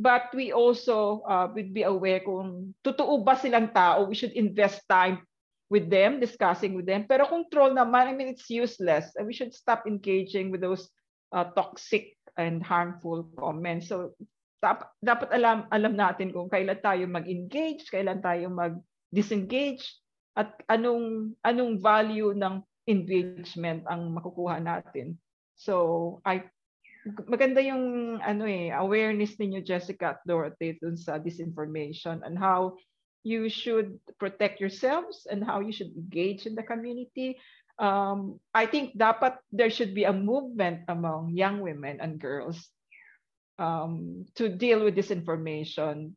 But 0.00 0.32
we 0.34 0.50
also 0.50 1.22
uh, 1.28 1.46
would 1.54 1.70
be 1.70 1.86
aware 1.86 2.24
kung 2.24 2.74
totoo 2.82 3.22
ba 3.22 3.38
silang 3.38 3.70
tao, 3.70 4.10
we 4.10 4.18
should 4.18 4.34
invest 4.34 4.82
time 4.90 5.22
with 5.70 5.86
them, 5.86 6.18
discussing 6.18 6.74
with 6.74 6.84
them. 6.84 7.06
Pero 7.06 7.30
kung 7.30 7.46
troll 7.46 7.72
naman, 7.72 8.10
I 8.10 8.12
mean, 8.12 8.34
it's 8.34 8.50
useless. 8.50 9.14
We 9.22 9.32
should 9.32 9.54
stop 9.54 9.86
engaging 9.86 10.50
with 10.50 10.60
those 10.60 10.90
uh, 11.30 11.54
toxic 11.54 12.18
and 12.34 12.58
harmful 12.58 13.30
comments. 13.38 13.86
So, 13.86 14.18
dapat, 14.58 14.90
dapat 15.00 15.28
alam, 15.30 15.70
alam 15.70 15.94
natin 15.94 16.34
kung 16.34 16.50
kailan 16.50 16.82
tayo 16.82 17.06
mag-engage, 17.06 17.86
kailan 17.88 18.18
tayo 18.18 18.50
mag-disengage, 18.50 19.86
at 20.34 20.58
anong, 20.66 21.38
anong 21.46 21.78
value 21.78 22.34
ng 22.34 22.60
engagement 22.90 23.86
ang 23.86 24.10
makukuha 24.10 24.58
natin. 24.58 25.14
So, 25.54 26.18
I 26.26 26.50
maganda 27.28 27.64
yung 27.64 28.16
ano 28.20 28.44
eh 28.44 28.68
awareness 28.76 29.40
ninyo 29.40 29.64
Jessica 29.64 30.16
at 30.16 30.20
Dorothy 30.28 30.76
dun 30.76 31.00
sa 31.00 31.16
disinformation 31.16 32.20
and 32.20 32.36
how 32.36 32.76
you 33.22 33.48
should 33.48 34.00
protect 34.18 34.60
yourselves 34.60 35.26
and 35.30 35.44
how 35.44 35.60
you 35.60 35.72
should 35.72 35.92
engage 35.92 36.46
in 36.46 36.54
the 36.54 36.64
community. 36.64 37.36
Um, 37.80 38.40
I 38.52 38.66
think 38.66 38.96
dapat 38.96 39.40
there 39.52 39.72
should 39.72 39.96
be 39.96 40.04
a 40.04 40.12
movement 40.12 40.84
among 40.88 41.32
young 41.32 41.60
women 41.64 42.00
and 42.00 42.20
girls 42.20 42.68
um, 43.56 44.24
to 44.36 44.48
deal 44.52 44.84
with 44.84 44.96
this 44.96 45.10
information 45.10 46.16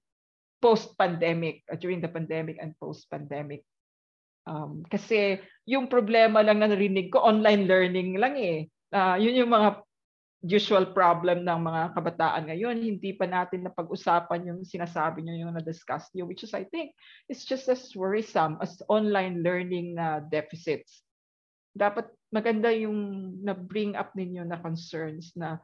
post-pandemic, 0.63 1.59
uh, 1.67 1.75
during 1.75 1.99
the 1.99 2.07
pandemic 2.07 2.55
and 2.63 2.71
post-pandemic. 2.79 3.67
Um, 4.47 4.87
kasi 4.87 5.43
yung 5.67 5.91
problema 5.91 6.39
lang 6.39 6.63
na 6.63 6.71
narinig 6.71 7.11
ko, 7.11 7.19
online 7.19 7.67
learning 7.67 8.15
lang 8.15 8.39
eh. 8.39 8.71
Uh, 8.91 9.19
yun 9.19 9.43
yung 9.43 9.51
mga 9.51 9.83
usual 10.43 10.91
problem 10.91 11.47
ng 11.47 11.59
mga 11.63 11.95
kabataan 11.95 12.51
ngayon, 12.51 12.83
hindi 12.83 13.15
pa 13.15 13.23
natin 13.23 13.63
napag-usapan 13.63 14.51
yung 14.51 14.61
sinasabi 14.67 15.23
nyo, 15.23 15.47
yung 15.47 15.55
na-discuss 15.55 16.11
nyo, 16.11 16.27
which 16.27 16.43
is, 16.43 16.51
I 16.51 16.67
think, 16.67 16.91
it's 17.31 17.47
just 17.47 17.71
as 17.71 17.95
worrisome 17.95 18.59
as 18.59 18.83
online 18.91 19.39
learning 19.39 19.95
na 19.95 20.19
deficits. 20.19 20.99
Dapat 21.71 22.11
maganda 22.35 22.75
yung 22.75 23.33
na-bring 23.39 23.95
up 23.95 24.11
ninyo 24.19 24.43
na 24.43 24.59
concerns 24.59 25.31
na 25.39 25.63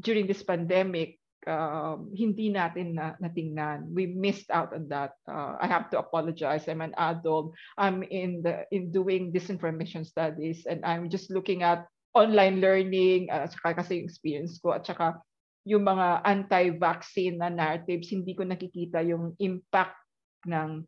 during 0.00 0.24
this 0.24 0.40
pandemic, 0.40 1.20
um, 1.46 2.08
hindi 2.16 2.48
natin 2.48 2.96
na, 2.96 3.14
natingnan. 3.20 3.92
We 3.92 4.08
missed 4.08 4.48
out 4.48 4.72
on 4.72 4.88
that. 4.88 5.20
Uh, 5.28 5.60
I 5.60 5.68
have 5.68 5.92
to 5.92 6.00
apologize. 6.00 6.64
I'm 6.64 6.80
an 6.80 6.96
adult. 6.96 7.52
I'm 7.76 8.02
in 8.02 8.40
the 8.40 8.64
in 8.72 8.88
doing 8.88 9.36
disinformation 9.36 10.08
studies, 10.08 10.64
and 10.64 10.80
I'm 10.80 11.12
just 11.12 11.30
looking 11.30 11.62
at 11.62 11.86
online 12.12 12.60
learning, 12.60 13.32
uh, 13.32 13.48
saka 13.48 13.82
kasi 13.82 14.00
yung 14.00 14.08
experience 14.08 14.60
ko, 14.60 14.76
at 14.76 14.84
saka 14.84 15.20
yung 15.64 15.86
mga 15.86 16.26
anti-vaccine 16.26 17.38
na 17.38 17.48
narratives, 17.48 18.10
hindi 18.10 18.34
ko 18.34 18.44
nakikita 18.44 19.00
yung 19.06 19.38
impact 19.38 19.96
ng 20.44 20.84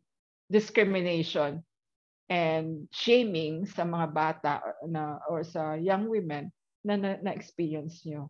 discrimination 0.51 1.63
and 2.29 2.89
shaming 2.91 3.65
sa 3.65 3.85
mga 3.85 4.07
bata 4.11 4.53
na 4.89 5.21
or 5.29 5.45
sa 5.45 5.77
young 5.77 6.09
women 6.09 6.51
na 6.85 6.97
na-experience 6.97 8.05
nyo. 8.05 8.29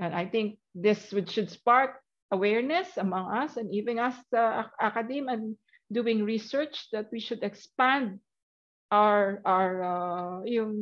And 0.00 0.14
I 0.16 0.24
think 0.24 0.56
this 0.72 1.12
would, 1.12 1.28
should 1.28 1.50
spark 1.52 2.00
awareness 2.30 2.96
among 2.96 3.28
us 3.34 3.56
and 3.56 3.68
even 3.74 3.98
us 3.98 4.16
uh, 4.32 4.64
academe 4.80 5.28
and 5.28 5.56
doing 5.90 6.24
research 6.24 6.88
that 6.92 7.10
we 7.10 7.18
should 7.18 7.42
expand 7.42 8.22
our 8.90 9.42
our 9.44 9.72
uh, 9.82 10.36
yung 10.46 10.74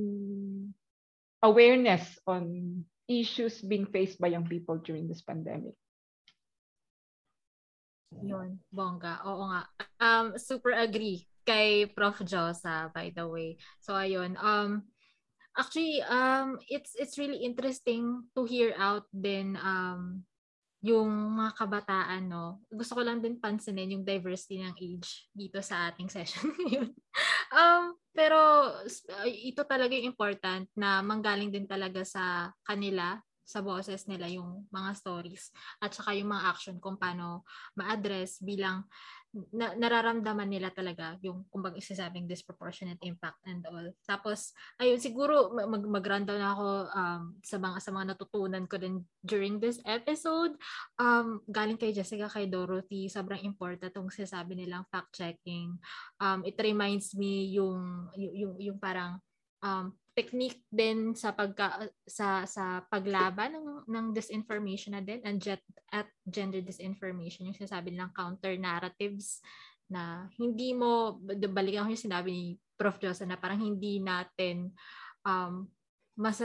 awareness 1.43 2.19
on 2.27 2.85
issues 3.09 3.61
being 3.63 3.87
faced 3.87 4.21
by 4.21 4.29
young 4.29 4.47
people 4.47 4.79
during 4.79 5.09
this 5.09 5.23
pandemic. 5.23 5.75
Yun, 8.25 8.61
bongga. 8.73 9.21
Oo 9.29 9.45
nga. 9.53 9.63
Um, 10.01 10.27
super 10.41 10.73
agree 10.73 11.29
kay 11.45 11.89
Prof. 11.89 12.21
Josa, 12.25 12.93
by 12.93 13.13
the 13.13 13.25
way. 13.25 13.57
So, 13.81 13.97
ayun. 13.97 14.37
Um, 14.41 14.89
actually, 15.57 16.01
um, 16.05 16.57
it's 16.69 16.97
it's 16.97 17.17
really 17.21 17.41
interesting 17.45 18.29
to 18.37 18.45
hear 18.45 18.73
out 18.77 19.09
din 19.13 19.57
um, 19.61 20.25
yung 20.79 21.11
mga 21.35 21.59
kabataan, 21.59 22.31
no? 22.31 22.63
Gusto 22.71 22.99
ko 22.99 23.03
lang 23.03 23.19
din 23.19 23.43
pansinin 23.43 23.99
yung 23.99 24.07
diversity 24.07 24.63
ng 24.63 24.79
age 24.79 25.27
dito 25.35 25.59
sa 25.59 25.91
ating 25.91 26.07
session 26.17 26.55
ngayon. 26.55 26.95
um, 27.51 27.85
pero 28.15 28.39
ito 29.27 29.63
talaga 29.67 29.95
yung 29.95 30.15
important 30.15 30.71
na 30.79 31.03
manggaling 31.03 31.51
din 31.51 31.67
talaga 31.67 32.07
sa 32.07 32.55
kanila, 32.63 33.19
sa 33.49 33.65
boses 33.65 34.05
nila 34.05 34.29
yung 34.29 34.69
mga 34.69 34.93
stories 34.93 35.49
at 35.81 35.97
saka 35.97 36.13
yung 36.13 36.29
mga 36.29 36.53
action 36.53 36.77
kung 36.77 37.01
paano 37.01 37.49
ma-address 37.81 38.45
bilang 38.45 38.85
na, 39.53 39.77
nararamdaman 39.77 40.49
nila 40.49 40.73
talaga 40.73 41.21
yung 41.21 41.45
kumbaga 41.53 41.77
isasabing 41.77 42.25
disproportionate 42.25 43.01
impact 43.05 43.39
and 43.45 43.61
all. 43.69 43.85
Tapos 44.09 44.57
ayun 44.81 44.97
siguro 44.97 45.53
mag 45.53 45.85
mag-rundown 45.85 46.41
ako 46.41 46.69
um, 46.93 47.23
sa 47.45 47.57
mga 47.61 47.77
sa 47.85 47.91
mga 47.93 48.07
natutunan 48.17 48.65
ko 48.65 48.77
din 48.81 49.05
during 49.21 49.61
this 49.61 49.79
episode. 49.85 50.57
Um, 50.97 51.45
galing 51.49 51.77
kay 51.77 51.93
Jessica 51.93 52.27
kay 52.33 52.49
Dorothy, 52.49 53.13
sobrang 53.13 53.45
important 53.45 53.93
tong 53.93 54.09
sinasabi 54.09 54.57
nilang 54.57 54.89
fact 54.89 55.13
checking. 55.13 55.77
Um, 56.19 56.43
it 56.49 56.57
reminds 56.57 57.13
me 57.13 57.53
yung 57.53 58.09
yung 58.17 58.35
yung, 58.35 58.55
yung 58.73 58.79
parang 58.81 59.21
um, 59.63 59.93
technique 60.19 60.67
din 60.67 61.15
sa 61.15 61.31
pagka 61.31 61.87
sa 62.03 62.43
sa 62.43 62.83
paglaban 62.91 63.55
ng 63.55 63.87
ng 63.87 64.07
disinformation 64.11 64.99
na 64.99 65.03
din 65.07 65.23
and 65.23 65.39
jet, 65.39 65.63
at 65.95 66.11
gender 66.27 66.59
disinformation 66.59 67.47
yung 67.47 67.55
sinasabi 67.55 67.95
nilang 67.95 68.11
counter 68.11 68.59
narratives 68.59 69.39
na 69.87 70.27
hindi 70.35 70.75
mo 70.75 71.23
balikan 71.55 71.87
ko 71.87 71.95
yung 71.95 72.07
sinabi 72.11 72.31
ni 72.35 72.45
Prof. 72.75 72.99
Josa 72.99 73.23
na 73.31 73.39
parang 73.39 73.63
hindi 73.63 74.03
natin 74.03 74.75
um 75.23 75.71
mas 76.19 76.43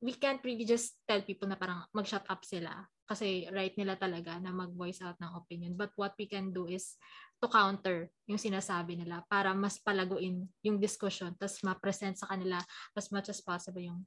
we 0.00 0.16
can't 0.16 0.40
really 0.40 0.64
just 0.64 0.96
tell 1.04 1.20
people 1.20 1.44
na 1.44 1.60
parang 1.60 1.84
mag-shut 1.92 2.24
up 2.32 2.40
sila 2.48 2.72
kasi 3.06 3.50
right 3.50 3.74
nila 3.76 3.98
talaga 3.98 4.38
na 4.38 4.54
mag-voice 4.54 5.02
out 5.02 5.18
ng 5.18 5.32
opinion. 5.36 5.74
But 5.74 5.92
what 5.98 6.14
we 6.16 6.30
can 6.30 6.54
do 6.54 6.70
is 6.70 6.96
to 7.42 7.50
counter 7.50 8.06
yung 8.30 8.38
sinasabi 8.38 8.94
nila 8.94 9.26
para 9.26 9.50
mas 9.52 9.76
palaguin 9.82 10.46
yung 10.62 10.78
discussion 10.78 11.34
tapos 11.34 11.58
ma-present 11.66 12.14
sa 12.14 12.30
kanila 12.30 12.62
as 12.94 13.10
much 13.10 13.34
as 13.34 13.42
possible 13.42 13.82
yung 13.82 14.06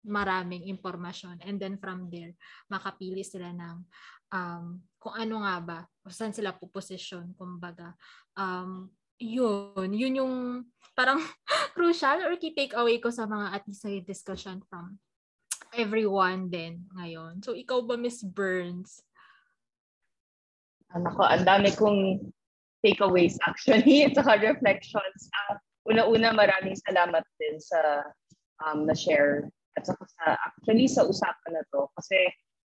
maraming 0.00 0.64
impormasyon. 0.64 1.44
And 1.44 1.60
then 1.60 1.76
from 1.76 2.08
there 2.08 2.32
makapili 2.72 3.20
sila 3.20 3.52
ng 3.52 3.84
um, 4.32 4.80
kung 4.96 5.14
ano 5.14 5.44
nga 5.44 5.56
ba 5.60 5.78
o 6.04 6.08
saan 6.08 6.32
sila 6.32 6.56
puposisyon 6.56 7.36
kumbaga. 7.36 7.92
Um, 8.32 8.88
yun 9.20 9.92
yun 9.92 10.24
yung 10.24 10.34
parang 10.96 11.20
crucial 11.76 12.24
or 12.24 12.40
key 12.40 12.56
takeaway 12.56 12.96
ko 12.96 13.12
sa 13.12 13.28
mga 13.28 13.60
at 13.60 13.62
least 13.68 13.84
discussion 14.08 14.64
from 14.64 14.96
everyone 15.76 16.50
din 16.50 16.86
ngayon 16.96 17.38
so 17.42 17.54
ikaw 17.54 17.82
ba 17.84 17.94
Miss 17.94 18.22
Burns 18.24 19.02
Ano 20.90 21.06
ko, 21.14 21.22
ang 21.22 21.46
dami 21.46 21.70
kong 21.78 22.18
takeaways 22.82 23.38
actually 23.46 24.02
at 24.06 24.18
saka 24.18 24.42
reflections. 24.42 25.30
Uh, 25.30 25.54
una-una 25.86 26.34
maraming 26.34 26.74
salamat 26.82 27.22
din 27.38 27.56
sa 27.62 28.10
um, 28.66 28.90
na-share 28.90 29.46
at 29.78 29.86
saka 29.86 30.02
sa 30.02 30.34
actually 30.50 30.90
sa 30.90 31.06
usapan 31.06 31.54
na 31.54 31.62
to 31.70 31.86
kasi 31.94 32.18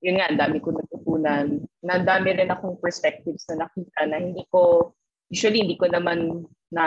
yun 0.00 0.16
nga, 0.16 0.32
dami 0.32 0.58
ko 0.64 0.72
natutunan. 0.72 1.60
Na 1.84 2.00
dami 2.00 2.32
rin 2.32 2.48
akong 2.48 2.80
perspectives 2.80 3.44
na 3.52 3.68
nakita 3.68 4.08
na 4.08 4.16
hindi 4.16 4.42
ko, 4.48 4.90
usually 5.28 5.60
hindi 5.60 5.76
ko 5.76 5.92
naman 5.92 6.48
na, 6.72 6.84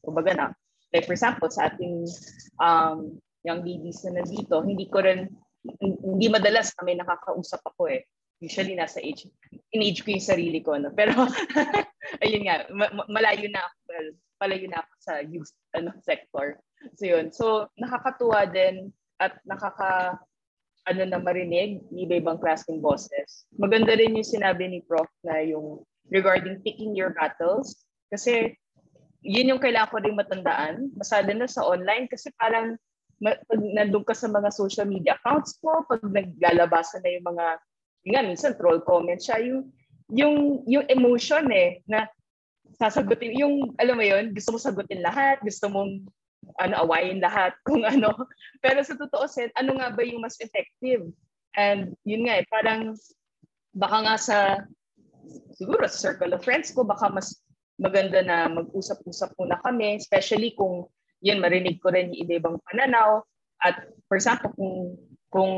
kumbaga 0.00 0.32
na, 0.38 0.46
like 0.94 1.10
for 1.10 1.14
example, 1.18 1.50
sa 1.50 1.68
ating 1.68 2.06
um, 2.62 3.18
young 3.44 3.64
ladies 3.64 4.04
na 4.04 4.20
nandito, 4.20 4.60
hindi 4.64 4.86
ko 4.88 5.04
rin, 5.04 5.28
hindi 5.80 6.26
madalas 6.28 6.72
kami 6.76 6.96
nakakausap 6.96 7.60
ako 7.64 7.92
eh 7.92 8.04
usually 8.40 8.72
nasa 8.72 9.04
age, 9.04 9.28
in 9.76 9.84
age 9.84 10.00
ko 10.00 10.16
yung 10.16 10.24
sarili 10.24 10.64
ko. 10.64 10.72
No? 10.80 10.88
Pero, 10.96 11.12
ayun 12.24 12.48
nga, 12.48 12.64
ma- 12.72 13.04
malayo 13.04 13.44
na 13.52 13.68
ako. 13.68 13.76
Well, 13.92 14.08
palayo 14.40 14.64
na 14.72 14.80
ako 14.80 14.92
sa 15.04 15.14
youth 15.20 15.52
ano, 15.76 15.92
sector. 16.00 16.56
So 16.96 17.04
yun. 17.04 17.28
So 17.28 17.68
nakakatuwa 17.76 18.48
din 18.48 18.88
at 19.20 19.36
nakaka 19.44 20.16
ano 20.88 21.02
na 21.04 21.20
marinig 21.20 21.84
ni 21.92 22.08
iba-ibang 22.08 22.40
klaseng 22.40 22.80
bosses. 22.80 23.44
Maganda 23.60 23.92
rin 23.92 24.16
yung 24.16 24.24
sinabi 24.24 24.64
ni 24.64 24.80
Prof 24.80 25.12
na 25.20 25.44
yung 25.44 25.84
regarding 26.08 26.64
picking 26.64 26.96
your 26.96 27.12
battles. 27.12 27.84
Kasi 28.08 28.56
yun 29.20 29.52
yung 29.52 29.60
kailangan 29.60 29.92
ko 29.92 29.96
rin 30.00 30.16
matandaan. 30.16 30.88
Masada 30.96 31.36
na 31.36 31.44
sa 31.44 31.68
online 31.68 32.08
kasi 32.08 32.32
parang 32.40 32.80
pag 33.20 33.60
nandun 33.60 34.04
ka 34.04 34.16
sa 34.16 34.32
mga 34.32 34.48
social 34.48 34.88
media 34.88 35.16
accounts 35.20 35.60
ko, 35.60 35.84
pag 35.84 36.00
naglalabasan 36.00 37.04
na 37.04 37.10
yung 37.12 37.26
mga, 37.28 37.46
yun 38.08 38.12
nga, 38.16 38.24
minsan 38.24 38.56
troll 38.56 38.80
comments 38.80 39.28
siya, 39.28 39.38
yung, 39.44 39.68
yung, 40.08 40.36
yung 40.64 40.84
emotion 40.88 41.44
eh, 41.52 41.84
na 41.84 42.08
sasagutin, 42.80 43.36
yung, 43.36 43.76
alam 43.76 44.00
mo 44.00 44.04
yun, 44.04 44.32
gusto 44.32 44.56
mo 44.56 44.58
sagutin 44.58 45.04
lahat, 45.04 45.36
gusto 45.44 45.68
mong 45.68 46.00
ano, 46.64 46.74
awayin 46.88 47.20
lahat 47.20 47.52
kung 47.68 47.84
ano. 47.84 48.16
Pero 48.64 48.80
sa 48.80 48.96
totoo 48.96 49.28
set, 49.28 49.52
ano 49.60 49.76
nga 49.76 49.92
ba 49.92 50.00
yung 50.00 50.24
mas 50.24 50.40
effective? 50.40 51.04
And 51.60 51.92
yun 52.08 52.24
nga 52.24 52.40
eh, 52.40 52.46
parang 52.48 52.96
baka 53.76 53.96
nga 54.00 54.16
sa, 54.16 54.38
siguro 55.60 55.84
sa 55.84 56.10
circle 56.10 56.32
of 56.32 56.40
friends 56.40 56.72
ko, 56.72 56.88
baka 56.88 57.12
mas 57.12 57.44
maganda 57.76 58.24
na 58.24 58.48
mag-usap-usap 58.48 59.36
muna 59.36 59.60
kami, 59.60 60.00
especially 60.00 60.56
kung 60.56 60.88
yun, 61.20 61.40
marinig 61.40 61.80
ko 61.80 61.92
rin 61.92 62.12
yung 62.12 62.20
iba-ibang 62.26 62.58
pananaw. 62.68 63.24
At 63.60 63.92
for 64.08 64.16
example, 64.16 64.52
kung, 64.56 64.96
kung 65.30 65.52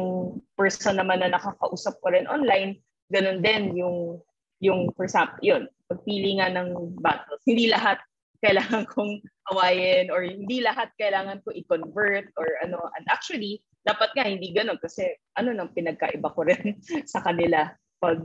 person 0.59 0.99
naman 0.99 1.23
na 1.23 1.35
nakakausap 1.35 1.99
ko 2.03 2.11
rin 2.11 2.27
online, 2.27 2.83
ganun 3.11 3.41
din 3.41 3.79
yung, 3.79 4.19
yung 4.59 4.91
for 4.95 5.07
example, 5.07 5.39
yun, 5.43 5.71
pagpili 5.87 6.39
nga 6.39 6.51
ng 6.51 6.99
battles. 6.99 7.43
Hindi 7.47 7.71
lahat 7.71 8.03
kailangan 8.43 8.85
kong 8.93 9.23
awayin 9.55 10.11
or 10.11 10.27
hindi 10.27 10.61
lahat 10.61 10.91
kailangan 10.99 11.41
ko 11.47 11.55
i-convert 11.55 12.31
or 12.35 12.49
ano. 12.61 12.83
And 12.99 13.07
actually, 13.09 13.63
dapat 13.87 14.15
nga 14.15 14.27
hindi 14.27 14.51
ganun 14.51 14.79
kasi 14.79 15.15
ano 15.39 15.55
nang 15.55 15.75
pinagkaiba 15.75 16.31
ko 16.35 16.47
rin 16.47 16.79
sa 17.13 17.23
kanila 17.23 17.71
pag 18.03 18.23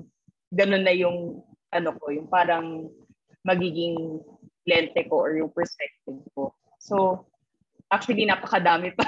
ganun 0.54 0.86
na 0.86 0.94
yung 0.94 1.42
ano 1.70 1.90
ko, 2.00 2.10
yung 2.10 2.30
parang 2.32 2.90
magiging 3.46 4.22
lente 4.68 5.02
ko 5.08 5.28
or 5.28 5.38
yung 5.38 5.54
perspective 5.54 6.20
ko. 6.34 6.52
So, 6.88 7.28
actually, 7.92 8.24
napakadami 8.24 8.96
pa. 8.96 9.04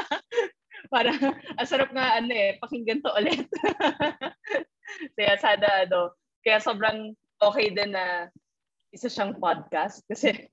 Para, 0.94 1.10
ang 1.58 1.66
sarap 1.66 1.90
nga, 1.90 2.22
ano 2.22 2.30
eh, 2.30 2.54
pakinggan 2.62 3.02
to 3.02 3.10
ulit. 3.18 3.50
kaya 5.18 5.34
sana, 5.42 5.90
ano, 5.90 6.14
kaya 6.46 6.62
sobrang 6.62 7.18
okay 7.42 7.74
din 7.74 7.98
na 7.98 8.30
isa 8.94 9.10
siyang 9.10 9.34
podcast 9.42 10.06
kasi 10.06 10.46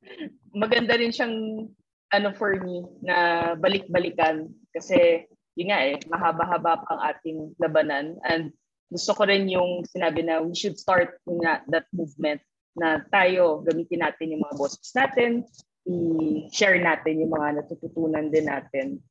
maganda 0.49 0.97
rin 0.97 1.13
siyang 1.13 1.69
ano 2.09 2.33
for 2.33 2.57
me 2.57 2.81
na 3.05 3.53
balik-balikan 3.53 4.49
kasi 4.73 5.29
yun 5.53 5.69
nga 5.69 5.79
eh 5.85 6.01
mahaba-haba 6.09 6.81
ang 6.89 6.99
ating 7.13 7.53
labanan 7.61 8.17
and 8.25 8.49
gusto 8.89 9.13
ko 9.13 9.29
rin 9.29 9.45
yung 9.45 9.85
sinabi 9.85 10.25
na 10.25 10.41
we 10.41 10.57
should 10.57 10.75
start 10.75 11.21
nga 11.45 11.61
that 11.69 11.85
movement 11.93 12.41
na 12.73 13.05
tayo 13.13 13.61
gamitin 13.61 14.01
natin 14.01 14.33
yung 14.33 14.41
mga 14.41 14.57
bosses 14.57 14.89
natin 14.97 15.45
i-share 15.87 16.77
natin 16.77 17.25
yung 17.25 17.33
mga 17.33 17.61
natututunan 17.61 18.29
din 18.29 18.45
natin. 18.45 19.01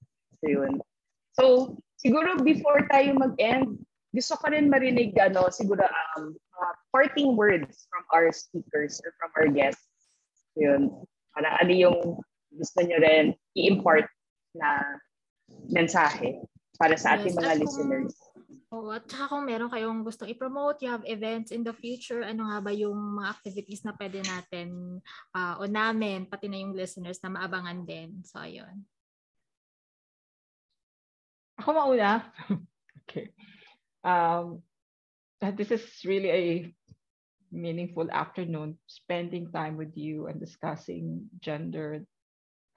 So 0.41 0.47
yun. 0.47 0.73
So 1.35 1.45
siguro 1.99 2.39
before 2.43 2.87
tayo 2.91 3.15
mag-end, 3.19 3.81
gusto 4.11 4.35
ko 4.39 4.51
rin 4.51 4.71
marinig 4.71 5.15
ano, 5.19 5.51
siguro 5.51 5.87
um, 5.87 6.35
uh, 6.59 6.75
parting 6.91 7.39
words 7.39 7.87
from 7.91 8.03
our 8.11 8.31
speakers 8.35 8.99
or 9.07 9.15
from 9.19 9.31
our 9.39 9.49
guests. 9.51 9.87
So 10.55 10.67
yun. 10.67 10.83
Para 11.35 11.59
ano 11.63 11.73
yung 11.73 11.99
gusto 12.55 12.79
nyo 12.83 12.99
rin 12.99 13.35
i-impart 13.55 14.11
na 14.59 14.99
mensahe 15.71 16.43
para 16.79 16.99
sa 16.99 17.19
ating 17.19 17.35
yes, 17.35 17.39
mga 17.39 17.55
listeners. 17.63 18.15
Oo, 18.71 18.95
at 18.95 19.03
saka 19.11 19.35
kung 19.35 19.51
meron 19.51 19.67
kayong 19.67 20.07
gustong 20.07 20.31
i-promote, 20.31 20.79
you 20.79 20.91
have 20.91 21.03
events 21.03 21.51
in 21.51 21.67
the 21.67 21.75
future, 21.75 22.23
ano 22.23 22.47
nga 22.47 22.63
ba 22.63 22.71
yung 22.71 23.19
mga 23.19 23.35
activities 23.35 23.83
na 23.83 23.91
pwede 23.99 24.23
natin 24.23 25.03
uh, 25.35 25.59
o 25.59 25.67
namin, 25.67 26.31
pati 26.31 26.47
na 26.47 26.63
yung 26.63 26.79
listeners 26.79 27.19
na 27.19 27.35
maabangan 27.35 27.83
din. 27.83 28.23
So, 28.23 28.39
ayun. 28.39 28.87
Ako 31.59 31.75
mauna? 31.75 32.23
okay. 33.03 33.35
Um, 34.07 34.63
this 35.59 35.75
is 35.75 35.83
really 36.07 36.31
a 36.31 36.47
meaningful 37.51 38.07
afternoon 38.15 38.79
spending 38.87 39.51
time 39.51 39.75
with 39.75 39.99
you 39.99 40.31
and 40.31 40.39
discussing 40.39 41.27
gender 41.43 42.07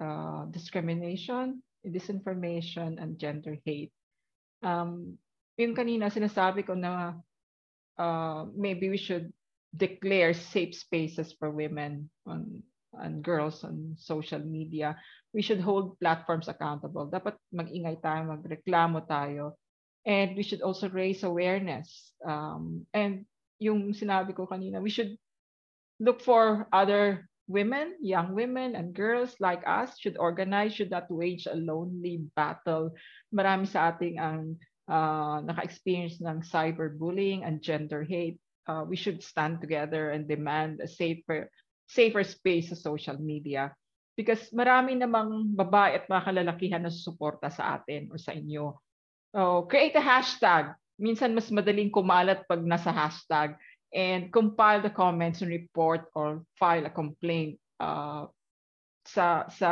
uh, 0.01 0.49
discrimination, 0.49 1.61
disinformation, 1.85 2.97
and 2.97 3.21
gender 3.21 3.61
hate. 3.61 3.93
Um, 4.65 5.21
yung 5.58 5.74
kanina 5.78 6.10
sinasabi 6.10 6.66
ko 6.66 6.74
na 6.74 7.18
uh, 7.97 8.45
maybe 8.58 8.89
we 8.89 8.97
should 8.97 9.30
declare 9.74 10.34
safe 10.34 10.74
spaces 10.78 11.34
for 11.34 11.49
women 11.49 12.10
on 12.26 12.62
and 13.01 13.26
girls 13.26 13.64
on 13.66 13.97
social 13.97 14.39
media. 14.39 14.97
We 15.34 15.41
should 15.41 15.62
hold 15.62 15.97
platforms 15.97 16.45
accountable. 16.45 17.10
Dapat 17.10 17.41
mag-ingay 17.49 17.97
tayo, 18.06 18.30
magreklamo 18.30 19.01
tayo. 19.10 19.58
And 20.06 20.38
we 20.38 20.45
should 20.45 20.62
also 20.62 20.89
raise 20.89 21.26
awareness. 21.26 22.14
Um, 22.22 22.86
and 22.93 23.26
yung 23.58 23.97
sinabi 23.97 24.36
ko 24.38 24.45
kanina, 24.45 24.78
we 24.78 24.93
should 24.93 25.18
look 25.97 26.22
for 26.22 26.70
other 26.70 27.26
women, 27.47 27.97
young 27.97 28.36
women 28.36 28.76
and 28.76 28.93
girls 28.93 29.34
like 29.39 29.64
us 29.66 29.97
should 29.97 30.18
organize, 30.22 30.76
should 30.76 30.91
not 30.91 31.10
wage 31.10 31.47
a 31.49 31.56
lonely 31.58 32.22
battle. 32.36 32.93
Marami 33.34 33.66
sa 33.66 33.89
ating 33.89 34.22
ang 34.22 34.60
uh, 34.88 35.39
naka-experience 35.43 36.19
ng 36.19 36.43
cyberbullying 36.43 37.45
and 37.45 37.63
gender 37.63 38.03
hate, 38.03 38.39
uh, 38.67 38.84
we 38.88 38.95
should 38.95 39.23
stand 39.23 39.61
together 39.61 40.11
and 40.11 40.27
demand 40.27 40.81
a 40.81 40.88
safer 40.88 41.47
safer 41.88 42.23
space 42.23 42.71
sa 42.71 42.77
social 42.79 43.19
media. 43.19 43.71
Because 44.13 44.53
marami 44.53 44.93
namang 44.93 45.57
babae 45.57 45.97
at 45.97 46.05
mga 46.05 46.25
kalalakihan 46.29 46.81
na 46.86 46.93
susuporta 46.93 47.49
sa 47.49 47.81
atin 47.81 48.13
or 48.13 48.21
sa 48.21 48.31
inyo. 48.31 48.77
So, 49.34 49.65
create 49.65 49.97
a 49.97 50.03
hashtag. 50.03 50.77
Minsan 51.01 51.34
mas 51.34 51.49
madaling 51.49 51.89
kumalat 51.89 52.45
pag 52.45 52.61
nasa 52.61 52.93
hashtag 52.93 53.57
and 53.89 54.29
compile 54.29 54.81
the 54.86 54.93
comments 54.93 55.41
and 55.41 55.49
report 55.49 56.05
or 56.13 56.45
file 56.61 56.86
a 56.86 56.93
complaint 56.93 57.57
uh, 57.81 58.29
sa 59.03 59.49
sa 59.49 59.69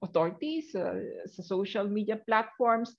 authorities, 0.00 0.70
uh, 0.78 1.26
sa 1.26 1.42
social 1.42 1.90
media 1.90 2.16
platforms 2.22 2.94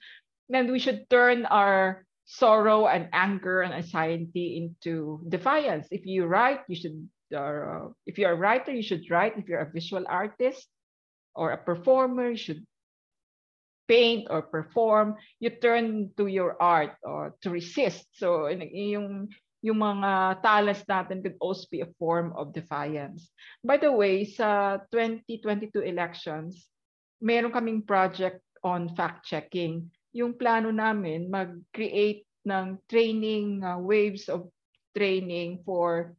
then 0.53 0.71
we 0.71 0.79
should 0.79 1.09
turn 1.09 1.45
our 1.47 2.05
sorrow 2.25 2.87
and 2.87 3.07
anger 3.11 3.61
and 3.61 3.73
anxiety 3.73 4.57
into 4.59 5.23
defiance. 5.27 5.87
If 5.91 6.05
you 6.05 6.25
write, 6.25 6.61
you 6.67 6.75
should, 6.75 7.07
uh, 7.35 7.91
if 8.05 8.17
you're 8.17 8.31
a 8.31 8.39
writer, 8.39 8.71
you 8.71 8.83
should 8.83 9.09
write. 9.09 9.37
If 9.37 9.47
you're 9.47 9.63
a 9.63 9.71
visual 9.71 10.03
artist 10.07 10.67
or 11.35 11.51
a 11.51 11.57
performer, 11.57 12.31
you 12.31 12.37
should 12.37 12.63
paint 13.87 14.27
or 14.29 14.41
perform. 14.41 15.15
You 15.39 15.51
turn 15.51 16.11
to 16.17 16.27
your 16.27 16.55
art 16.61 16.95
or 17.03 17.35
to 17.41 17.49
resist. 17.49 18.07
So 18.13 18.47
yung, 18.47 19.27
yung 19.61 19.77
mga 19.77 20.41
talents 20.41 20.83
natin 20.87 21.23
could 21.23 21.35
also 21.39 21.67
be 21.71 21.81
a 21.81 21.91
form 21.99 22.31
of 22.35 22.53
defiance. 22.53 23.27
By 23.63 23.77
the 23.77 23.91
way, 23.91 24.23
sa 24.23 24.79
2022 24.91 25.83
elections, 25.83 26.67
meron 27.19 27.51
kaming 27.51 27.83
project 27.83 28.39
on 28.63 28.95
fact-checking 28.95 29.91
yung 30.11 30.35
plano 30.35 30.71
namin 30.71 31.31
mag-create 31.31 32.27
ng 32.43 32.79
training 32.89 33.61
uh, 33.63 33.79
waves 33.79 34.27
of 34.27 34.49
training 34.91 35.63
for 35.63 36.15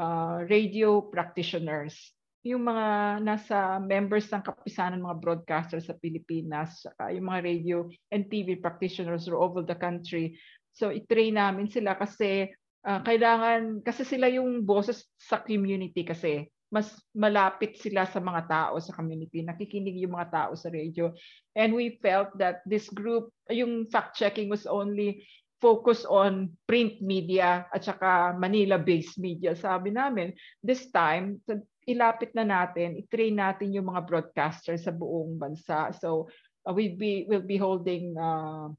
uh, 0.00 0.44
radio 0.48 1.04
practitioners. 1.04 2.12
Yung 2.46 2.62
mga 2.64 3.18
nasa 3.26 3.82
members 3.82 4.30
ng 4.30 4.40
kapisanan 4.40 5.02
mga 5.02 5.18
broadcasters 5.18 5.90
sa 5.90 5.98
Pilipinas, 5.98 6.86
uh, 7.02 7.10
yung 7.10 7.26
mga 7.26 7.42
radio 7.42 7.76
and 8.14 8.30
TV 8.30 8.56
practitioners 8.56 9.26
all 9.26 9.42
over 9.42 9.66
the 9.66 9.74
country. 9.74 10.38
So 10.72 10.94
i-train 10.94 11.36
namin 11.36 11.66
sila 11.66 11.98
kasi 11.98 12.54
uh, 12.86 13.00
kailangan 13.02 13.82
kasi 13.82 14.06
sila 14.06 14.30
yung 14.30 14.62
boses 14.62 15.10
sa 15.18 15.42
community 15.42 16.06
kasi 16.06 16.46
mas 16.70 16.90
malapit 17.14 17.78
sila 17.78 18.04
sa 18.10 18.18
mga 18.18 18.42
tao 18.50 18.74
sa 18.82 18.94
community, 18.94 19.42
nakikinig 19.42 20.02
yung 20.02 20.18
mga 20.18 20.30
tao 20.30 20.52
sa 20.58 20.68
radio. 20.68 21.14
And 21.54 21.72
we 21.72 21.98
felt 22.02 22.34
that 22.42 22.66
this 22.66 22.90
group, 22.90 23.30
yung 23.46 23.86
fact-checking 23.86 24.50
was 24.50 24.66
only 24.66 25.22
focus 25.62 26.04
on 26.04 26.52
print 26.68 27.00
media 27.00 27.64
at 27.72 27.86
saka 27.86 28.36
Manila-based 28.36 29.16
media. 29.16 29.56
Sabi 29.56 29.94
namin, 29.94 30.34
this 30.60 30.90
time, 30.92 31.40
ilapit 31.86 32.34
na 32.34 32.44
natin, 32.44 32.98
i-train 32.98 33.38
natin 33.38 33.72
yung 33.72 33.88
mga 33.88 34.04
broadcasters 34.04 34.84
sa 34.84 34.92
buong 34.92 35.38
bansa. 35.38 35.94
So, 35.96 36.28
uh, 36.66 36.74
we'll 36.74 36.98
be, 36.98 37.24
we'll 37.30 37.46
be 37.46 37.56
holding 37.56 38.18
uh, 38.18 38.74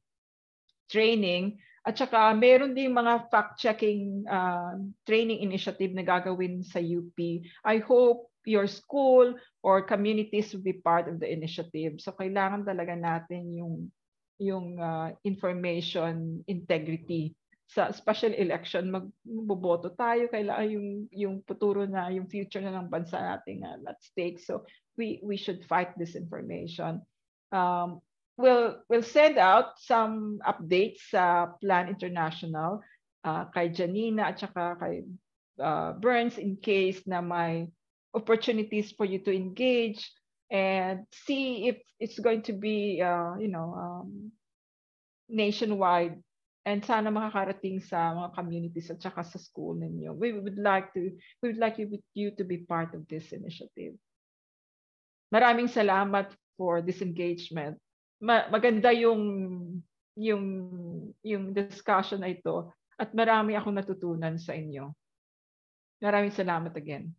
training 0.92 1.58
at 1.88 1.96
saka 1.96 2.36
meron 2.36 2.76
din 2.76 2.92
mga 2.92 3.32
fact-checking 3.32 4.28
uh, 4.28 4.76
training 5.08 5.40
initiative 5.40 5.96
na 5.96 6.04
gagawin 6.04 6.60
sa 6.60 6.84
UP. 6.84 7.16
I 7.64 7.80
hope 7.80 8.28
your 8.44 8.68
school 8.68 9.40
or 9.64 9.88
communities 9.88 10.52
will 10.52 10.68
be 10.68 10.76
part 10.76 11.08
of 11.08 11.24
the 11.24 11.32
initiative. 11.32 12.04
So 12.04 12.12
kailangan 12.12 12.68
talaga 12.68 12.92
natin 12.92 13.56
yung 13.56 13.88
yung 14.38 14.78
uh, 14.84 15.16
information 15.24 16.44
integrity 16.46 17.34
sa 17.68 17.92
special 17.92 18.32
election 18.32 18.88
magboboto 18.88 19.92
tayo 20.00 20.32
kailangan 20.32 20.72
yung 20.72 20.88
yung 21.12 21.36
futuro 21.44 21.84
na 21.84 22.08
yung 22.08 22.32
future 22.32 22.64
na 22.64 22.72
ng 22.80 22.88
bansa 22.88 23.20
natin 23.20 23.60
uh, 23.68 23.76
at 23.92 24.00
stake 24.00 24.40
so 24.40 24.64
we 24.96 25.20
we 25.20 25.36
should 25.36 25.60
fight 25.68 25.92
this 26.00 26.16
information 26.16 27.04
um 27.52 28.00
we'll 28.38 28.80
we'll 28.88 29.04
send 29.04 29.38
out 29.38 29.82
some 29.82 30.40
updates 30.46 31.10
sa 31.10 31.52
Plan 31.60 31.90
International 31.90 32.80
uh, 33.26 33.46
kay 33.52 33.70
Janina 33.74 34.32
at 34.32 34.40
saka 34.40 34.78
kay 34.80 35.04
uh, 35.60 35.98
Burns 35.98 36.38
in 36.38 36.58
case 36.62 37.02
na 37.10 37.20
may 37.20 37.68
opportunities 38.14 38.94
for 38.94 39.06
you 39.06 39.20
to 39.26 39.34
engage 39.34 40.02
and 40.50 41.04
see 41.12 41.68
if 41.68 41.78
it's 42.00 42.20
going 42.20 42.42
to 42.44 42.54
be, 42.54 43.02
uh, 43.02 43.36
you 43.38 43.50
know, 43.50 43.74
um, 43.76 44.32
nationwide 45.28 46.16
and 46.66 46.84
sana 46.84 47.12
makakarating 47.12 47.84
sa 47.84 48.16
mga 48.16 48.30
communities 48.36 48.92
at 48.92 49.00
saka 49.00 49.24
sa 49.24 49.40
school 49.40 49.76
ninyo. 49.76 50.16
We 50.16 50.36
would 50.36 50.60
like 50.60 50.92
to 50.96 51.12
we 51.44 51.52
would 51.52 51.62
like 51.62 51.80
you, 51.80 52.00
you 52.16 52.32
to 52.36 52.44
be 52.44 52.64
part 52.64 52.96
of 52.96 53.08
this 53.08 53.32
initiative. 53.32 53.96
Maraming 55.32 55.68
salamat 55.68 56.32
for 56.56 56.80
this 56.80 57.04
engagement. 57.04 57.76
Ma- 58.24 58.50
maganda 58.50 58.90
yung 58.94 59.22
yung 60.18 60.44
yung 61.22 61.54
discussion 61.54 62.26
na 62.26 62.34
ito 62.34 62.74
at 62.98 63.14
marami 63.14 63.54
akong 63.54 63.78
natutunan 63.78 64.42
sa 64.42 64.58
inyo. 64.58 64.90
Maraming 66.02 66.34
salamat 66.34 66.74
again. 66.74 67.14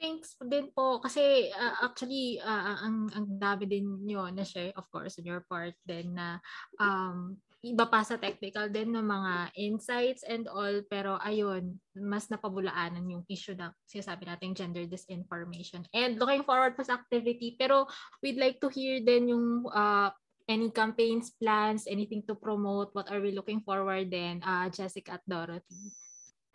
Thanks 0.00 0.32
din 0.40 0.72
po 0.72 0.96
kasi 1.02 1.52
uh, 1.52 1.84
actually 1.84 2.40
uh, 2.40 2.80
ang 2.80 3.12
ang 3.12 3.26
dami 3.36 3.68
din 3.68 4.00
niyo 4.00 4.32
na 4.32 4.48
share 4.48 4.72
of 4.72 4.88
course 4.88 5.20
on 5.20 5.28
your 5.28 5.44
part 5.44 5.76
din 5.84 6.16
na 6.16 6.40
um 6.80 7.36
iba 7.60 7.84
pa 7.84 8.00
sa 8.00 8.16
technical 8.16 8.72
din 8.72 8.96
ng 8.96 9.04
mga 9.04 9.34
insights 9.60 10.24
and 10.24 10.48
all 10.48 10.80
pero 10.88 11.20
ayun 11.20 11.76
mas 11.92 12.32
napabulaanan 12.32 13.04
yung 13.04 13.24
issue 13.28 13.52
na 13.52 13.76
sinasabi 13.84 14.24
nating 14.24 14.56
gender 14.56 14.88
disinformation. 14.88 15.84
And 15.92 16.16
looking 16.16 16.48
forward 16.48 16.72
pa 16.72 16.88
sa 16.88 16.96
activity 16.96 17.60
pero 17.60 17.84
we'd 18.24 18.40
like 18.40 18.58
to 18.64 18.72
hear 18.72 19.04
din 19.04 19.36
yung 19.36 19.68
uh, 19.68 20.08
any 20.48 20.72
campaigns 20.72 21.36
plans 21.36 21.84
anything 21.84 22.24
to 22.26 22.34
promote 22.34 22.90
what 22.96 23.06
are 23.12 23.20
we 23.20 23.30
looking 23.30 23.60
forward 23.60 24.08
then 24.08 24.40
uh, 24.40 24.72
Jessica 24.72 25.20
at 25.20 25.24
Dorothy? 25.28 25.92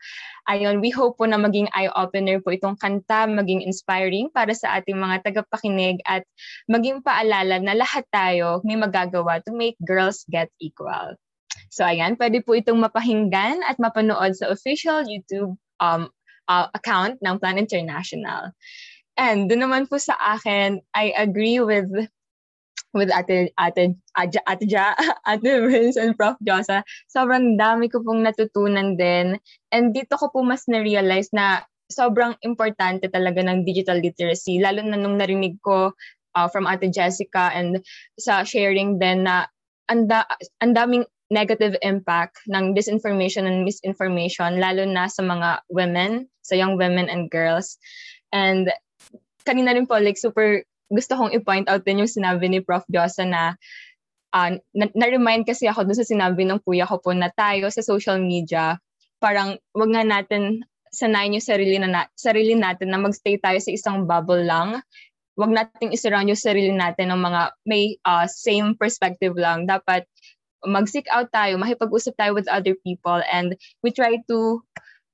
ayun, 0.52 0.84
we 0.84 0.92
hope 0.92 1.16
po 1.16 1.26
na 1.30 1.40
maging 1.40 1.72
eye-opener 1.72 2.44
po 2.44 2.52
itong 2.52 2.76
kanta, 2.76 3.24
maging 3.30 3.64
inspiring 3.64 4.28
para 4.28 4.52
sa 4.52 4.76
ating 4.82 5.00
mga 5.00 5.24
tagapakinig 5.24 6.04
at 6.04 6.28
maging 6.68 7.00
paalala 7.22 7.62
na 7.62 7.78
lahat 7.78 8.02
tayo 8.10 8.66
may 8.66 8.74
magagawa 8.74 9.38
to 9.46 9.54
make 9.54 9.78
girls 9.86 10.26
get 10.34 10.50
equal. 10.58 11.14
So 11.70 11.86
ayan, 11.86 12.18
pwede 12.18 12.42
po 12.42 12.58
itong 12.58 12.82
mapahinggan 12.82 13.62
at 13.62 13.78
mapanood 13.78 14.34
sa 14.34 14.50
official 14.50 15.06
YouTube 15.06 15.54
um, 15.78 16.10
uh, 16.50 16.68
account 16.74 17.22
ng 17.22 17.38
Plan 17.38 17.62
International. 17.62 18.50
And 19.22 19.46
doon 19.46 19.70
naman 19.70 19.86
po 19.86 20.02
sa 20.02 20.18
akin, 20.18 20.82
I 20.98 21.14
agree 21.14 21.62
with 21.62 21.88
with 22.92 23.08
Ate, 23.14 23.54
Ate, 23.56 23.96
Ate, 24.18 24.40
Ate 24.50 24.66
Ja, 24.68 24.98
Ate 25.30 25.64
Vince 25.70 25.96
and 25.96 26.18
Prof. 26.18 26.36
Josa, 26.42 26.82
sobrang 27.08 27.56
dami 27.56 27.88
ko 27.88 28.02
pong 28.02 28.26
natutunan 28.26 28.98
din. 28.98 29.38
And 29.70 29.94
dito 29.94 30.18
ko 30.18 30.34
po 30.34 30.42
mas 30.42 30.66
na-realize 30.68 31.32
na 31.32 31.64
sobrang 31.88 32.36
importante 32.44 33.08
talaga 33.12 33.44
ng 33.44 33.64
digital 33.68 34.00
literacy, 34.00 34.60
lalo 34.64 34.84
na 34.84 35.00
nung 35.00 35.20
narinig 35.20 35.60
ko 35.64 35.96
uh, 36.36 36.48
from 36.48 36.68
Ate 36.68 36.92
Jessica 36.92 37.52
and 37.54 37.84
sa 38.20 38.44
sharing 38.44 39.00
din 39.00 39.24
na 39.28 39.48
anda, 39.92 40.24
ang 40.64 40.74
daming 40.76 41.06
negative 41.32 41.80
impact 41.80 42.44
ng 42.52 42.76
disinformation 42.76 43.48
and 43.48 43.64
misinformation, 43.64 44.60
lalo 44.60 44.84
na 44.84 45.08
sa 45.08 45.24
mga 45.24 45.64
women, 45.72 46.28
sa 46.44 46.60
young 46.60 46.76
women 46.76 47.08
and 47.08 47.32
girls. 47.32 47.80
And 48.36 48.68
kanina 49.48 49.76
rin 49.76 49.88
po, 49.88 50.00
like 50.00 50.20
super 50.20 50.64
gusto 50.92 51.16
kong 51.16 51.32
i-point 51.32 51.72
out 51.72 51.88
din 51.88 52.04
yung 52.04 52.12
sinabi 52.12 52.52
ni 52.52 52.60
Prof. 52.60 52.84
Josa 52.92 53.24
na 53.24 53.56
uh, 54.36 54.60
na- 54.76 54.96
na-remind 54.96 55.48
kasi 55.48 55.72
ako 55.72 55.88
dun 55.88 55.96
sa 55.96 56.08
sinabi 56.08 56.44
ng 56.44 56.60
kuya 56.68 56.84
ko 56.84 57.00
po 57.00 57.16
na 57.16 57.32
tayo 57.32 57.72
sa 57.72 57.80
social 57.80 58.20
media, 58.20 58.76
parang 59.24 59.56
wag 59.72 59.92
nga 59.92 60.04
natin 60.04 60.68
sanayin 60.92 61.40
yung 61.40 61.48
sarili, 61.48 61.80
na, 61.80 61.88
na 61.88 62.02
sarili 62.20 62.52
natin 62.52 62.92
na 62.92 63.00
magstay 63.00 63.40
tayo 63.40 63.56
sa 63.64 63.72
isang 63.72 64.04
bubble 64.04 64.44
lang. 64.44 64.84
Wag 65.40 65.52
nating 65.52 65.96
isurround 65.96 66.28
yung 66.28 66.40
sarili 66.40 66.72
natin 66.72 67.12
ng 67.12 67.22
mga 67.22 67.42
may 67.64 67.96
uh, 68.04 68.28
same 68.28 68.76
perspective 68.76 69.36
lang. 69.36 69.64
Dapat 69.68 70.04
mag-seek 70.68 71.10
out 71.10 71.32
tayo, 71.34 71.58
makipag-usap 71.58 72.14
tayo 72.18 72.32
with 72.38 72.46
other 72.52 72.78
people 72.86 73.22
and 73.32 73.58
we 73.82 73.90
try 73.90 74.20
to 74.30 74.62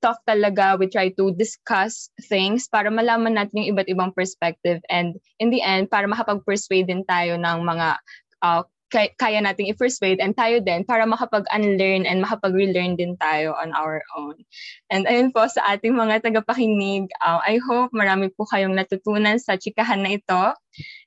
talk 0.04 0.22
talaga, 0.30 0.78
we 0.78 0.86
try 0.86 1.10
to 1.10 1.34
discuss 1.34 2.14
things 2.30 2.70
para 2.70 2.92
malaman 2.94 3.34
natin 3.34 3.66
yung 3.66 3.70
iba't 3.74 3.90
ibang 3.90 4.12
perspective 4.14 4.78
and 4.94 5.18
in 5.42 5.50
the 5.50 5.64
end, 5.64 5.90
para 5.90 6.06
makapag-persuade 6.06 6.86
din 6.86 7.02
tayo 7.08 7.34
ng 7.40 7.58
mga 7.66 7.98
uh, 8.46 8.62
kaya 8.92 9.40
nating 9.44 9.68
i-persuade 9.68 10.24
and 10.24 10.32
tayo 10.32 10.64
din 10.64 10.88
para 10.88 11.04
makapag-unlearn 11.04 12.08
and 12.08 12.24
makapag-relearn 12.24 12.96
din 12.96 13.20
tayo 13.20 13.52
on 13.60 13.76
our 13.76 14.00
own. 14.16 14.40
And 14.88 15.04
ayun 15.04 15.36
po 15.36 15.44
sa 15.52 15.76
ating 15.76 15.92
mga 15.92 16.24
tagapakinig, 16.24 17.12
uh, 17.20 17.44
I 17.44 17.60
hope 17.60 17.92
marami 17.92 18.32
po 18.32 18.48
kayong 18.48 18.80
natutunan 18.80 19.36
sa 19.44 19.60
chikahan 19.60 20.00
na 20.00 20.16
ito, 20.16 20.44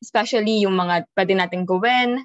especially 0.04 0.68
yung 0.68 0.76
mga 0.76 1.08
pwede 1.16 1.32
nating 1.32 1.64
gawin, 1.64 2.20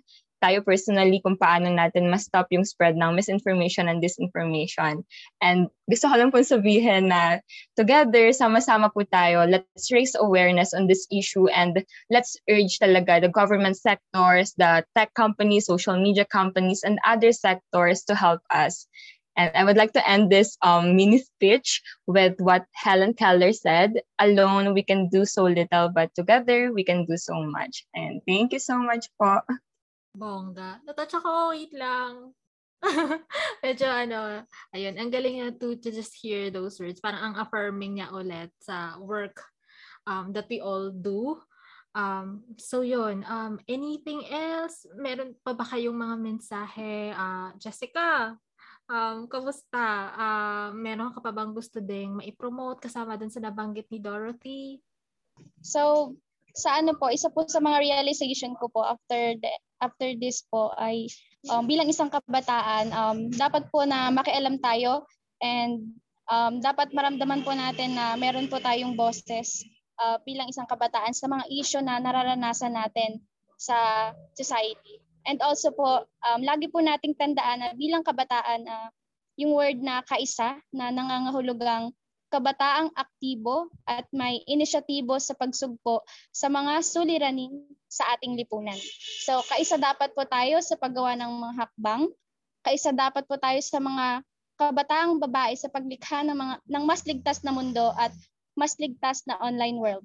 tayo 0.46 0.62
personally 0.62 1.18
kung 1.26 1.34
paano 1.42 1.74
natin 1.74 2.14
ma-stop 2.14 2.46
yung 2.54 2.62
spread 2.62 2.94
ng 2.94 3.18
misinformation 3.18 3.90
and 3.90 3.98
disinformation. 3.98 5.02
And 5.42 5.74
gusto 5.90 6.06
ko 6.06 6.22
lang 6.22 6.30
po 6.30 6.46
sabihin 6.46 7.10
na 7.10 7.42
together, 7.74 8.30
sama-sama 8.30 8.94
po 8.94 9.02
tayo, 9.10 9.50
let's 9.50 9.90
raise 9.90 10.14
awareness 10.14 10.78
on 10.78 10.86
this 10.86 11.10
issue 11.10 11.50
and 11.50 11.82
let's 12.14 12.38
urge 12.46 12.78
talaga 12.78 13.26
the 13.26 13.34
government 13.34 13.74
sectors, 13.74 14.54
the 14.62 14.86
tech 14.94 15.10
companies, 15.18 15.66
social 15.66 15.98
media 15.98 16.30
companies, 16.30 16.86
and 16.86 17.02
other 17.02 17.34
sectors 17.34 18.06
to 18.06 18.14
help 18.14 18.46
us. 18.54 18.86
And 19.36 19.50
I 19.58 19.66
would 19.66 19.76
like 19.76 19.92
to 19.98 20.06
end 20.08 20.30
this 20.32 20.56
um, 20.62 20.96
mini 20.96 21.20
speech 21.20 21.82
with 22.08 22.40
what 22.40 22.70
Helen 22.72 23.18
Keller 23.18 23.52
said 23.52 24.00
Alone, 24.22 24.78
we 24.78 24.84
can 24.84 25.10
do 25.10 25.26
so 25.26 25.44
little, 25.44 25.90
but 25.90 26.14
together, 26.16 26.72
we 26.72 26.86
can 26.86 27.04
do 27.04 27.18
so 27.18 27.44
much. 27.44 27.84
And 27.98 28.22
thank 28.24 28.54
you 28.54 28.64
so 28.64 28.80
much 28.80 29.10
po. 29.20 29.42
Bongga. 30.16 30.82
Natouch 30.88 31.20
ako, 31.20 31.52
wait 31.54 31.72
lang. 31.76 32.32
Medyo 33.66 33.88
ano, 33.88 34.44
ayun, 34.72 34.96
ang 34.96 35.10
galing 35.12 35.42
niya 35.42 35.50
to, 35.58 35.76
to 35.80 35.90
just 35.92 36.16
hear 36.16 36.50
those 36.50 36.80
words. 36.80 37.04
Parang 37.04 37.22
ang 37.22 37.36
affirming 37.40 38.00
niya 38.00 38.12
ulit 38.14 38.52
sa 38.62 38.98
work 39.02 39.42
um, 40.08 40.32
that 40.32 40.48
we 40.48 40.62
all 40.64 40.90
do. 40.90 41.38
Um, 41.96 42.44
so 42.60 42.84
yun, 42.84 43.24
um, 43.24 43.56
anything 43.72 44.28
else? 44.28 44.84
Meron 45.00 45.32
pa 45.42 45.56
ba 45.56 45.64
kayong 45.64 45.96
mga 45.96 46.16
mensahe? 46.20 47.16
Uh, 47.16 47.56
Jessica, 47.56 48.36
um, 48.92 49.26
kamusta? 49.32 50.12
Uh, 50.12 50.70
meron 50.76 51.16
ka 51.16 51.24
pa 51.24 51.32
bang 51.32 51.56
gusto 51.56 51.80
ding 51.80 52.20
maipromote 52.20 52.84
kasama 52.84 53.16
dun 53.16 53.32
sa 53.32 53.40
nabanggit 53.40 53.88
ni 53.90 54.04
Dorothy? 54.04 54.84
So, 55.64 56.16
sa 56.56 56.80
ano 56.80 56.96
po, 56.96 57.12
isa 57.12 57.28
po 57.28 57.44
sa 57.46 57.60
mga 57.60 57.84
realization 57.84 58.56
ko 58.56 58.72
po 58.72 58.88
after 58.88 59.36
the, 59.36 59.52
after 59.84 60.16
this 60.16 60.48
po 60.48 60.72
ay 60.80 61.12
um, 61.52 61.68
bilang 61.68 61.92
isang 61.92 62.08
kabataan, 62.08 62.96
um, 62.96 63.18
dapat 63.30 63.68
po 63.70 63.84
na 63.84 64.08
makialam 64.10 64.58
tayo 64.64 65.04
and 65.44 66.00
um, 66.32 66.64
dapat 66.64 66.96
maramdaman 66.96 67.44
po 67.44 67.52
natin 67.52 67.94
na 68.00 68.16
meron 68.16 68.48
po 68.48 68.58
tayong 68.64 68.96
bosses 68.96 69.68
uh, 70.00 70.18
bilang 70.24 70.48
isang 70.48 70.66
kabataan 70.66 71.12
sa 71.12 71.28
mga 71.28 71.46
issue 71.52 71.84
na 71.84 72.00
nararanasan 72.00 72.74
natin 72.74 73.20
sa 73.60 74.12
society. 74.36 75.04
And 75.26 75.42
also 75.42 75.74
po, 75.74 76.06
um, 76.24 76.42
lagi 76.46 76.70
po 76.70 76.80
nating 76.80 77.18
tandaan 77.18 77.66
na 77.66 77.70
bilang 77.74 78.06
kabataan, 78.06 78.64
uh, 78.64 78.90
yung 79.36 79.52
word 79.52 79.84
na 79.84 80.00
kaisa 80.06 80.56
na 80.72 80.94
nangangahulugang 80.94 81.92
kabataang 82.36 82.92
aktibo 82.92 83.72
at 83.88 84.04
may 84.12 84.44
inisyatibo 84.44 85.16
sa 85.24 85.32
pagsugpo 85.32 86.04
sa 86.36 86.52
mga 86.52 86.84
suliranin 86.84 87.64
sa 87.88 88.12
ating 88.12 88.36
lipunan. 88.36 88.76
So, 89.24 89.40
kaisa 89.48 89.80
dapat 89.80 90.12
po 90.12 90.28
tayo 90.28 90.60
sa 90.60 90.76
paggawa 90.76 91.16
ng 91.16 91.32
mga 91.32 91.54
hakbang, 91.64 92.12
kaisa 92.60 92.92
dapat 92.92 93.24
po 93.24 93.40
tayo 93.40 93.56
sa 93.64 93.80
mga 93.80 94.28
kabataang 94.60 95.16
babae 95.24 95.56
sa 95.56 95.72
paglikha 95.72 96.28
ng 96.28 96.36
mga 96.36 96.56
ng 96.68 96.84
mas 96.84 97.08
ligtas 97.08 97.40
na 97.48 97.56
mundo 97.56 97.96
at 97.96 98.12
mas 98.60 98.76
ligtas 98.76 99.24
na 99.24 99.40
online 99.40 99.80
world. 99.80 100.04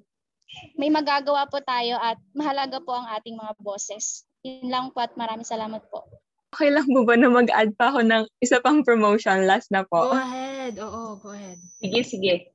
May 0.75 0.91
magagawa 0.91 1.47
po 1.51 1.59
tayo 1.63 1.95
at 1.99 2.19
mahalaga 2.31 2.79
po 2.83 2.95
ang 2.95 3.07
ating 3.11 3.35
mga 3.35 3.55
bosses. 3.59 4.27
Yun 4.43 4.67
lang 4.71 4.85
po 4.91 5.03
at 5.03 5.15
maraming 5.15 5.47
salamat 5.47 5.83
po. 5.87 6.03
Okay 6.51 6.67
lang 6.67 6.83
mo 6.91 7.07
ba 7.07 7.15
na 7.15 7.31
mag-add 7.31 7.71
pa 7.79 7.95
ako 7.95 8.03
ng 8.03 8.27
isa 8.43 8.59
pang 8.59 8.83
promotion? 8.83 9.47
Last 9.47 9.71
na 9.71 9.87
po. 9.87 10.11
Go 10.11 10.19
ahead. 10.19 10.75
Oo, 10.83 11.15
go 11.23 11.31
ahead. 11.31 11.55
Sige, 11.79 12.03
sige. 12.03 12.51